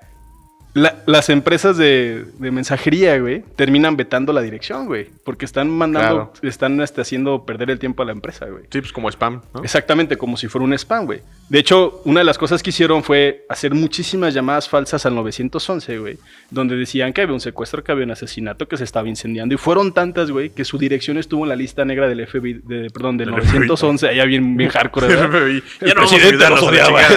la- 0.77 1.03
las 1.07 1.31
empresas 1.31 1.79
de, 1.79 2.27
de 2.39 2.51
mensajería, 2.51 3.19
güey, 3.19 3.43
terminan 3.57 3.97
vetando 3.97 4.33
la 4.35 4.43
dirección, 4.43 4.87
güey. 4.87 5.07
Porque 5.25 5.47
están 5.47 5.71
mandando, 5.71 6.31
Claro. 6.33 6.49
están 6.49 6.81
este, 6.83 7.01
haciendo 7.01 7.45
perder 7.47 7.71
el 7.71 7.79
tiempo 7.79 8.03
a 8.03 8.07
la 8.07 8.12
empresa, 8.12 8.45
güey. 8.47 8.65
Sí, 8.71 8.81
pues 8.81 8.93
como 8.93 9.09
spam, 9.11 9.41
¿no? 9.55 9.62
Exactamente, 9.62 10.17
como 10.19 10.37
si 10.37 10.49
fuera 10.49 10.65
un 10.67 10.75
spam, 10.75 11.07
güey. 11.07 11.21
De 11.49 11.59
hecho, 11.59 12.03
una 12.05 12.21
de 12.21 12.25
las 12.25 12.37
cosas 12.39 12.62
que 12.62 12.71
hicieron 12.71 13.03
fue 13.03 13.47
hacer 13.49 13.73
muchísimas 13.75 14.35
llamadas 14.35 14.69
falsas 14.69 15.07
al 15.07 15.15
911, 15.15 15.99
güey. 15.99 16.19
Donde 16.51 16.77
decían 16.77 17.12
que 17.15 17.23
había 17.23 17.33
un 17.35 17.41
secuestro, 17.41 17.83
que 17.83 17.93
había 17.93 18.05
un 18.05 18.11
asesinato, 18.11 18.69
que 18.69 18.77
se 18.77 18.85
estaba 18.85 19.09
incendiando. 19.09 19.55
Y 19.55 19.59
fueron 19.59 19.95
tantas, 19.95 20.31
güey, 20.31 20.51
que 20.51 20.65
su 20.67 20.77
dirección 20.77 21.17
estuvo 21.17 21.45
en 21.45 21.49
la 21.49 21.57
lista 21.57 21.85
negra 21.87 22.07
del 22.09 22.27
FBI, 22.27 22.61
de- 22.65 22.91
perdón, 22.91 23.17
del 23.17 23.31
Del 23.31 23.37
911. 23.37 24.09
Allá 24.09 24.25
bien, 24.27 24.57
bien 24.57 24.69
hardcore. 24.75 25.07
FBI. 25.09 25.62
El 25.81 25.89
Ya 25.89 25.95
no 25.95 26.03
vamos 26.03 26.12
a 26.45 26.51
los 26.51 26.62
odiaba. 26.62 27.01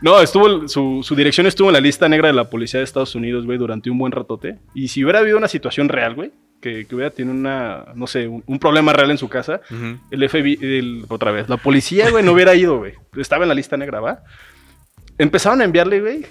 No, 0.00 0.20
estuvo, 0.20 0.68
su, 0.68 1.00
su 1.02 1.14
dirección 1.16 1.46
estuvo 1.46 1.68
en 1.68 1.74
la 1.74 1.80
lista 1.80 2.08
negra 2.08 2.28
de 2.28 2.34
la 2.34 2.48
policía 2.50 2.78
de 2.78 2.84
Estados 2.84 3.14
Unidos, 3.14 3.44
güey, 3.46 3.58
durante 3.58 3.90
un 3.90 3.98
buen 3.98 4.12
ratote. 4.12 4.58
Y 4.74 4.88
si 4.88 5.02
hubiera 5.02 5.18
habido 5.20 5.36
una 5.38 5.48
situación 5.48 5.88
real, 5.88 6.14
güey, 6.14 6.30
que, 6.60 6.86
que 6.86 6.94
hubiera 6.94 7.10
tenido 7.10 7.34
una, 7.34 7.86
no 7.94 8.06
sé, 8.06 8.28
un, 8.28 8.42
un 8.46 8.58
problema 8.58 8.92
real 8.92 9.10
en 9.10 9.18
su 9.18 9.28
casa, 9.28 9.60
el 10.10 10.28
FBI, 10.28 10.58
el- 10.60 11.04
otra 11.08 11.32
vez, 11.32 11.48
la 11.48 11.56
policía, 11.56 12.10
güey, 12.10 12.24
no 12.24 12.32
hubiera 12.32 12.54
ido, 12.54 12.78
güey. 12.78 12.92
Estaba 13.16 13.44
en 13.44 13.48
la 13.48 13.54
lista 13.54 13.76
negra, 13.76 14.00
¿va? 14.00 14.20
Empezaron 15.18 15.60
a 15.60 15.64
enviarle, 15.64 16.00
güey, 16.00 16.26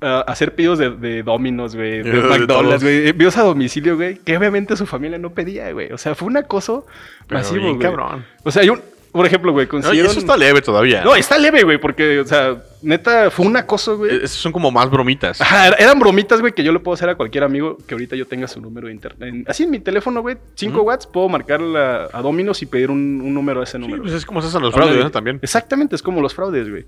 a 0.00 0.20
hacer 0.22 0.54
pedidos 0.54 0.78
de, 0.78 0.90
de 0.90 1.22
Domino's, 1.22 1.76
güey, 1.76 2.02
de 2.02 2.12
McDonald's, 2.22 2.82
güey, 2.82 3.08
envíos 3.08 3.36
a 3.36 3.42
domicilio, 3.42 3.96
güey, 3.96 4.16
que 4.16 4.36
obviamente 4.38 4.74
su 4.76 4.86
familia 4.86 5.18
no 5.18 5.30
pedía, 5.34 5.70
güey. 5.72 5.92
O 5.92 5.98
sea, 5.98 6.14
fue 6.14 6.28
un 6.28 6.38
acoso 6.38 6.86
Pero 7.26 7.40
masivo, 7.40 7.60
bien 7.64 7.76
güey. 7.76 7.82
cabrón. 7.90 8.24
O 8.42 8.50
sea, 8.50 8.62
hay 8.62 8.70
un, 8.70 8.80
por 9.12 9.26
ejemplo, 9.26 9.52
güey, 9.52 9.66
No, 9.66 9.68
y 9.68 9.70
consiguieron... 9.70 10.10
eso 10.10 10.20
está 10.20 10.36
leve 10.36 10.62
todavía. 10.62 11.02
No, 11.04 11.14
está 11.16 11.38
leve, 11.38 11.62
güey, 11.64 11.78
porque, 11.78 12.20
o 12.20 12.24
sea, 12.26 12.62
neta, 12.82 13.30
fue 13.30 13.46
un 13.46 13.56
acoso, 13.56 13.96
güey. 13.98 14.12
Eh, 14.12 14.20
Esos 14.24 14.38
son 14.38 14.52
como 14.52 14.70
más 14.70 14.90
bromitas. 14.90 15.40
Ajá, 15.40 15.68
er- 15.68 15.76
eran 15.78 15.98
bromitas, 15.98 16.40
güey, 16.40 16.52
que 16.52 16.62
yo 16.62 16.72
le 16.72 16.78
puedo 16.80 16.94
hacer 16.94 17.08
a 17.08 17.14
cualquier 17.16 17.44
amigo 17.44 17.76
que 17.86 17.94
ahorita 17.94 18.16
yo 18.16 18.26
tenga 18.26 18.46
su 18.48 18.60
número 18.60 18.86
de 18.88 18.92
internet. 18.94 19.44
Así 19.48 19.64
en 19.64 19.70
mi 19.70 19.80
teléfono, 19.80 20.20
güey, 20.22 20.36
5 20.54 20.76
Ujú. 20.78 20.86
watts, 20.86 21.06
puedo 21.06 21.28
marcarle 21.28 21.78
a, 21.78 22.08
a 22.12 22.22
Dominos 22.22 22.62
y 22.62 22.66
pedir 22.66 22.90
un, 22.90 23.20
un 23.22 23.34
número 23.34 23.60
a 23.60 23.64
ese 23.64 23.78
Sí, 23.78 23.78
número. 23.78 24.02
pues 24.02 24.14
es 24.14 24.24
como 24.24 24.40
se 24.42 24.48
hacen 24.48 24.62
los 24.62 24.72
fraudes, 24.74 25.02
¿no? 25.02 25.10
También. 25.10 25.38
Exactamente, 25.42 25.96
es 25.96 26.02
como 26.02 26.20
los 26.20 26.34
fraudes, 26.34 26.68
güey. 26.70 26.86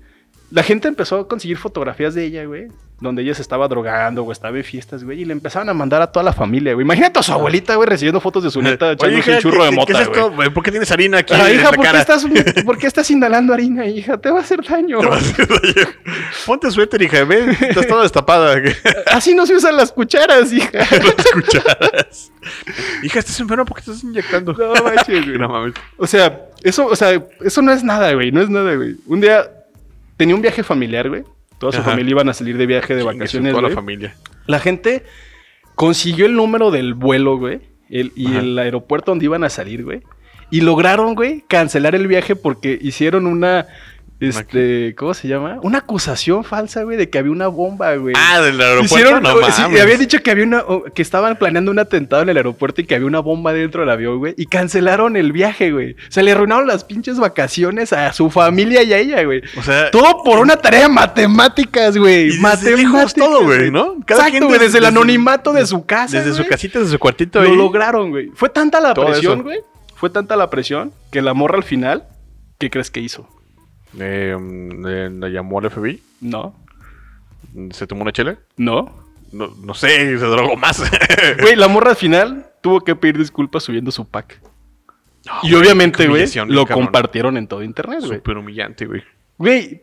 La 0.53 0.61
gente 0.61 0.87
empezó 0.87 1.17
a 1.19 1.27
conseguir 1.27 1.57
fotografías 1.57 2.13
de 2.13 2.25
ella, 2.25 2.45
güey, 2.45 2.67
donde 3.01 3.23
ella 3.23 3.33
se 3.33 3.41
estaba 3.41 3.67
drogando 3.67 4.23
o 4.23 4.31
estaba 4.31 4.55
en 4.55 4.63
fiestas, 4.63 5.03
güey, 5.03 5.21
y 5.21 5.25
le 5.25 5.33
empezaban 5.33 5.67
a 5.67 5.73
mandar 5.73 6.03
a 6.03 6.11
toda 6.11 6.23
la 6.23 6.31
familia, 6.31 6.73
güey. 6.75 6.85
Imagínate 6.85 7.17
a 7.19 7.23
su 7.23 7.33
abuelita, 7.33 7.73
güey, 7.75 7.89
recibiendo 7.89 8.19
fotos 8.21 8.43
de 8.43 8.51
su 8.51 8.61
neta 8.61 8.91
echándose 8.91 9.31
un 9.31 9.39
churro 9.39 9.57
¿qué- 9.57 9.63
de 9.63 9.69
qué- 9.71 9.75
¿Qué 9.87 9.93
mota, 9.93 10.01
es 10.03 10.07
esto? 10.07 10.31
güey. 10.31 10.49
¿Por 10.51 10.63
qué 10.63 10.69
tienes 10.69 10.91
harina 10.91 11.17
aquí 11.17 11.33
Ah, 11.35 11.49
en 11.49 11.55
hija, 11.55 11.63
la 11.63 11.69
¿por 11.71 11.79
qué, 11.79 11.83
cara? 11.87 11.99
estás, 12.01 12.25
¿por 12.63 12.77
qué 12.77 12.85
estás 12.85 13.09
inhalando 13.09 13.51
harina, 13.51 13.87
hija? 13.87 14.19
Te 14.19 14.29
va 14.29 14.37
a 14.37 14.41
hacer 14.43 14.61
daño. 14.63 14.99
Te 14.99 15.07
vas 15.07 15.23
a 15.23 15.29
hacer 15.31 15.47
daño. 15.47 15.87
Ponte 16.45 16.69
suéter, 16.69 17.01
hija. 17.01 17.23
Ve, 17.23 17.49
estás 17.59 17.87
toda 17.87 18.03
destapada. 18.03 18.61
Así 19.07 19.33
no 19.33 19.47
se 19.47 19.55
usan 19.55 19.75
las 19.75 19.91
cucharas, 19.91 20.53
hija. 20.53 20.69
Las 20.77 21.31
cucharas. 21.33 22.31
hija, 23.01 23.19
estás 23.19 23.39
enferma 23.39 23.65
porque 23.65 23.81
estás 23.81 24.03
inyectando. 24.03 24.53
No 24.53 24.83
manches, 24.83 25.25
güey. 25.25 25.37
No 25.43 25.49
mames. 25.49 25.73
O 25.97 26.05
sea, 26.05 26.45
eso, 26.61 26.85
o 26.85 26.95
sea, 26.95 27.19
eso 27.41 27.61
no 27.63 27.71
es 27.71 27.83
nada, 27.83 28.13
güey. 28.13 28.31
No 28.31 28.39
es 28.41 28.49
nada, 28.51 28.75
güey. 28.75 28.95
Un 29.07 29.19
día 29.19 29.49
tenía 30.17 30.35
un 30.35 30.41
viaje 30.41 30.63
familiar, 30.63 31.09
güey. 31.09 31.23
Toda 31.59 31.71
su 31.71 31.79
Ajá. 31.79 31.91
familia 31.91 32.11
iban 32.11 32.29
a 32.29 32.33
salir 32.33 32.57
de 32.57 32.65
viaje 32.65 32.93
de 32.95 33.01
Chingue 33.01 33.17
vacaciones, 33.17 33.51
Toda 33.53 33.69
la 33.69 33.75
familia. 33.75 34.15
La 34.47 34.59
gente 34.59 35.03
consiguió 35.75 36.25
el 36.25 36.35
número 36.35 36.71
del 36.71 36.93
vuelo, 36.93 37.37
güey. 37.37 37.61
el- 37.89 38.11
y 38.15 38.27
Ajá. 38.27 38.39
el 38.39 38.57
aeropuerto 38.57 39.11
donde 39.11 39.25
iban 39.25 39.43
a 39.43 39.49
salir, 39.49 39.83
güey. 39.83 40.01
Y 40.49 40.61
lograron, 40.61 41.13
güey, 41.15 41.43
cancelar 41.47 41.93
el 41.95 42.07
viaje 42.07 42.35
porque 42.35 42.77
hicieron 42.81 43.27
una. 43.27 43.67
Este, 44.19 44.95
¿cómo 44.95 45.13
se 45.13 45.27
llama? 45.27 45.57
Una 45.63 45.79
acusación 45.79 46.45
falsa, 46.45 46.83
güey, 46.83 46.95
de 46.97 47.09
que 47.09 47.17
había 47.17 47.31
una 47.31 47.47
bomba, 47.47 47.93
güey. 47.95 48.13
Ah, 48.17 48.39
del 48.39 48.59
aeropuerto. 48.61 48.95
Hicieron, 48.95 49.21
no 49.23 49.35
sí, 49.51 49.61
mames. 49.63 49.81
habían 49.81 49.99
dicho 49.99 50.21
que 50.23 50.31
había 50.31 50.45
una, 50.45 50.59
o- 50.61 50.83
que 50.85 51.01
estaban 51.01 51.35
planeando 51.37 51.71
un 51.71 51.79
atentado 51.79 52.21
en 52.21 52.29
el 52.29 52.37
aeropuerto 52.37 52.79
y 52.79 52.85
que 52.85 52.95
había 52.95 53.07
una 53.07 53.19
bomba 53.19 53.51
dentro 53.51 53.81
del 53.81 53.89
avión, 53.89 54.19
güey, 54.19 54.33
y 54.37 54.45
cancelaron 54.45 55.17
el 55.17 55.33
viaje, 55.33 55.71
güey. 55.73 55.97
Se 56.07 56.23
le 56.23 56.31
arruinaron 56.31 56.67
las 56.67 56.85
pinches 56.85 57.19
vacaciones 57.19 57.91
a 57.91 58.13
su 58.13 58.29
familia 58.29 58.83
y 58.83 58.93
a 58.93 58.97
ella, 58.97 59.23
güey. 59.23 59.41
O 59.57 59.63
sea, 59.63 59.91
Todo 59.91 60.23
por 60.23 60.39
una 60.39 60.55
tarea 60.55 60.83
de 60.83 60.89
matemáticas, 60.89 61.97
güey. 61.97 62.35
Y 62.35 62.39
Matemáticas, 62.39 63.13
todo, 63.13 63.43
güey, 63.43 63.71
¿no? 63.71 63.95
Cada 64.05 64.27
Exacto, 64.27 64.47
güey, 64.47 64.59
desde- 64.59 64.65
desde 64.67 64.77
el 64.79 64.85
anonimato 64.85 65.51
de 65.51 65.65
su 65.65 65.85
casa, 65.85 66.17
desde 66.19 66.31
su 66.31 66.37
güey, 66.37 66.49
casita, 66.49 66.79
desde 66.79 66.91
su 66.93 66.99
cuartito 66.99 67.41
Lo 67.41 67.49
ahí. 67.49 67.55
lograron, 67.57 68.09
güey. 68.11 68.29
Fue 68.35 68.49
tanta 68.49 68.79
la 68.79 68.93
Todo 68.93 69.07
presión, 69.07 69.33
eso. 69.39 69.43
güey. 69.43 69.59
Fue 69.95 70.09
tanta 70.09 70.35
la 70.35 70.49
presión 70.49 70.93
que 71.11 71.21
la 71.21 71.33
morra 71.33 71.57
al 71.57 71.63
final, 71.63 72.05
¿qué 72.59 72.69
crees 72.69 72.89
que 72.91 72.99
hizo? 73.01 73.27
Eh, 73.99 74.35
mm, 74.39 74.87
eh, 74.87 75.09
la 75.19 75.29
llamó 75.29 75.59
al 75.59 75.69
FBI. 75.69 76.01
No, 76.21 76.55
¿Se 77.71 77.85
tomó 77.87 78.01
una 78.03 78.11
chela? 78.11 78.37
no. 78.57 79.01
No, 79.31 79.47
no 79.63 79.73
sé, 79.73 79.87
se 80.19 80.25
drogó 80.25 80.55
más. 80.55 80.79
Güey, 81.41 81.55
la 81.55 81.67
morra 81.67 81.89
al 81.89 81.95
final 81.95 82.51
tuvo 82.61 82.81
que 82.81 82.95
pedir 82.95 83.17
disculpas 83.17 83.63
subiendo 83.63 83.89
su 83.89 84.05
pack. 84.07 84.39
No, 85.25 85.31
Y 85.41 85.55
obviamente, 85.55 86.07
güey, 86.07 86.27
lo 86.45 86.67
cabrón. 86.67 86.85
compartieron 86.85 87.37
en 87.37 87.47
todo 87.47 87.63
internet, 87.63 88.01
güey. 88.01 88.19
Súper 88.19 88.37
humillante, 88.37 88.85
güey. 88.85 89.01
Güey, 89.39 89.81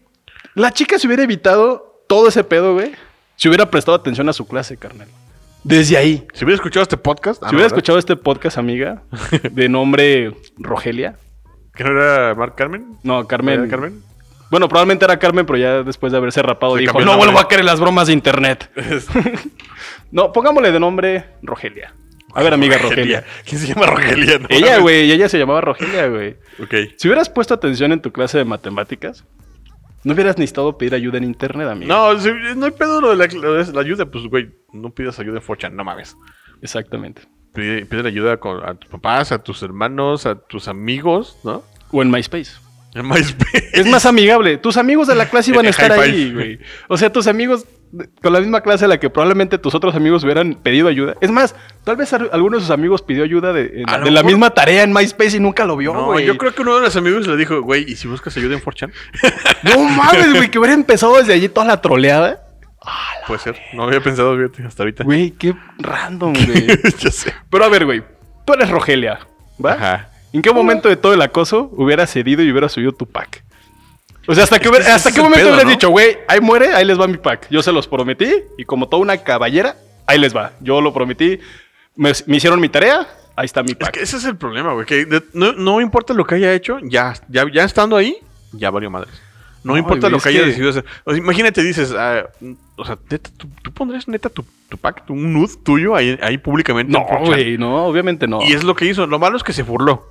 la 0.55 0.73
chica 0.73 1.01
se 1.01 1.09
hubiera 1.09 1.25
evitado 1.25 2.05
todo 2.09 2.29
ese 2.29 2.45
pedo, 2.45 2.75
güey. 2.75 2.93
Si 3.35 3.49
hubiera 3.49 3.69
prestado 3.69 3.97
atención 3.97 4.29
a 4.29 4.33
su 4.33 4.47
clase, 4.47 4.77
carnal. 4.77 5.09
Desde 5.65 5.97
ahí. 5.97 6.25
Si 6.33 6.45
hubiera 6.45 6.55
escuchado 6.55 6.85
este 6.85 6.97
podcast. 6.97 7.43
ah, 7.43 7.49
si 7.49 7.55
hubiera 7.57 7.65
¿verdad? 7.65 7.79
escuchado 7.79 7.99
este 7.99 8.15
podcast, 8.15 8.57
amiga, 8.57 9.03
de 9.51 9.69
nombre 9.69 10.33
Rogelia. 10.59 11.19
¿Que 11.81 11.85
no 11.85 11.93
era 11.93 12.35
Mark 12.35 12.57
Carmen? 12.57 12.99
No, 13.03 13.27
Carmen. 13.27 13.61
¿Era 13.61 13.69
Carmen? 13.71 14.03
Bueno, 14.51 14.69
probablemente 14.69 15.07
era 15.07 15.19
Carmen, 15.19 15.47
pero 15.47 15.59
ya 15.59 15.83
después 15.83 16.13
de 16.13 16.19
haberse 16.19 16.43
rapado 16.43 16.75
Se 16.75 16.83
dijo, 16.83 16.99
no 16.99 17.07
nombre". 17.07 17.25
vuelvo 17.29 17.41
a 17.41 17.49
caer 17.49 17.61
en 17.61 17.67
las 17.67 17.81
bromas 17.81 18.09
de 18.09 18.13
internet. 18.13 18.71
no, 20.13 20.31
pongámosle 20.31 20.73
de 20.73 20.79
nombre 20.79 21.25
Rogelia. 21.43 21.95
A 22.35 22.43
ver, 22.43 22.53
amiga 22.53 22.77
Rogelia. 22.77 23.25
¿Quién 23.47 23.63
se 23.63 23.67
llama 23.69 23.87
Rogelia? 23.87 24.39
No 24.39 24.47
Ella, 24.51 24.77
güey, 24.81 25.11
ella 25.11 25.27
se 25.31 25.39
llamaba 25.39 25.63
Rogelia, 25.63 26.07
güey. 26.09 26.37
Ok. 26.63 26.75
Si 26.99 27.09
hubieras 27.09 27.31
puesto 27.31 27.55
atención 27.55 27.93
en 27.93 28.03
tu 28.03 28.13
clase 28.13 28.37
de 28.37 28.45
matemáticas, 28.45 29.25
no 30.05 30.13
hubieras 30.13 30.37
necesitado 30.37 30.77
pedir 30.77 30.95
ayuda 30.95 31.17
en 31.17 31.25
internet, 31.25 31.67
amigo. 31.67 31.89
No, 31.91 32.21
si- 32.21 32.29
no 32.57 32.67
hay 32.67 32.73
pedo 32.73 33.01
lo 33.01 33.09
de 33.09 33.17
la, 33.17 33.27
lo 33.33 33.55
de 33.55 33.73
la 33.73 33.81
ayuda. 33.81 34.05
Pues, 34.05 34.27
güey, 34.27 34.51
no 34.75 34.91
pidas 34.91 35.19
ayuda 35.19 35.37
en 35.39 35.43
Forchan, 35.43 35.75
no 35.75 35.83
mames. 35.83 36.15
Exactamente. 36.61 37.23
Pide, 37.55 37.85
pide 37.87 38.07
ayuda 38.09 38.37
con- 38.39 38.65
a 38.65 38.75
tus 38.75 38.89
papás, 38.91 39.33
a 39.33 39.39
tus 39.43 39.63
hermanos, 39.63 40.27
a 40.27 40.37
tus 40.37 40.69
amigos, 40.69 41.37
¿no? 41.45 41.63
O 41.91 42.03
en 42.03 42.11
MySpace. 42.11 42.53
En 42.95 43.09
MySpace. 43.09 43.71
Es 43.73 43.87
más 43.87 44.07
amigable. 44.07 44.57
Tus 44.59 44.77
amigos 44.77 45.07
de 45.09 45.15
la 45.15 45.29
clase 45.29 45.51
iban 45.51 45.67
a 45.67 45.69
estar 45.71 45.91
ahí, 45.93 46.33
güey. 46.33 46.59
O 46.89 46.97
sea, 46.97 47.11
tus 47.13 47.27
amigos 47.27 47.65
con 48.23 48.33
la 48.33 48.39
misma 48.39 48.61
clase 48.61 48.85
a 48.85 48.89
la 48.89 49.01
que 49.01 49.11
probablemente 49.11 49.59
tus 49.59 49.75
otros 49.75 49.97
amigos 49.97 50.23
hubieran 50.23 50.55
pedido 50.55 50.87
ayuda. 50.87 51.17
Es 51.21 51.33
más, 51.33 51.57
tal 51.83 51.97
vez 51.97 52.13
al- 52.13 52.31
alguno 52.33 52.57
de 52.59 52.63
sus 52.63 52.71
amigos 52.71 53.03
pidió 53.03 53.25
ayuda 53.25 53.53
de, 53.53 53.83
la 54.11 54.23
misma 54.23 54.51
tarea 54.51 54.85
en 54.85 54.93
MySpace 54.93 55.37
y 55.39 55.41
nunca 55.41 55.65
lo 55.65 55.77
vio, 55.77 55.93
No, 55.93 56.07
güey. 56.07 56.25
yo 56.25 56.39
creo 56.39 56.55
que 56.55 56.63
uno 56.63 56.77
de 56.77 56.83
los 56.83 56.95
amigos 56.95 57.27
le 57.27 57.37
dijo, 57.37 57.61
güey, 57.63 57.85
¿y 57.91 57.97
si 57.97 58.07
buscas 58.07 58.37
ayuda 58.37 58.55
en 58.55 58.63
Forchan? 58.63 58.93
No 59.65 59.83
mames, 59.89 60.35
güey, 60.35 60.49
que 60.53 60.59
hubiera 60.61 60.75
empezado 60.75 61.17
desde 61.19 61.33
allí 61.33 61.49
toda 61.49 61.67
la 61.67 61.81
troleada. 61.81 62.43
Puede 63.27 63.41
ser. 63.41 63.61
No 63.75 63.85
había 63.85 64.01
pensado, 64.01 64.37
hasta 64.67 64.83
ahorita. 64.83 65.05
Güey, 65.05 65.31
qué 65.33 65.55
random, 65.79 66.33
güey. 66.47 66.67
ya 66.99 67.11
sé. 67.11 67.33
Pero 67.51 67.65
a 67.65 67.69
ver, 67.69 67.85
güey, 67.85 68.03
tú 68.45 68.55
eres 68.55 68.71
Rogelia, 68.71 69.21
¿va? 69.65 69.73
Ajá. 69.75 70.09
¿En 70.33 70.43
qué 70.43 70.53
momento 70.53 70.89
de 70.89 70.97
todo 70.97 71.13
el 71.13 71.23
acoso 71.23 71.71
hubieras 71.73 72.11
cedido 72.11 72.43
y 72.43 72.51
hubieras 72.51 72.73
subido 72.73 72.93
tu 72.93 73.07
pack? 73.07 73.43
O 74.29 74.35
sea, 74.35 74.45
¿hasta, 74.45 74.57
Es 74.57 74.61
qué, 74.61 74.63
que 74.65 74.69
hubiera- 74.69 74.85
ese 74.85 74.93
¿hasta 74.95 75.13
qué 75.13 75.21
momento 75.21 75.39
pedo, 75.39 75.49
hubieras 75.49 75.65
¿no? 75.65 75.71
dicho, 75.71 75.91
güey, 75.91 76.19
ahí 76.29 76.41
muere, 76.41 76.73
ahí 76.73 76.85
les 76.85 77.01
va 77.01 77.07
mi 77.09 77.17
pack? 77.17 77.49
Yo 77.51 77.63
se 77.63 77.73
los 77.73 77.89
prometí 77.89 78.33
y 78.57 78.65
como 78.65 78.89
toda 78.89 79.03
una 79.03 79.17
caballera, 79.19 79.77
ahí 80.07 80.19
les 80.19 80.35
va. 80.37 80.53
Yo 80.61 80.81
lo 80.81 80.93
prometí, 80.95 81.41
me, 81.97 82.13
me 82.27 82.37
hicieron 82.37 82.61
mi 82.61 82.69
tarea, 82.69 83.09
ahí 83.35 83.47
está 83.47 83.63
mi 83.65 83.73
Es 83.73 83.77
pack. 83.77 83.91
que 83.93 84.03
ese 84.03 84.19
es 84.19 84.25
el 84.25 84.37
problema, 84.37 84.73
güey. 84.73 84.87
Que 84.87 85.05
de- 85.05 85.23
no, 85.33 85.53
no 85.53 85.81
importa 85.81 86.15
lo 86.15 86.25
que 86.25 86.37
haya 86.37 86.53
hecho, 86.55 86.79
ya, 86.83 87.15
ya, 87.29 87.45
ya 87.53 87.65
estando 87.65 87.97
ahí, 87.97 88.17
ya 88.53 88.71
valió 88.71 88.89
madres. 88.91 89.13
No, 89.65 89.73
No, 89.73 89.79
importa 89.79 90.09
lo 90.09 90.19
es 90.19 90.23
que 90.23 90.29
haya 90.29 90.41
que- 90.41 90.47
decidido 90.47 90.71
hacer. 90.71 90.85
O 91.05 91.11
sea, 91.11 91.19
imagínate, 91.19 91.63
dices, 91.63 91.93
ah, 91.99 92.23
o 92.81 92.85
sea, 92.85 92.99
neta, 93.11 93.31
¿tú, 93.37 93.49
tú 93.63 93.73
pondrías 93.73 94.09
neta 94.09 94.29
tu, 94.29 94.45
tu 94.69 94.77
pack, 94.79 95.07
tu, 95.07 95.13
un 95.13 95.33
nude 95.33 95.55
tuyo 95.63 95.95
ahí, 95.95 96.19
ahí 96.23 96.39
públicamente. 96.39 96.93
No, 96.93 97.01
en 97.01 97.07
4chan? 97.07 97.27
güey, 97.27 97.59
no, 97.59 97.85
obviamente 97.87 98.27
no. 98.27 98.41
Y 98.43 98.53
es 98.53 98.65
lo 98.65 98.75
que 98.75 98.87
hizo. 98.87 99.07
Lo 99.07 99.19
malo 99.19 99.37
es 99.37 99.43
que 99.43 99.53
se 99.53 99.63
burló. 99.63 100.07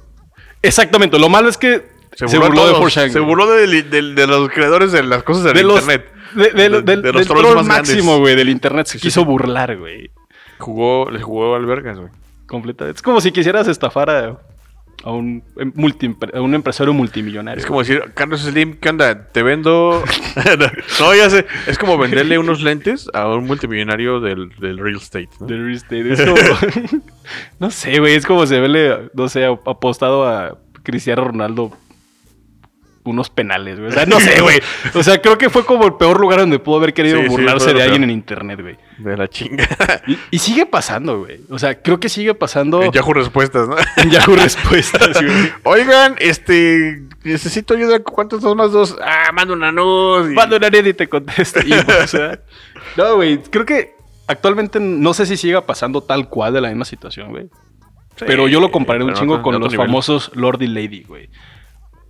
Exactamente, 0.62 1.18
lo 1.20 1.30
malo 1.30 1.50
es 1.50 1.58
que 1.58 1.86
Se 2.16 2.26
burló, 2.38 2.66
de 2.68 2.74
de, 2.74 2.80
4chan, 2.80 3.10
Se 3.12 3.20
burló 3.20 3.48
de, 3.48 3.84
de- 3.84 4.14
de 4.14 4.28
los 4.28 4.50
creadores 4.50 4.92
de 4.92 5.04
las 5.04 5.24
cosas 5.24 5.44
del 5.46 5.54
de 5.56 5.64
los, 5.64 5.80
internet. 5.82 6.12
de, 6.36 6.70
los 6.70 6.86
del 6.86 7.02
trolls 7.02 7.28
troll 7.28 7.56
más 7.56 7.66
grandes. 7.66 7.90
máximo, 7.96 8.20
güey, 8.20 8.36
del 8.36 8.50
internet. 8.50 8.88
Se 8.88 8.98
Sí, 8.98 9.04
quiso 9.04 9.22
sí. 9.22 9.26
burlar, 9.26 9.78
güey. 9.78 10.12
Jugó, 10.58 11.10
le 11.10 11.22
jugó 11.22 11.56
al 11.56 11.66
vergas, 11.66 11.98
güey. 11.98 12.10
Completamente. 12.48 12.98
Es 12.98 13.02
como 13.02 13.22
si 13.22 13.32
quisieras 13.32 13.68
estafar 13.68 14.10
a, 14.10 14.38
a 15.04 15.12
un, 15.12 15.44
em- 15.58 15.72
multi- 15.76 16.16
a 16.34 16.42
un 16.42 16.54
empresario 16.56 16.94
multimillonario. 16.94 17.60
Es 17.60 17.66
como 17.66 17.80
decir, 17.80 18.02
Carlos 18.14 18.42
Slim, 18.42 18.76
¿qué 18.76 18.90
onda? 18.90 19.28
Te 19.32 19.44
vendo. 19.44 20.04
no, 21.00 21.16
ya 21.16 21.30
sé. 21.30 21.46
Es 21.68 21.78
como 21.78 21.98
venderle 21.98 22.38
unos 22.38 22.62
lentes 22.62 23.10
a 23.14 23.28
un 23.28 23.46
multimillonario 23.46 24.20
del, 24.20 24.50
del 24.60 24.78
real 24.78 24.98
estate. 24.98 25.30
¿no? 25.40 25.48
De 25.48 25.56
real 25.56 25.72
estate. 25.76 26.14
Es 26.14 26.22
como. 26.22 27.02
no 27.60 27.72
sé, 27.72 28.00
güey. 28.00 28.16
Es 28.16 28.26
como 28.26 28.46
se 28.46 28.60
vele, 28.60 29.10
no 29.14 29.30
sé, 29.30 29.46
apostado 29.46 30.28
a 30.28 30.58
Cristiano 30.84 31.24
Ronaldo 31.26 31.72
unos 33.10 33.30
penales, 33.30 33.78
güey. 33.80 33.90
O 33.92 33.94
sea, 33.94 34.06
no 34.06 34.20
sé, 34.20 34.40
güey. 34.42 34.60
O 34.94 35.04
sea, 35.04 35.22
creo 35.22 35.38
que 35.38 35.50
fue 35.50 35.66
como 35.66 35.86
el 35.86 35.94
peor 35.96 36.20
lugar 36.20 36.40
donde 36.40 36.60
pudo 36.60 36.78
haber 36.78 36.94
querido 36.94 37.22
Sí, 37.22 37.28
burlarse 37.28 37.74
de 37.74 37.82
alguien 37.84 38.04
en 38.04 38.10
internet, 38.12 38.62
güey. 38.62 38.78
De 38.98 39.16
la 39.18 39.28
chinga. 39.28 39.68
Y, 40.08 40.18
y 40.32 40.40
sigue 40.40 40.66
pasando, 40.66 41.20
güey. 41.20 41.40
O 41.50 41.58
sea, 41.60 41.82
creo 41.82 42.00
que 42.00 42.10
sigue 42.10 42.34
pasando 42.34 42.82
En 42.84 42.92
Yahoo 42.92 43.14
Respuestas, 43.14 43.68
¿no? 43.68 43.76
en 43.98 44.10
Yahoo 44.12 44.36
Respuestas, 44.36 45.22
güey. 45.22 45.52
Oigan, 45.64 46.16
este. 46.20 47.04
Necesito 47.24 47.74
ayuda. 47.74 48.00
¿Cuántos 48.02 48.42
son 48.42 48.58
más 48.58 48.72
dos? 48.72 48.96
Ah, 49.04 49.32
manda 49.34 49.54
una 49.54 49.72
luz. 49.72 50.32
y- 50.32 50.36
Cuando 50.36 50.60
nadie 50.60 50.82
ni 50.84 50.94
te 50.94 51.08
contesta. 51.10 51.62
Y, 51.66 51.74
o 51.74 52.08
sea, 52.08 52.40
no, 52.98 53.16
güey. 53.16 53.38
Creo 53.50 53.66
que 53.66 53.94
actualmente 54.28 54.80
no 54.80 55.14
sé 55.14 55.26
si 55.26 55.36
siga 55.38 55.66
pasando 55.66 56.02
tal 56.02 56.30
cual 56.30 56.54
de 56.54 56.62
la 56.62 56.70
misma 56.70 56.86
situación, 56.86 57.30
güey. 57.32 57.46
Sí, 58.16 58.26
pero 58.28 58.48
yo 58.50 58.60
lo 58.60 58.70
comparé 58.70 59.04
un 59.04 59.14
chingo 59.14 59.42
con 59.42 59.60
los 59.60 59.72
nivel. 59.72 59.86
famosos 59.88 60.32
Lord 60.36 60.62
y 60.62 60.68
Lady, 60.68 61.04
güey. 61.04 61.30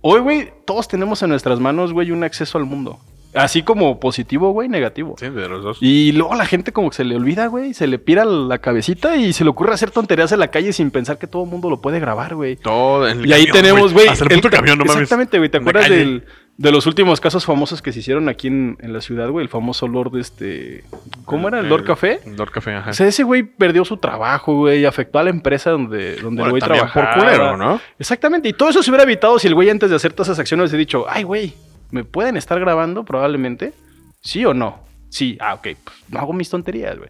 Hoy, 0.02 0.20
güey, 0.20 0.52
todos 0.64 0.88
tenemos 0.88 1.22
en 1.22 1.30
nuestras 1.30 1.60
manos, 1.60 1.92
güey, 1.92 2.10
un 2.10 2.24
acceso 2.24 2.56
al 2.56 2.64
mundo. 2.64 2.98
Así 3.34 3.62
como 3.62 4.00
positivo, 4.00 4.50
güey, 4.52 4.68
negativo. 4.68 5.14
Sí, 5.18 5.28
de 5.28 5.48
los 5.48 5.62
dos. 5.62 5.78
Y 5.80 6.12
luego 6.12 6.34
la 6.34 6.46
gente 6.46 6.72
como 6.72 6.90
que 6.90 6.96
se 6.96 7.04
le 7.04 7.14
olvida, 7.14 7.46
güey, 7.46 7.74
se 7.74 7.86
le 7.86 7.98
pira 7.98 8.24
la 8.24 8.58
cabecita 8.58 9.16
y 9.16 9.32
se 9.32 9.44
le 9.44 9.50
ocurre 9.50 9.72
hacer 9.72 9.90
tonterías 9.92 10.32
en 10.32 10.40
la 10.40 10.48
calle 10.48 10.72
sin 10.72 10.90
pensar 10.90 11.18
que 11.18 11.28
todo 11.28 11.44
el 11.44 11.50
mundo 11.50 11.70
lo 11.70 11.80
puede 11.80 12.00
grabar, 12.00 12.34
güey. 12.34 12.56
Todo 12.56 13.06
en 13.06 13.20
el 13.20 13.26
Y 13.26 13.32
ahí 13.32 13.46
tenemos, 13.52 13.92
güey. 13.92 14.08
Hasta 14.08 14.24
el 14.24 14.30
puto 14.40 14.50
camión, 14.50 14.78
no. 14.78 14.84
Exactamente, 14.84 15.38
güey. 15.38 15.48
¿Te 15.48 15.58
acuerdas 15.58 15.88
del, 15.88 16.24
de 16.60 16.70
los 16.70 16.86
últimos 16.86 17.22
casos 17.22 17.46
famosos 17.46 17.80
que 17.80 17.90
se 17.90 18.00
hicieron 18.00 18.28
aquí 18.28 18.48
en, 18.48 18.76
en 18.80 18.92
la 18.92 19.00
ciudad, 19.00 19.30
güey? 19.30 19.44
El 19.44 19.48
famoso 19.48 19.88
Lord, 19.88 20.18
este. 20.18 20.84
¿Cómo 21.24 21.48
era? 21.48 21.60
¿El 21.60 21.70
Lord 21.70 21.84
Café? 21.84 22.20
Lord 22.36 22.50
Café, 22.50 22.74
ajá. 22.74 22.90
O 22.90 22.92
sea, 22.92 23.06
ese 23.06 23.22
güey 23.22 23.44
perdió 23.44 23.82
su 23.82 23.96
trabajo, 23.96 24.54
güey, 24.54 24.84
afectó 24.84 25.18
a 25.18 25.22
la 25.22 25.30
empresa 25.30 25.70
donde, 25.70 26.16
donde 26.16 26.42
el 26.42 26.50
güey 26.50 26.60
trabajaba. 26.60 27.14
por 27.14 27.22
culero, 27.22 27.56
¿no? 27.56 27.80
Exactamente, 27.98 28.50
y 28.50 28.52
todo 28.52 28.68
eso 28.68 28.82
se 28.82 28.90
hubiera 28.90 29.04
evitado 29.04 29.38
si 29.38 29.48
el 29.48 29.54
güey 29.54 29.70
antes 29.70 29.88
de 29.88 29.96
hacer 29.96 30.12
todas 30.12 30.28
esas 30.28 30.38
acciones 30.38 30.64
hubiese 30.64 30.76
dicho, 30.76 31.06
ay, 31.08 31.22
güey, 31.22 31.54
¿me 31.92 32.04
pueden 32.04 32.36
estar 32.36 32.60
grabando 32.60 33.06
probablemente? 33.06 33.72
¿Sí 34.20 34.44
o 34.44 34.52
no? 34.52 34.80
Sí, 35.08 35.38
ah, 35.40 35.54
ok, 35.54 35.68
pues 35.82 35.96
no 36.10 36.20
hago 36.20 36.34
mis 36.34 36.50
tonterías, 36.50 36.98
güey. 36.98 37.08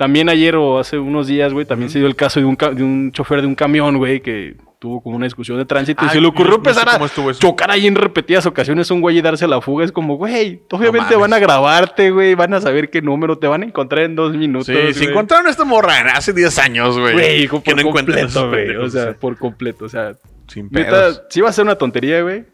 También 0.00 0.30
ayer 0.30 0.56
o 0.56 0.78
hace 0.78 0.98
unos 0.98 1.26
días, 1.26 1.52
güey, 1.52 1.66
también 1.66 1.90
se 1.90 1.98
dio 1.98 2.08
el 2.08 2.16
caso 2.16 2.40
de 2.40 2.46
un, 2.46 2.56
de 2.56 2.82
un 2.82 3.12
chofer 3.12 3.42
de 3.42 3.46
un 3.46 3.54
camión, 3.54 3.98
güey, 3.98 4.22
que 4.22 4.56
tuvo 4.78 5.02
como 5.02 5.14
una 5.14 5.26
discusión 5.26 5.58
de 5.58 5.66
tránsito 5.66 6.02
y 6.06 6.08
Ay, 6.08 6.14
se 6.14 6.20
le 6.22 6.26
ocurrió 6.26 6.52
no- 6.52 6.56
no 6.56 6.64
sé 6.72 6.80
empezar 6.80 6.88
a 7.28 7.32
chocar 7.34 7.70
ahí 7.70 7.86
en 7.86 7.94
repetidas 7.96 8.46
ocasiones 8.46 8.90
un 8.90 9.02
güey 9.02 9.18
y 9.18 9.20
darse 9.20 9.46
la 9.46 9.60
fuga. 9.60 9.84
Es 9.84 9.92
como, 9.92 10.16
güey, 10.16 10.62
obviamente 10.70 11.16
van 11.16 11.34
a 11.34 11.38
grabarte, 11.38 12.10
güey, 12.12 12.34
van 12.34 12.54
a 12.54 12.62
saber 12.62 12.88
qué 12.88 13.02
número 13.02 13.36
te 13.36 13.46
van 13.46 13.60
a 13.62 13.66
encontrar 13.66 14.04
en 14.06 14.16
dos 14.16 14.34
minutos. 14.34 14.68
Sí, 14.68 14.72
güey. 14.72 15.10
encontraron 15.10 15.46
a 15.48 15.50
esta 15.50 15.66
morra 15.66 16.00
hace 16.14 16.32
10 16.32 16.58
años, 16.60 16.98
güey. 16.98 17.12
Güey, 17.12 17.48
por 17.48 17.62
que 17.62 17.74
no 17.74 17.90
completo, 17.90 18.48
güey. 18.48 18.76
O 18.76 18.88
sea, 18.88 19.12
por 19.12 19.36
completo. 19.36 19.84
O 19.84 19.88
sea, 19.90 20.14
sin 20.48 20.70
neta, 20.70 20.90
pedos. 20.90 21.22
si 21.28 21.42
va 21.42 21.50
a 21.50 21.52
ser 21.52 21.66
una 21.66 21.76
tontería, 21.76 22.22
güey, 22.22 22.46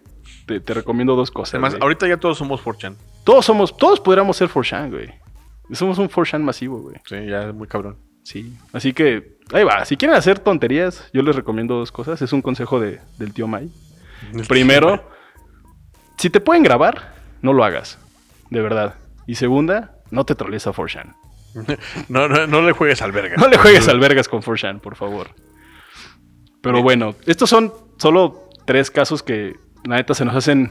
te, 0.46 0.58
te 0.58 0.74
recomiendo 0.74 1.14
dos 1.14 1.30
cosas. 1.30 1.54
Además, 1.54 1.74
güey. 1.74 1.82
ahorita 1.82 2.08
ya 2.08 2.16
todos 2.16 2.38
somos 2.38 2.60
4chan. 2.60 2.96
Todos 3.22 3.44
somos, 3.44 3.76
todos 3.76 4.00
podríamos 4.00 4.36
ser 4.36 4.48
4chan, 4.48 4.90
güey. 4.90 5.25
Somos 5.72 5.98
un 5.98 6.08
4chan 6.08 6.40
masivo, 6.42 6.80
güey. 6.80 6.96
Sí, 7.06 7.16
ya 7.26 7.48
es 7.48 7.54
muy 7.54 7.66
cabrón. 7.68 7.98
Sí. 8.22 8.56
Así 8.72 8.92
que, 8.92 9.36
ahí 9.52 9.64
va. 9.64 9.84
Si 9.84 9.96
quieren 9.96 10.16
hacer 10.16 10.38
tonterías, 10.38 11.08
yo 11.12 11.22
les 11.22 11.34
recomiendo 11.36 11.74
dos 11.76 11.92
cosas. 11.92 12.20
Es 12.22 12.32
un 12.32 12.42
consejo 12.42 12.80
de- 12.80 13.00
del 13.18 13.32
tío 13.32 13.46
Mai. 13.46 13.70
Primero, 14.48 15.08
si 16.18 16.30
te 16.30 16.40
pueden 16.40 16.62
grabar, 16.62 17.14
no 17.42 17.52
lo 17.52 17.64
hagas. 17.64 17.98
De 18.50 18.60
verdad. 18.60 18.94
Y 19.26 19.34
segunda, 19.36 19.96
no 20.10 20.24
te 20.24 20.34
trolees 20.34 20.66
a 20.66 20.72
4chan. 20.72 21.14
No, 22.08 22.28
no, 22.28 22.46
no 22.46 22.62
le 22.62 22.72
juegues 22.72 23.00
al 23.02 23.12
verga. 23.12 23.36
No 23.36 23.48
le 23.48 23.56
juegues 23.58 23.88
al 23.88 23.98
vergas 24.00 24.28
con 24.28 24.42
4chan, 24.42 24.80
por 24.80 24.94
favor. 24.96 25.28
Pero 26.62 26.82
bueno, 26.82 27.14
estos 27.26 27.48
son 27.48 27.72
solo 27.98 28.48
tres 28.66 28.90
casos 28.90 29.22
que 29.22 29.54
la 29.84 29.96
neta 29.96 30.14
se 30.14 30.24
nos 30.24 30.34
hacen. 30.34 30.70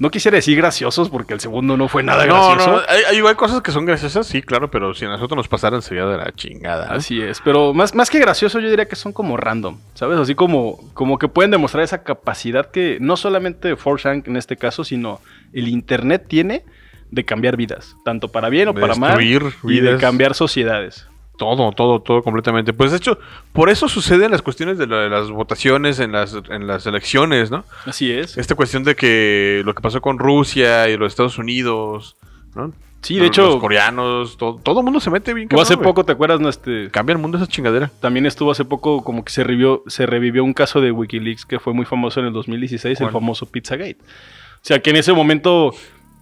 No 0.00 0.10
quisiera 0.10 0.34
decir 0.36 0.56
graciosos 0.56 1.10
porque 1.10 1.34
el 1.34 1.40
segundo 1.40 1.76
no 1.76 1.86
fue 1.86 2.02
nada 2.02 2.24
No, 2.26 2.34
gracioso. 2.48 2.72
no, 2.72 2.78
hay, 2.88 3.02
hay- 3.08 3.24
hay 3.24 3.34
cosas 3.36 3.60
que 3.60 3.70
son 3.70 3.84
graciosas, 3.84 4.26
sí, 4.26 4.40
claro, 4.42 4.70
pero 4.70 4.94
si 4.94 5.04
a 5.04 5.08
nosotros 5.08 5.36
nos 5.36 5.46
pasaran 5.46 5.82
sería 5.82 6.06
de 6.06 6.16
la 6.16 6.32
chingada. 6.32 6.86
¿no? 6.86 6.92
Así 6.94 7.20
es, 7.20 7.40
pero 7.44 7.72
más, 7.74 7.94
más 7.94 8.08
que 8.10 8.18
gracioso 8.18 8.58
yo 8.60 8.68
diría 8.70 8.86
que 8.88 8.96
son 8.96 9.12
como 9.12 9.36
random, 9.36 9.78
¿sabes? 9.94 10.18
Así 10.18 10.34
como, 10.34 10.78
como 10.94 11.18
que 11.18 11.28
pueden 11.28 11.50
demostrar 11.50 11.84
esa 11.84 12.02
capacidad 12.02 12.70
que 12.70 12.96
no 13.00 13.16
solamente 13.16 13.76
4chan 13.76 14.26
en 14.26 14.36
este 14.38 14.56
caso, 14.56 14.84
sino 14.84 15.20
el 15.52 15.68
Internet 15.68 16.24
tiene 16.26 16.64
de 17.10 17.24
cambiar 17.24 17.56
vidas, 17.58 17.94
tanto 18.04 18.28
para 18.28 18.48
bien 18.48 18.68
o 18.68 18.74
para 18.74 18.94
mal, 18.94 19.20
y 19.20 19.80
de 19.80 19.96
cambiar 19.98 20.34
sociedades. 20.34 21.06
Todo, 21.40 21.72
todo, 21.72 22.00
todo 22.02 22.22
completamente. 22.22 22.74
Pues 22.74 22.90
de 22.90 22.98
hecho, 22.98 23.18
por 23.54 23.70
eso 23.70 23.88
suceden 23.88 24.30
las 24.30 24.42
cuestiones 24.42 24.76
de, 24.76 24.86
las 24.86 25.30
votaciones 25.30 25.98
en 25.98 26.12
las, 26.12 26.36
en 26.50 26.66
las 26.66 26.84
elecciones, 26.84 27.50
¿no? 27.50 27.64
Así 27.86 28.12
es. 28.12 28.36
Esta 28.36 28.54
cuestión 28.54 28.84
de 28.84 28.94
que 28.94 29.62
lo 29.64 29.74
que 29.74 29.80
pasó 29.80 30.02
con 30.02 30.18
Rusia 30.18 30.90
y 30.90 30.98
los 30.98 31.10
Estados 31.10 31.38
Unidos, 31.38 32.18
¿no? 32.54 32.74
Sí, 33.00 33.14
de 33.14 33.20
Los- 33.20 33.28
hecho, 33.28 33.42
Los 33.46 33.56
coreanos, 33.60 34.36
todo, 34.36 34.60
todo 34.62 34.80
el 34.80 34.84
mundo 34.84 35.00
se 35.00 35.08
mete 35.08 35.32
bien. 35.32 35.48
cabrón, 35.48 35.62
hace 35.62 35.78
poco, 35.78 36.04
¿te 36.04 36.12
acuerdas? 36.12 36.40
No, 36.40 36.50
este, 36.50 36.90
Cambia 36.90 37.14
el 37.14 37.18
mundo 37.18 37.38
esa 37.38 37.46
chingadera. 37.46 37.90
También 38.00 38.26
estuvo 38.26 38.50
hace 38.50 38.66
poco 38.66 39.02
como 39.02 39.24
que 39.24 39.32
se 39.32 39.42
revivió, 39.42 39.82
se 39.86 40.04
revivió 40.04 40.44
un 40.44 40.52
caso 40.52 40.82
de 40.82 40.92
Wikileaks 40.92 41.46
que 41.46 41.58
fue 41.58 41.72
muy 41.72 41.86
famoso 41.86 42.20
en 42.20 42.26
el 42.26 42.34
2016, 42.34 42.98
¿Cuál? 42.98 43.08
el 43.08 43.12
famoso 43.14 43.46
Pizzagate. 43.46 43.96
O 44.02 44.60
sea, 44.60 44.80
que 44.82 44.90
en 44.90 44.96
ese 44.96 45.14
momento 45.14 45.72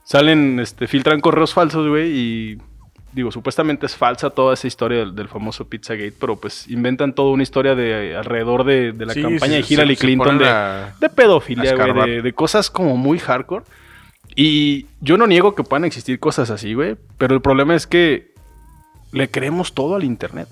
salen, 0.04 0.60
este, 0.60 0.86
filtran 0.86 1.20
correos 1.20 1.52
falsos, 1.52 1.88
güey, 1.88 2.12
y 2.16 2.58
digo, 3.18 3.30
supuestamente 3.30 3.86
es 3.86 3.94
falsa 3.94 4.30
toda 4.30 4.54
esa 4.54 4.66
historia 4.66 4.98
del, 5.00 5.14
del 5.14 5.28
famoso 5.28 5.68
Pizzagate, 5.68 6.14
pero 6.18 6.36
pues 6.36 6.68
inventan 6.68 7.12
toda 7.12 7.30
una 7.32 7.42
historia 7.42 7.74
de 7.74 8.16
alrededor 8.16 8.64
de, 8.64 8.92
de 8.92 9.06
la 9.06 9.12
Sí, 9.14 9.22
campaña 9.22 9.56
de 9.56 9.64
Hillary 9.68 9.94
se- 9.96 10.00
Clinton 10.00 10.38
de, 10.38 10.48
a- 10.48 10.94
de 11.00 11.08
pedofilia, 11.10 11.74
güey, 11.74 12.22
de 12.22 12.32
cosas 12.32 12.70
como 12.70 12.96
muy 12.96 13.18
hardcore. 13.18 13.64
Y 14.34 14.86
yo 15.00 15.16
no 15.18 15.26
niego 15.26 15.54
que 15.54 15.62
puedan 15.64 15.84
existir 15.84 16.18
cosas 16.20 16.50
así, 16.50 16.74
güey, 16.74 16.96
pero 17.18 17.34
el 17.34 17.40
problema 17.40 17.74
es 17.74 17.86
que 17.86 18.32
le 19.12 19.28
creemos 19.30 19.72
todo 19.74 19.96
al 19.96 20.04
internet. 20.04 20.48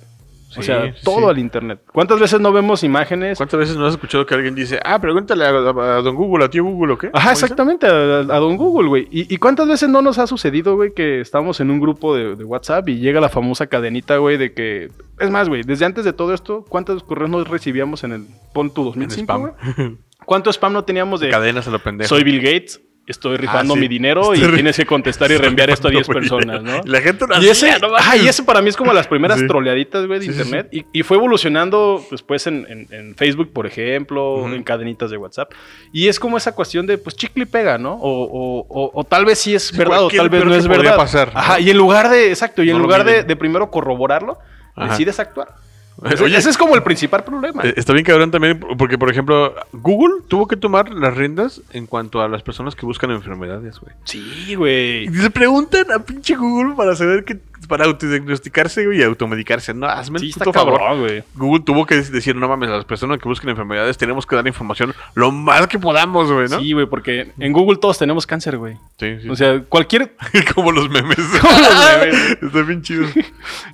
O 0.59 0.63
sea, 0.63 0.95
todo 1.05 1.19
sí. 1.21 1.25
al 1.27 1.39
internet. 1.39 1.81
¿Cuántas 1.93 2.19
veces 2.21 2.41
no 2.41 2.53
vemos 2.53 2.83
imágenes? 2.85 3.39
¿Cuántas 3.39 3.59
veces 3.61 3.77
no 3.77 3.87
has 3.87 3.95
escuchado 3.95 4.25
que 4.27 4.35
alguien 4.35 4.55
dice, 4.55 4.79
ah, 4.85 5.01
pregúntale 5.01 5.45
a, 5.45 5.49
a- 5.51 5.97
a 5.99 6.03
don 6.03 6.15
Google, 6.17 6.45
a 6.45 6.49
tío 6.51 6.65
Google 6.65 6.95
o 6.95 6.99
qué? 6.99 7.11
Ajá, 7.13 7.33
exactamente, 7.33 7.87
a, 7.87 7.91
a 8.21 8.39
don 8.39 8.57
Google, 8.57 8.89
güey. 8.89 9.09
¿Y, 9.11 9.33
y 9.33 9.39
cuántas 9.39 9.69
veces 9.69 9.89
no 9.89 10.03
nos 10.03 10.19
ha 10.19 10.27
sucedido, 10.27 10.75
güey, 10.77 10.93
que 10.95 11.21
estamos 11.21 11.61
en 11.61 11.71
un 11.71 11.81
grupo 11.81 12.15
de, 12.15 12.37
de 12.37 12.45
WhatsApp 12.45 12.89
y 12.89 12.97
llega 12.99 13.21
la 13.21 13.29
famosa 13.29 13.67
cadenita, 13.67 14.17
güey, 14.19 14.37
de 14.37 14.53
que... 14.53 14.91
Es 15.19 15.31
más, 15.31 15.49
güey, 15.49 15.63
desde 15.63 15.85
antes 15.85 16.05
de 16.05 16.13
todo 16.13 16.35
esto, 16.35 16.65
¿cuántos 16.69 17.03
correos 17.03 17.31
nos 17.31 17.49
recibíamos 17.49 18.05
en 18.05 18.13
el... 18.13 18.27
Pon 18.53 18.71
tu 18.71 18.81
En 18.83 18.87
2005, 18.87 19.23
spam. 19.23 19.41
güey? 19.41 19.97
¿Cuánto 20.25 20.51
spam 20.51 20.73
no 20.73 20.85
teníamos 20.85 21.21
de... 21.21 21.31
Cadenas 21.31 21.69
a 21.69 21.71
lo 21.71 21.79
pendejo. 21.79 22.09
Soy 22.09 22.25
Bill 22.25 22.41
Gates, 22.41 22.81
estoy 23.07 23.37
rifando 23.37 23.75
Ah, 23.75 23.77
sí. 23.77 23.81
mi 23.81 23.89
dinero 23.89 24.35
y 24.35 24.41
tienes 24.41 24.77
que 24.77 24.85
contestar 24.85 25.31
y 25.31 25.37
reenviar 25.39 25.71
esto 25.71 25.89
a 25.89 25.91
10 25.91 26.09
Muy 26.09 26.15
personas. 26.15 26.63
¿no? 26.63 26.81
Y 26.85 26.89
la 26.89 27.01
gente 27.01 27.25
lo 27.27 27.41
Y 27.41 27.49
ese, 27.49 27.79
no 27.79 27.89
y 28.23 28.27
ese 28.29 28.43
para 28.43 28.61
mí 28.63 28.69
es 28.69 28.77
como 28.77 28.93
las 28.93 29.07
primeras 29.07 29.39
Sí. 29.41 29.47
troleaditas, 29.47 30.07
güey, 30.07 30.19
de 30.19 30.25
Sí, 30.27 30.31
internet. 30.33 30.69
Y, 30.73 30.85
y 30.93 31.03
fue 31.03 31.17
evolucionando 31.17 32.05
después 32.11 32.47
en, 32.47 32.67
en- 32.69 32.89
en 32.93 33.15
Facebook, 33.15 33.53
por 33.53 33.67
ejemplo, 33.67 34.47
en 34.53 34.63
cadenitas 34.65 35.11
de 35.11 35.17
WhatsApp. 35.17 35.53
Y 35.93 36.09
es 36.09 36.19
como 36.19 36.37
esa 36.37 36.53
cuestión 36.55 36.87
de, 36.87 36.99
pues, 36.99 37.17
chicle 37.17 37.45
y 37.45 37.47
pega, 37.47 37.79
¿no? 37.79 37.95
O, 37.95 38.25
o- 38.25 38.67
o- 38.69 38.91
o 38.93 39.05
tal 39.05 39.25
vez 39.25 39.39
sí 39.39 39.55
es 39.55 39.77
verdad 39.77 40.05
o 40.05 40.09
tal 40.11 40.29
vez 40.29 40.45
no 40.45 40.55
es 40.55 40.67
verdad. 40.67 40.97
pasar, 40.97 41.33
¿no? 41.33 41.39
Ajá, 41.39 41.61
y 41.61 41.71
en 41.71 41.79
lugar 41.79 42.09
de, 42.11 42.29
exacto, 42.31 42.63
y 42.63 42.71
en 42.71 42.77
No 42.77 42.83
lugar 42.83 43.05
de, 43.05 43.37
primero 43.37 43.71
corroborarlo, 43.71 44.39
Ajá. 44.75 44.91
decides 44.91 45.21
actuar. 45.21 45.55
Oye, 46.23 46.37
ese 46.37 46.51
es 46.51 46.59
como 46.59 46.75
el 46.75 46.83
principal 46.83 47.25
problema. 47.25 47.63
Eh, 47.65 47.75
Está 47.77 47.93
bien 47.93 48.05
cabrón 48.05 48.31
también, 48.31 48.61
porque 48.79 48.99
por 48.99 49.11
ejemplo, 49.11 49.55
Google 49.73 50.23
tuvo 50.29 50.47
que 50.47 50.57
tomar 50.57 50.91
las 50.91 51.17
riendas 51.17 51.63
en 51.73 51.87
cuanto 51.87 52.21
a 52.21 52.29
las 52.29 52.43
personas 52.43 52.75
que 52.75 52.85
buscan 52.87 53.11
enfermedades, 53.11 53.79
güey. 53.81 53.95
sí, 54.05 54.55
güey. 54.55 55.05
Y 55.05 55.15
se 55.15 55.31
preguntan 55.31 55.91
a 55.93 55.99
pinche 56.01 56.37
Google 56.37 56.75
para 56.77 56.95
saber 56.97 57.25
que, 57.25 57.39
para 57.69 57.85
autodiagnosticarse 57.87 58.85
güey, 58.87 59.01
y 59.01 59.03
automedicarse. 59.03 59.75
No, 59.75 59.87
hazme 59.87 60.19
Sí, 60.19 60.27
el 60.27 60.31
está 60.31 60.45
puto 60.45 60.59
favor. 60.61 61.25
Google 61.35 61.65
tuvo 61.65 61.87
que 61.87 61.97
decir, 61.97 62.37
no 62.37 62.49
mames, 62.49 62.71
a 62.71 62.77
las 62.77 62.85
personas 62.85 63.19
que 63.19 63.29
buscan 63.29 63.51
enfermedades 63.51 63.97
tenemos 63.97 64.27
que 64.27 64.37
dar 64.37 64.47
información 64.47 64.95
lo 65.15 65.33
más 65.33 65.67
que 65.67 65.79
podamos, 65.79 66.31
güey, 66.31 66.49
¿no? 66.49 66.61
Sí, 66.61 66.73
güey, 66.73 66.87
porque 66.87 67.33
en 67.39 67.53
Google 67.53 67.79
todos 67.79 67.99
tenemos 67.99 68.27
cáncer, 68.27 68.59
güey. 68.59 68.75
Sí, 68.99 69.17
sí. 69.23 69.29
O 69.29 69.37
sea, 69.37 69.61
cualquier 69.63 70.15
como 70.55 70.73
los 70.73 70.89
memes. 70.91 71.19
Como 71.41 71.59
los 71.59 71.99
memes. 72.01 72.39
Está 72.43 72.63
bien 72.63 72.83
chido. 72.83 73.07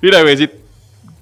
Mira, 0.01 0.21
güey, 0.21 0.37
si 0.37 0.49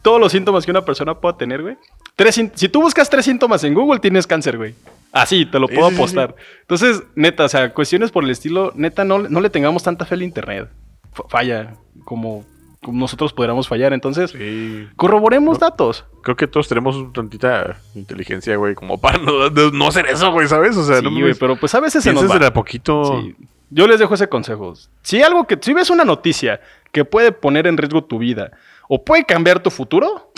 todos 0.02 0.20
los 0.20 0.32
síntomas 0.32 0.66
que 0.66 0.72
una 0.72 0.84
persona 0.86 1.16
pueda 1.16 1.38
tener, 1.38 1.62
güey. 1.62 1.78
Tres, 2.16 2.42
si 2.56 2.70
tú 2.70 2.82
buscas 2.82 3.10
tres 3.10 3.26
síntomas 3.26 3.64
en 3.64 3.74
Google, 3.74 4.00
tienes 4.00 4.28
cáncer, 4.28 4.58
güey. 4.58 4.74
Así, 5.12 5.46
te 5.46 5.60
lo 5.60 5.68
Sí, 5.68 5.76
puedo 5.76 5.90
sí, 5.90 5.96
sí, 5.96 6.02
apostar. 6.02 6.36
Entonces, 6.62 7.04
neta, 7.16 7.46
o 7.46 7.50
sea, 7.50 7.74
cuestiones 7.74 8.12
por 8.12 8.24
el 8.24 8.30
estilo, 8.30 8.72
neta, 8.76 9.04
no, 9.04 9.20
no 9.20 9.42
le 9.42 9.50
tengamos 9.50 9.84
tanta 9.84 10.06
fe 10.06 10.16
al 10.16 10.24
internet. 10.24 10.70
F- 11.14 11.24
falla, 11.28 11.76
como, 12.06 12.46
nosotros 12.88 13.34
podríamos 13.34 13.68
fallar. 13.68 13.92
Entonces, 13.94 14.32
Sí. 14.32 14.88
corroboremos 14.96 15.60
datos. 15.60 16.06
Creo 16.24 16.36
que 16.38 16.48
todos 16.48 16.68
tenemos 16.68 16.96
un 16.96 17.12
tantita 17.12 17.78
inteligencia, 17.94 18.56
güey, 18.56 18.74
como 18.74 19.00
para 19.00 19.18
no, 19.18 19.50
no- 19.50 19.88
hacer 19.88 20.08
eso, 20.08 20.32
güey, 20.32 20.48
¿sabes? 20.48 20.78
O 20.78 20.84
sea, 20.86 21.00
Sí, 21.00 21.04
no 21.06 21.12
güey, 21.12 21.34
pero 21.34 21.56
pues 21.58 21.76
a 21.76 21.80
veces 21.82 22.04
se 22.04 22.14
nos 22.14 22.30
va. 22.30 22.48
a 22.48 22.54
poquito. 22.54 23.22
Sí. 23.22 23.36
Yo 23.70 23.88
les 23.88 24.00
dejo 24.00 24.14
ese 24.16 24.28
consejo. 24.28 24.74
Si 25.02 25.22
algo 25.22 25.46
que, 25.46 25.58
si 25.62 25.74
ves 25.74 25.90
una 25.90 26.04
noticia 26.06 26.60
que 26.92 27.06
puede 27.06 27.32
poner 27.32 27.68
en 27.68 27.78
riesgo 27.78 28.04
tu 28.04 28.18
vida 28.20 28.52
o 28.94 29.06
puede 29.06 29.24
cambiar 29.24 29.64
tu 29.64 29.72
futuro, 29.72 30.34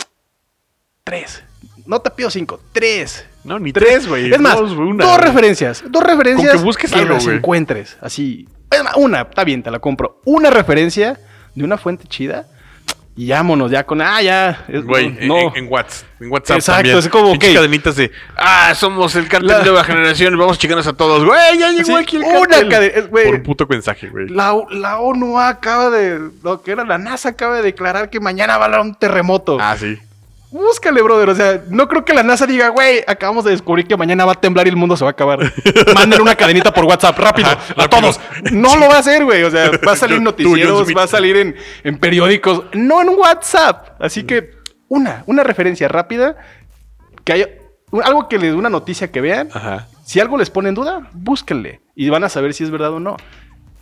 tres. 1.02 1.42
No 1.86 1.98
te 1.98 2.08
pido 2.10 2.30
cinco, 2.30 2.60
tres. 2.70 3.26
No, 3.42 3.58
ni 3.58 3.72
tres, 3.72 4.06
güey. 4.06 4.32
Es 4.32 4.38
más, 4.38 4.56
dos, 4.56 4.70
una, 4.70 5.04
dos 5.04 5.16
güey. 5.16 5.26
referencias. 5.26 5.82
Dos 5.88 6.04
referencias 6.04 6.52
Con 6.52 6.60
que 6.60 6.64
busques 6.64 6.92
algo, 6.92 7.14
las 7.14 7.26
encuentres. 7.26 7.96
Así. 8.00 8.48
Es 8.70 8.84
más, 8.84 8.94
una, 8.96 9.22
está 9.22 9.42
bien, 9.42 9.64
te 9.64 9.72
la 9.72 9.80
compro. 9.80 10.20
Una 10.24 10.50
referencia 10.50 11.18
de 11.52 11.64
una 11.64 11.78
fuente 11.78 12.06
chida. 12.06 12.46
Y 13.16 13.30
vámonos 13.30 13.70
ya 13.70 13.86
con. 13.86 14.00
Ah, 14.02 14.20
ya. 14.20 14.64
es- 14.66 14.84
Güey, 14.84 15.10
no. 15.28 15.38
en, 15.38 15.56
en 15.56 15.70
Whats- 15.70 16.04
en 16.18 16.32
WhatsApp. 16.32 16.56
Exacto, 16.56 16.78
también. 16.82 16.98
es 16.98 17.08
como, 17.08 17.30
Pinches 17.30 17.50
ok. 17.50 17.54
cadenitas 17.56 17.94
de. 17.96 18.10
Ah, 18.36 18.72
somos 18.74 19.14
el 19.14 19.28
cartel 19.28 19.48
La- 19.48 19.58
de 19.58 19.64
nueva 19.66 19.84
generación. 19.84 20.36
Vamos 20.36 20.56
a 20.56 20.58
chicarnos 20.60 20.86
a 20.88 20.92
todos. 20.94 21.24
Güey, 21.24 21.58
ya 21.58 21.70
llegó 21.70 21.84
Sí, 21.84 21.94
aquí 21.94 22.16
el 22.16 22.22
una 22.24 22.40
cartel. 22.48 22.68
cade- 22.70 22.92
es- 22.98 23.08
güey. 23.08 23.26
Por 23.26 23.34
un 23.36 23.42
puto 23.44 23.66
mensaje, 23.68 24.08
güey. 24.08 24.28
La, 24.30 24.56
la 24.70 24.98
ONU 24.98 25.38
acaba 25.38 25.90
de. 25.90 26.28
Lo 26.42 26.60
que 26.62 26.72
era 26.72 26.84
la 26.84 26.98
NASA 26.98 27.28
acaba 27.28 27.54
de 27.56 27.62
declarar 27.62 28.10
que 28.10 28.18
mañana 28.18 28.58
va 28.58 28.64
a 28.64 28.68
haber 28.68 28.80
un 28.80 28.96
terremoto. 28.96 29.58
Ah, 29.60 29.76
sí. 29.78 29.96
Búscale, 30.54 31.02
brother. 31.02 31.28
O 31.30 31.34
sea, 31.34 31.64
no 31.68 31.88
creo 31.88 32.04
que 32.04 32.14
la 32.14 32.22
NASA 32.22 32.46
diga, 32.46 32.68
güey, 32.68 33.02
acabamos 33.08 33.44
de 33.44 33.50
descubrir 33.50 33.88
que 33.88 33.96
mañana 33.96 34.24
va 34.24 34.32
a 34.32 34.40
temblar 34.40 34.68
y 34.68 34.70
el 34.70 34.76
mundo 34.76 34.96
se 34.96 35.02
va 35.02 35.10
a 35.10 35.12
acabar. 35.12 35.40
Mándenle 35.96 36.22
una 36.22 36.36
cadenita 36.36 36.72
por 36.72 36.84
WhatsApp, 36.84 37.18
rápido, 37.18 37.48
Ajá, 37.48 37.58
a 37.72 37.82
rápido. 37.82 37.88
todos. 37.88 38.20
No 38.52 38.76
lo 38.76 38.86
va 38.86 38.94
a 38.94 38.98
hacer, 39.00 39.24
güey. 39.24 39.42
O 39.42 39.50
sea, 39.50 39.72
va 39.84 39.92
a 39.92 39.96
salir 39.96 40.18
en 40.18 40.22
noticieros, 40.22 40.86
va 40.96 41.02
a 41.02 41.06
salir 41.08 41.36
en, 41.38 41.56
en 41.82 41.98
periódicos, 41.98 42.66
no 42.72 43.02
en 43.02 43.08
WhatsApp. 43.08 44.00
Así 44.00 44.22
que, 44.22 44.52
una, 44.86 45.24
una 45.26 45.42
referencia 45.42 45.88
rápida, 45.88 46.36
que 47.24 47.32
haya 47.32 47.48
algo 48.04 48.28
que 48.28 48.38
les 48.38 48.52
dé 48.52 48.56
una 48.56 48.70
noticia 48.70 49.10
que 49.10 49.20
vean. 49.20 49.48
Ajá. 49.52 49.88
Si 50.04 50.20
algo 50.20 50.38
les 50.38 50.50
pone 50.50 50.68
en 50.68 50.76
duda, 50.76 51.08
búsquenle 51.14 51.80
y 51.96 52.10
van 52.10 52.22
a 52.22 52.28
saber 52.28 52.54
si 52.54 52.62
es 52.62 52.70
verdad 52.70 52.92
o 52.92 53.00
no. 53.00 53.16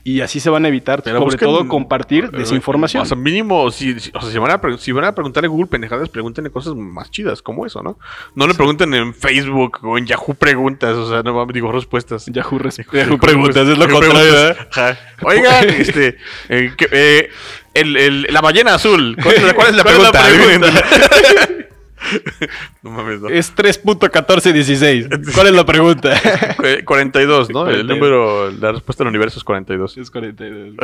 Y 0.05 0.20
así 0.20 0.40
se 0.40 0.50
van 0.50 0.64
a 0.64 0.68
evitar, 0.68 1.00
Pero 1.05 1.18
sobre 1.20 1.36
busquen- 1.36 1.46
todo, 1.46 1.68
compartir 1.68 2.24
Eh, 2.32 2.38
desinformación. 2.38 3.03
O 3.05 3.07
sea, 3.07 3.16
mínimo, 3.16 3.70
si, 3.70 4.00
si- 4.00 4.11
o 4.12 4.20
sea, 4.20 4.30
si 4.32 4.38
van, 4.38 4.50
a 4.50 4.61
si 4.78 4.90
van 4.90 5.05
a 5.05 5.14
preguntar 5.14 5.44
en 5.44 5.50
Google 5.53 5.66
pendejadas, 5.68 6.09
pregúntenle 6.09 6.50
cosas 6.50 6.74
más 6.74 7.09
chidas, 7.11 7.40
como 7.40 7.66
eso, 7.66 7.82
¿no? 7.82 7.98
No 8.34 8.46
le 8.48 8.55
pregunten 8.55 8.92
en 8.94 9.14
Facebook 9.14 9.78
o 9.84 9.96
en 9.98 10.07
Yahoo 10.07 10.34
Preguntas, 10.34 10.96
o 10.96 11.09
sea, 11.09 11.22
no 11.22 11.46
digo 11.46 11.70
respuestas. 11.70 12.26
Yahoo, 12.26 12.59
Yahoo 12.59 12.92
Yahoo 12.92 13.18
preguntas, 13.18 13.68
es 13.68 13.78
lo 13.78 13.86
Yahoo 13.86 14.00
contrario. 14.00 14.32
¿verdad? 14.32 14.68
Ajá. 14.72 14.98
Oigan, 15.22 15.68
este, 15.78 16.16
eh, 16.48 16.72
que- 16.76 16.88
eh, 16.90 17.30
el, 17.74 17.96
el- 17.96 18.22
la 18.28 18.40
ballena 18.40 18.74
azul, 18.74 19.16
¿cuál 19.22 19.36
es 19.36 19.42
la, 19.44 19.55
cuál 19.55 19.68
es 19.68 19.76
la 19.76 19.82
¿Cuál 19.84 19.94
es 19.94 20.03
la 20.03 20.11
pregunta? 20.11 20.82
no 22.82 22.90
mames, 22.90 23.20
no. 23.20 23.28
Es 23.28 23.55
3.1416. 23.55 25.32
¿Cuál 25.34 25.46
es 25.48 25.53
la 25.53 25.64
pregunta? 25.64 26.12
Eh, 26.64 26.82
42, 26.84 27.50
¿no? 27.50 27.68
El 27.68 27.86
42. 27.86 27.86
número, 27.86 28.50
la 28.53 28.72
respuesta 28.72 29.03
del 29.03 29.09
universo 29.09 29.38
es 29.38 29.44
42. 29.44 29.96
es 29.98 30.11
42. 30.11 30.76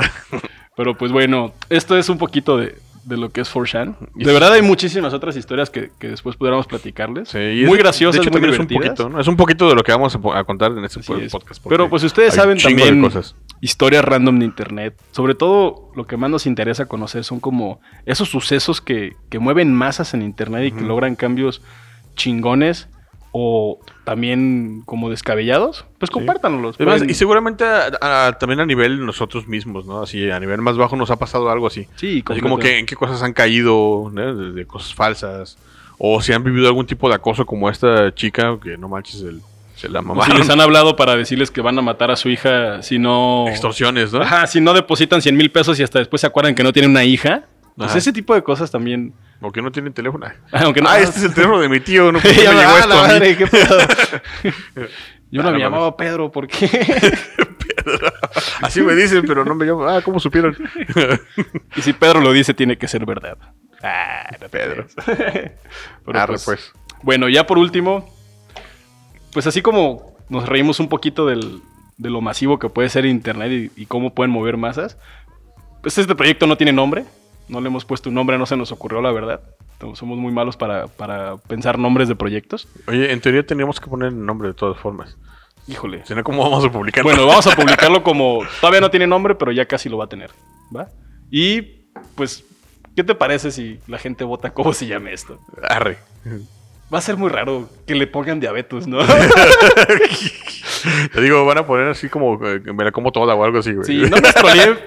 Pero 0.76 0.96
pues 0.96 1.12
bueno, 1.12 1.52
esto 1.70 1.96
es 1.96 2.08
un 2.08 2.18
poquito 2.18 2.56
de, 2.56 2.76
de 3.04 3.16
lo 3.16 3.30
que 3.30 3.40
es 3.42 3.52
4chan. 3.52 3.96
Y 4.16 4.24
De 4.24 4.32
verdad 4.32 4.52
hay 4.52 4.62
muchísimas 4.62 5.12
otras 5.14 5.36
historias 5.36 5.70
que, 5.70 5.90
que 5.98 6.08
después 6.08 6.36
pudiéramos 6.36 6.66
platicarles. 6.66 7.28
Sí, 7.28 7.38
y 7.38 7.62
es- 7.62 7.68
muy 7.68 7.78
graciosas, 7.78 8.16
de 8.16 8.22
hecho, 8.22 8.30
muy 8.30 8.40
también 8.40 8.54
es 8.54 8.60
un 8.60 8.66
poquito, 8.66 9.08
¿no? 9.08 9.20
Es 9.20 9.28
un 9.28 9.36
poquito 9.36 9.68
de 9.68 9.74
lo 9.74 9.82
que 9.82 9.92
vamos 9.92 10.16
a, 10.16 10.44
contar 10.44 10.72
en 10.72 10.84
este 10.84 11.00
Así 11.00 11.12
podcast. 11.30 11.64
Pero 11.68 11.88
pues 11.88 12.02
ustedes 12.02 12.34
saben 12.34 12.58
de 12.58 12.64
también 12.64 13.00
cosas. 13.02 13.34
Historias 13.60 14.04
random 14.04 14.38
de 14.38 14.44
internet. 14.44 14.94
Sobre 15.12 15.34
todo 15.34 15.90
lo 15.96 16.06
que 16.06 16.16
más 16.16 16.30
nos 16.30 16.46
interesa 16.46 16.86
conocer 16.86 17.24
son 17.24 17.40
como 17.40 17.80
esos 18.06 18.28
sucesos 18.28 18.80
que, 18.80 19.14
que 19.30 19.38
mueven 19.38 19.74
masas 19.74 20.14
en 20.14 20.22
internet 20.22 20.66
y 20.66 20.72
que 20.72 20.82
logran 20.82 21.16
cambios 21.16 21.60
chingones 22.14 22.88
o 23.30 23.78
también 24.04 24.82
como 24.86 25.10
descabellados. 25.10 25.84
Pues 25.98 26.10
compártanlos. 26.10 26.76
Además, 26.76 26.96
pueden- 26.98 27.10
y 27.10 27.14
seguramente 27.14 27.64
a- 27.64 28.26
a- 28.28 28.38
también 28.38 28.60
a 28.60 28.66
nivel 28.66 29.04
nosotros 29.04 29.46
mismos, 29.46 29.84
¿no? 29.86 30.00
Así, 30.02 30.30
a 30.30 30.40
nivel 30.40 30.62
más 30.62 30.76
bajo 30.76 30.96
nos 30.96 31.10
ha 31.10 31.16
pasado 31.16 31.50
algo 31.50 31.66
así. 31.66 31.86
Sí, 31.96 32.22
Así 32.26 32.40
como 32.40 32.58
que 32.58 32.78
en 32.78 32.86
qué 32.86 32.96
cosas 32.96 33.22
han 33.22 33.34
caído, 33.34 34.10
¿no? 34.12 34.34
de, 34.34 34.52
de 34.52 34.66
cosas 34.66 34.94
falsas. 34.94 35.58
O 35.98 36.22
si 36.22 36.32
han 36.32 36.42
vivido 36.44 36.68
algún 36.68 36.86
tipo 36.86 37.08
de 37.08 37.16
acoso 37.16 37.44
como 37.44 37.68
esta 37.68 38.14
chica, 38.14 38.56
que 38.62 38.78
no 38.78 38.88
manches, 38.88 39.20
el, 39.22 39.40
se 39.78 39.88
la 39.88 40.00
O 40.00 40.02
si 40.02 40.08
mamaron. 40.08 40.38
les 40.38 40.50
han 40.50 40.60
hablado 40.60 40.96
para 40.96 41.14
decirles 41.16 41.50
que 41.50 41.60
van 41.60 41.78
a 41.78 41.82
matar 41.82 42.10
a 42.10 42.16
su 42.16 42.28
hija 42.28 42.82
si 42.82 42.98
no... 42.98 43.46
Extorsiones, 43.48 44.12
¿no? 44.12 44.22
Ajá, 44.22 44.46
si 44.46 44.60
no 44.60 44.74
depositan 44.74 45.22
100 45.22 45.36
mil 45.36 45.50
pesos 45.50 45.78
y 45.78 45.82
hasta 45.82 45.98
después 46.00 46.20
se 46.20 46.26
acuerdan 46.26 46.54
que 46.54 46.62
no 46.64 46.72
tienen 46.72 46.90
una 46.90 47.04
hija. 47.04 47.44
Pues 47.76 47.90
Ajá. 47.90 47.98
ese 47.98 48.12
tipo 48.12 48.34
de 48.34 48.42
cosas 48.42 48.70
también... 48.70 49.14
O 49.40 49.52
que 49.52 49.62
no 49.62 49.70
tienen 49.70 49.92
teléfono. 49.92 50.26
Aunque 50.52 50.80
no, 50.82 50.88
ah, 50.88 50.98
este 50.98 51.18
es 51.20 51.24
el 51.26 51.34
teléfono 51.34 51.60
de 51.60 51.68
mi 51.68 51.78
tío, 51.78 52.10
no 52.10 52.18
¿por 52.20 52.30
qué 52.32 52.42
Ya 52.42 52.50
me 52.52 52.58
llegó 52.58 52.70
ah, 52.72 52.78
esto 52.78 52.88
la 52.88 52.94
a 52.94 53.02
mí? 53.02 53.08
madre, 53.08 53.36
qué 53.36 53.46
pedo. 53.46 53.78
Yo 55.30 55.42
Ah, 55.42 55.44
no 55.44 55.50
no 55.50 55.58
me 55.58 55.62
llamaba 55.62 55.96
Pedro, 55.96 56.32
¿por 56.32 56.46
qué? 56.48 56.68
Así 58.62 58.80
me 58.80 58.94
dicen, 58.94 59.22
pero 59.26 59.44
no 59.44 59.54
me 59.54 59.66
llamo. 59.66 59.86
Ah, 59.86 60.00
¿cómo 60.02 60.18
supieron? 60.18 60.56
y 61.76 61.82
si 61.82 61.92
Pedro 61.92 62.20
lo 62.20 62.32
dice, 62.32 62.54
tiene 62.54 62.76
que 62.78 62.88
ser 62.88 63.04
verdad. 63.04 63.36
Ah, 63.82 64.28
no 64.40 64.48
Pedro. 64.48 64.86
Pero 65.06 66.26
pues, 66.26 66.44
pues. 66.44 66.72
Bueno, 67.02 67.28
ya 67.28 67.46
por 67.46 67.58
último, 67.58 68.08
pues 69.38 69.46
así 69.46 69.62
como 69.62 70.16
nos 70.28 70.48
reímos 70.48 70.80
un 70.80 70.88
poquito 70.88 71.26
del- 71.26 71.60
de 71.96 72.10
lo 72.10 72.20
masivo 72.20 72.58
que 72.58 72.68
puede 72.68 72.88
ser 72.88 73.06
Internet 73.06 73.70
y, 73.76 73.82
y 73.82 73.86
cómo 73.86 74.12
pueden 74.14 74.32
mover 74.32 74.56
masas, 74.56 74.98
pues 75.80 75.96
este 75.96 76.16
proyecto 76.16 76.48
no 76.48 76.56
tiene 76.56 76.72
nombre. 76.72 77.04
No 77.48 77.60
le 77.60 77.68
hemos 77.68 77.84
puesto 77.84 78.08
un 78.08 78.16
nombre, 78.16 78.36
no 78.36 78.46
se 78.46 78.56
nos 78.56 78.72
ocurrió, 78.72 79.00
la 79.00 79.12
verdad. 79.12 79.40
Somos 79.94 80.18
muy 80.18 80.32
malos 80.32 80.56
para, 80.56 80.88
para 80.88 81.36
pensar 81.36 81.78
nombres 81.78 82.08
de 82.08 82.16
proyectos. 82.16 82.66
Oye, 82.88 83.12
en 83.12 83.20
teoría 83.20 83.46
teníamos 83.46 83.78
que 83.80 83.88
poner 83.88 84.08
el 84.08 84.26
nombre 84.26 84.48
de 84.48 84.54
todas 84.54 84.76
formas. 84.80 85.16
Híjole. 85.68 86.04
Si 86.04 86.14
no, 86.16 86.24
¿cómo 86.24 86.42
vamos 86.42 86.64
a 86.64 86.72
publicar? 86.72 87.04
Bueno, 87.04 87.26
vamos 87.26 87.46
a 87.46 87.54
publicarlo 87.56 88.02
como. 88.02 88.40
Todavía 88.60 88.80
no 88.80 88.90
tiene 88.90 89.06
nombre, 89.06 89.34
pero 89.36 89.52
ya 89.52 89.66
casi 89.66 89.88
lo 89.88 89.98
va 89.98 90.06
a 90.06 90.08
tener. 90.08 90.30
¿Va? 90.76 90.88
Y 91.30 91.62
pues, 92.16 92.44
¿qué 92.96 93.04
te 93.04 93.14
parece 93.14 93.50
si 93.52 93.78
la 93.86 93.98
gente 93.98 94.24
vota 94.24 94.50
cómo 94.52 94.72
se 94.72 94.86
llame 94.86 95.12
esto? 95.12 95.38
Arre. 95.68 95.98
Va 96.92 96.98
a 96.98 97.02
ser 97.02 97.16
muy 97.16 97.28
raro 97.28 97.68
que 97.86 97.94
le 97.94 98.06
pongan 98.06 98.40
diabetes, 98.40 98.86
¿no? 98.86 98.98
Te 101.12 101.20
digo, 101.20 101.44
van 101.44 101.58
a 101.58 101.66
poner 101.66 101.88
así 101.88 102.08
como 102.08 102.38
eh, 102.46 102.60
me 102.60 102.84
la 102.84 102.92
como 102.92 103.12
toda 103.12 103.34
o 103.34 103.44
algo 103.44 103.58
así, 103.58 103.72
güey. 103.74 103.84
Si 103.86 103.96
no 104.10 104.16
nos 104.16 104.34
troleen. 104.34 104.78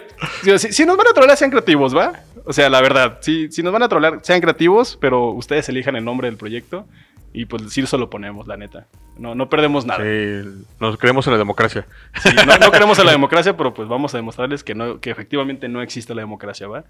Si, 0.43 0.57
si- 0.67 0.71
si 0.73 0.85
nos 0.85 0.97
van 0.97 1.07
a 1.07 1.13
trolear, 1.13 1.37
sean 1.37 1.51
creativos, 1.51 1.95
¿va? 1.95 2.13
O 2.45 2.53
sea, 2.53 2.69
la 2.69 2.81
verdad. 2.81 3.19
Si, 3.21 3.51
si 3.51 3.61
nos 3.61 3.71
van 3.73 3.83
a 3.83 3.89
trolear, 3.89 4.19
sean 4.23 4.41
creativos, 4.41 4.97
pero 4.99 5.29
ustedes 5.29 5.69
elijan 5.69 5.95
el 5.95 6.03
nombre 6.05 6.27
del 6.27 6.37
proyecto. 6.37 6.87
Y 7.33 7.45
pues 7.45 7.71
sí 7.71 7.85
se 7.87 7.97
lo 7.97 8.09
ponemos, 8.09 8.45
la 8.47 8.57
neta. 8.57 8.87
No, 9.17 9.35
no 9.35 9.47
perdemos 9.49 9.85
nada. 9.85 10.03
Sí, 10.03 10.65
nos 10.81 10.97
creemos 10.97 11.25
en 11.27 11.33
la 11.33 11.39
democracia. 11.39 11.87
Sí, 12.21 12.29
no, 12.45 12.57
no 12.57 12.71
queremos 12.71 12.99
a 12.99 13.05
la 13.05 13.11
democracia, 13.11 13.55
pero 13.55 13.73
pues 13.73 13.87
vamos 13.87 14.13
a 14.13 14.17
demostrarles 14.17 14.65
que, 14.65 14.75
no, 14.75 14.99
que 14.99 15.11
efectivamente 15.11 15.69
no 15.69 15.81
existe 15.81 16.13
la 16.13 16.23
democracia, 16.23 16.67
¿va? 16.67 16.83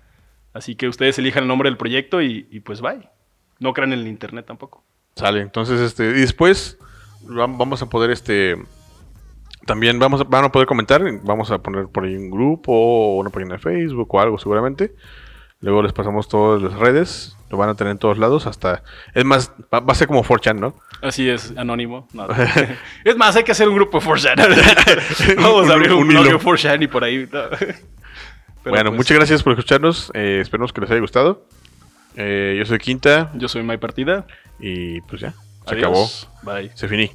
Así 0.54 0.76
que 0.76 0.88
ustedes 0.88 1.20
elijan 1.20 1.44
el 1.44 1.48
nombre 1.48 1.70
del 1.70 1.78
proyecto 1.78 2.22
y, 2.24 2.48
y 2.50 2.62
pues 2.62 2.82
bye. 2.82 3.08
No 3.60 3.74
crean 3.74 3.94
en 3.94 4.00
el 4.00 4.08
internet 4.08 4.46
tampoco. 4.48 4.84
Sale, 5.16 5.42
entonces, 5.42 5.80
este, 5.82 6.06
y 6.06 6.22
después 6.22 6.78
vam- 7.26 7.58
vamos 7.58 7.82
a 7.82 7.86
poder, 7.88 8.12
este, 8.12 8.56
también 9.66 10.00
vamos 10.00 10.22
a, 10.22 10.24
van 10.24 10.46
a 10.46 10.52
poder 10.52 10.68
comentar, 10.68 11.04
vamos 11.24 11.52
a 11.52 11.60
poner 11.60 11.88
por 11.88 12.06
ahí 12.06 12.16
un 12.16 12.32
grupo 12.32 12.72
o 12.74 13.18
una 13.20 13.30
página 13.30 13.56
de 13.56 13.60
Facebook 13.60 14.14
o 14.14 14.20
algo 14.20 14.38
seguramente. 14.40 14.96
Luego 15.60 15.84
les 15.84 15.94
pasamos 15.94 16.28
todas 16.28 16.60
las 16.62 16.74
redes, 16.74 17.38
lo 17.52 17.58
van 17.58 17.70
a 17.70 17.76
tener 17.76 17.92
en 17.92 18.00
todos 18.00 18.18
lados, 18.18 18.48
hasta, 18.48 18.82
es 19.14 19.24
más, 19.26 19.52
va, 19.72 19.80
va 19.82 19.92
a 19.92 19.96
ser 19.96 20.08
como 20.08 20.24
4chan, 20.24 20.56
¿no? 20.60 20.74
Así 21.04 21.30
es, 21.30 21.54
anónimo. 21.56 22.08
No, 22.14 22.26
es 23.06 23.16
más, 23.18 23.36
hay 23.36 23.44
que 23.44 23.52
hacer 23.52 23.70
un 23.70 23.76
grupo 23.76 24.00
de 24.00 24.06
4chan. 24.08 25.36
Vamos 25.38 25.70
a 25.70 25.74
abrir 25.74 25.92
un, 25.94 26.02
Un 26.04 26.08
blog 26.08 26.26
hilo. 26.26 26.38
de 26.40 26.44
4chan 26.44 26.82
y 26.84 26.88
por 26.88 27.04
ahí. 27.04 27.28
no. 27.32 27.42
Bueno, 28.64 28.92
pues, 28.92 28.98
muchas 28.98 29.18
gracias 29.18 29.42
por 29.42 29.54
escucharnos, 29.54 30.12
eh, 30.14 30.38
esperemos 30.40 30.72
que 30.72 30.82
les 30.82 30.92
haya 30.92 31.00
gustado. 31.00 31.46
Eh, 32.16 32.56
yo 32.58 32.66
soy 32.66 32.80
Quinta. 32.80 33.32
Yo 33.36 33.48
soy 33.48 33.64
My 33.64 33.78
Partida. 33.78 34.26
Y 34.60 35.02
pues 35.02 35.22
ya. 35.22 35.34
Se 35.68 35.76
acabó. 35.76 36.10
Bye. 36.44 36.72
Se 36.76 36.88
finí. 36.88 37.12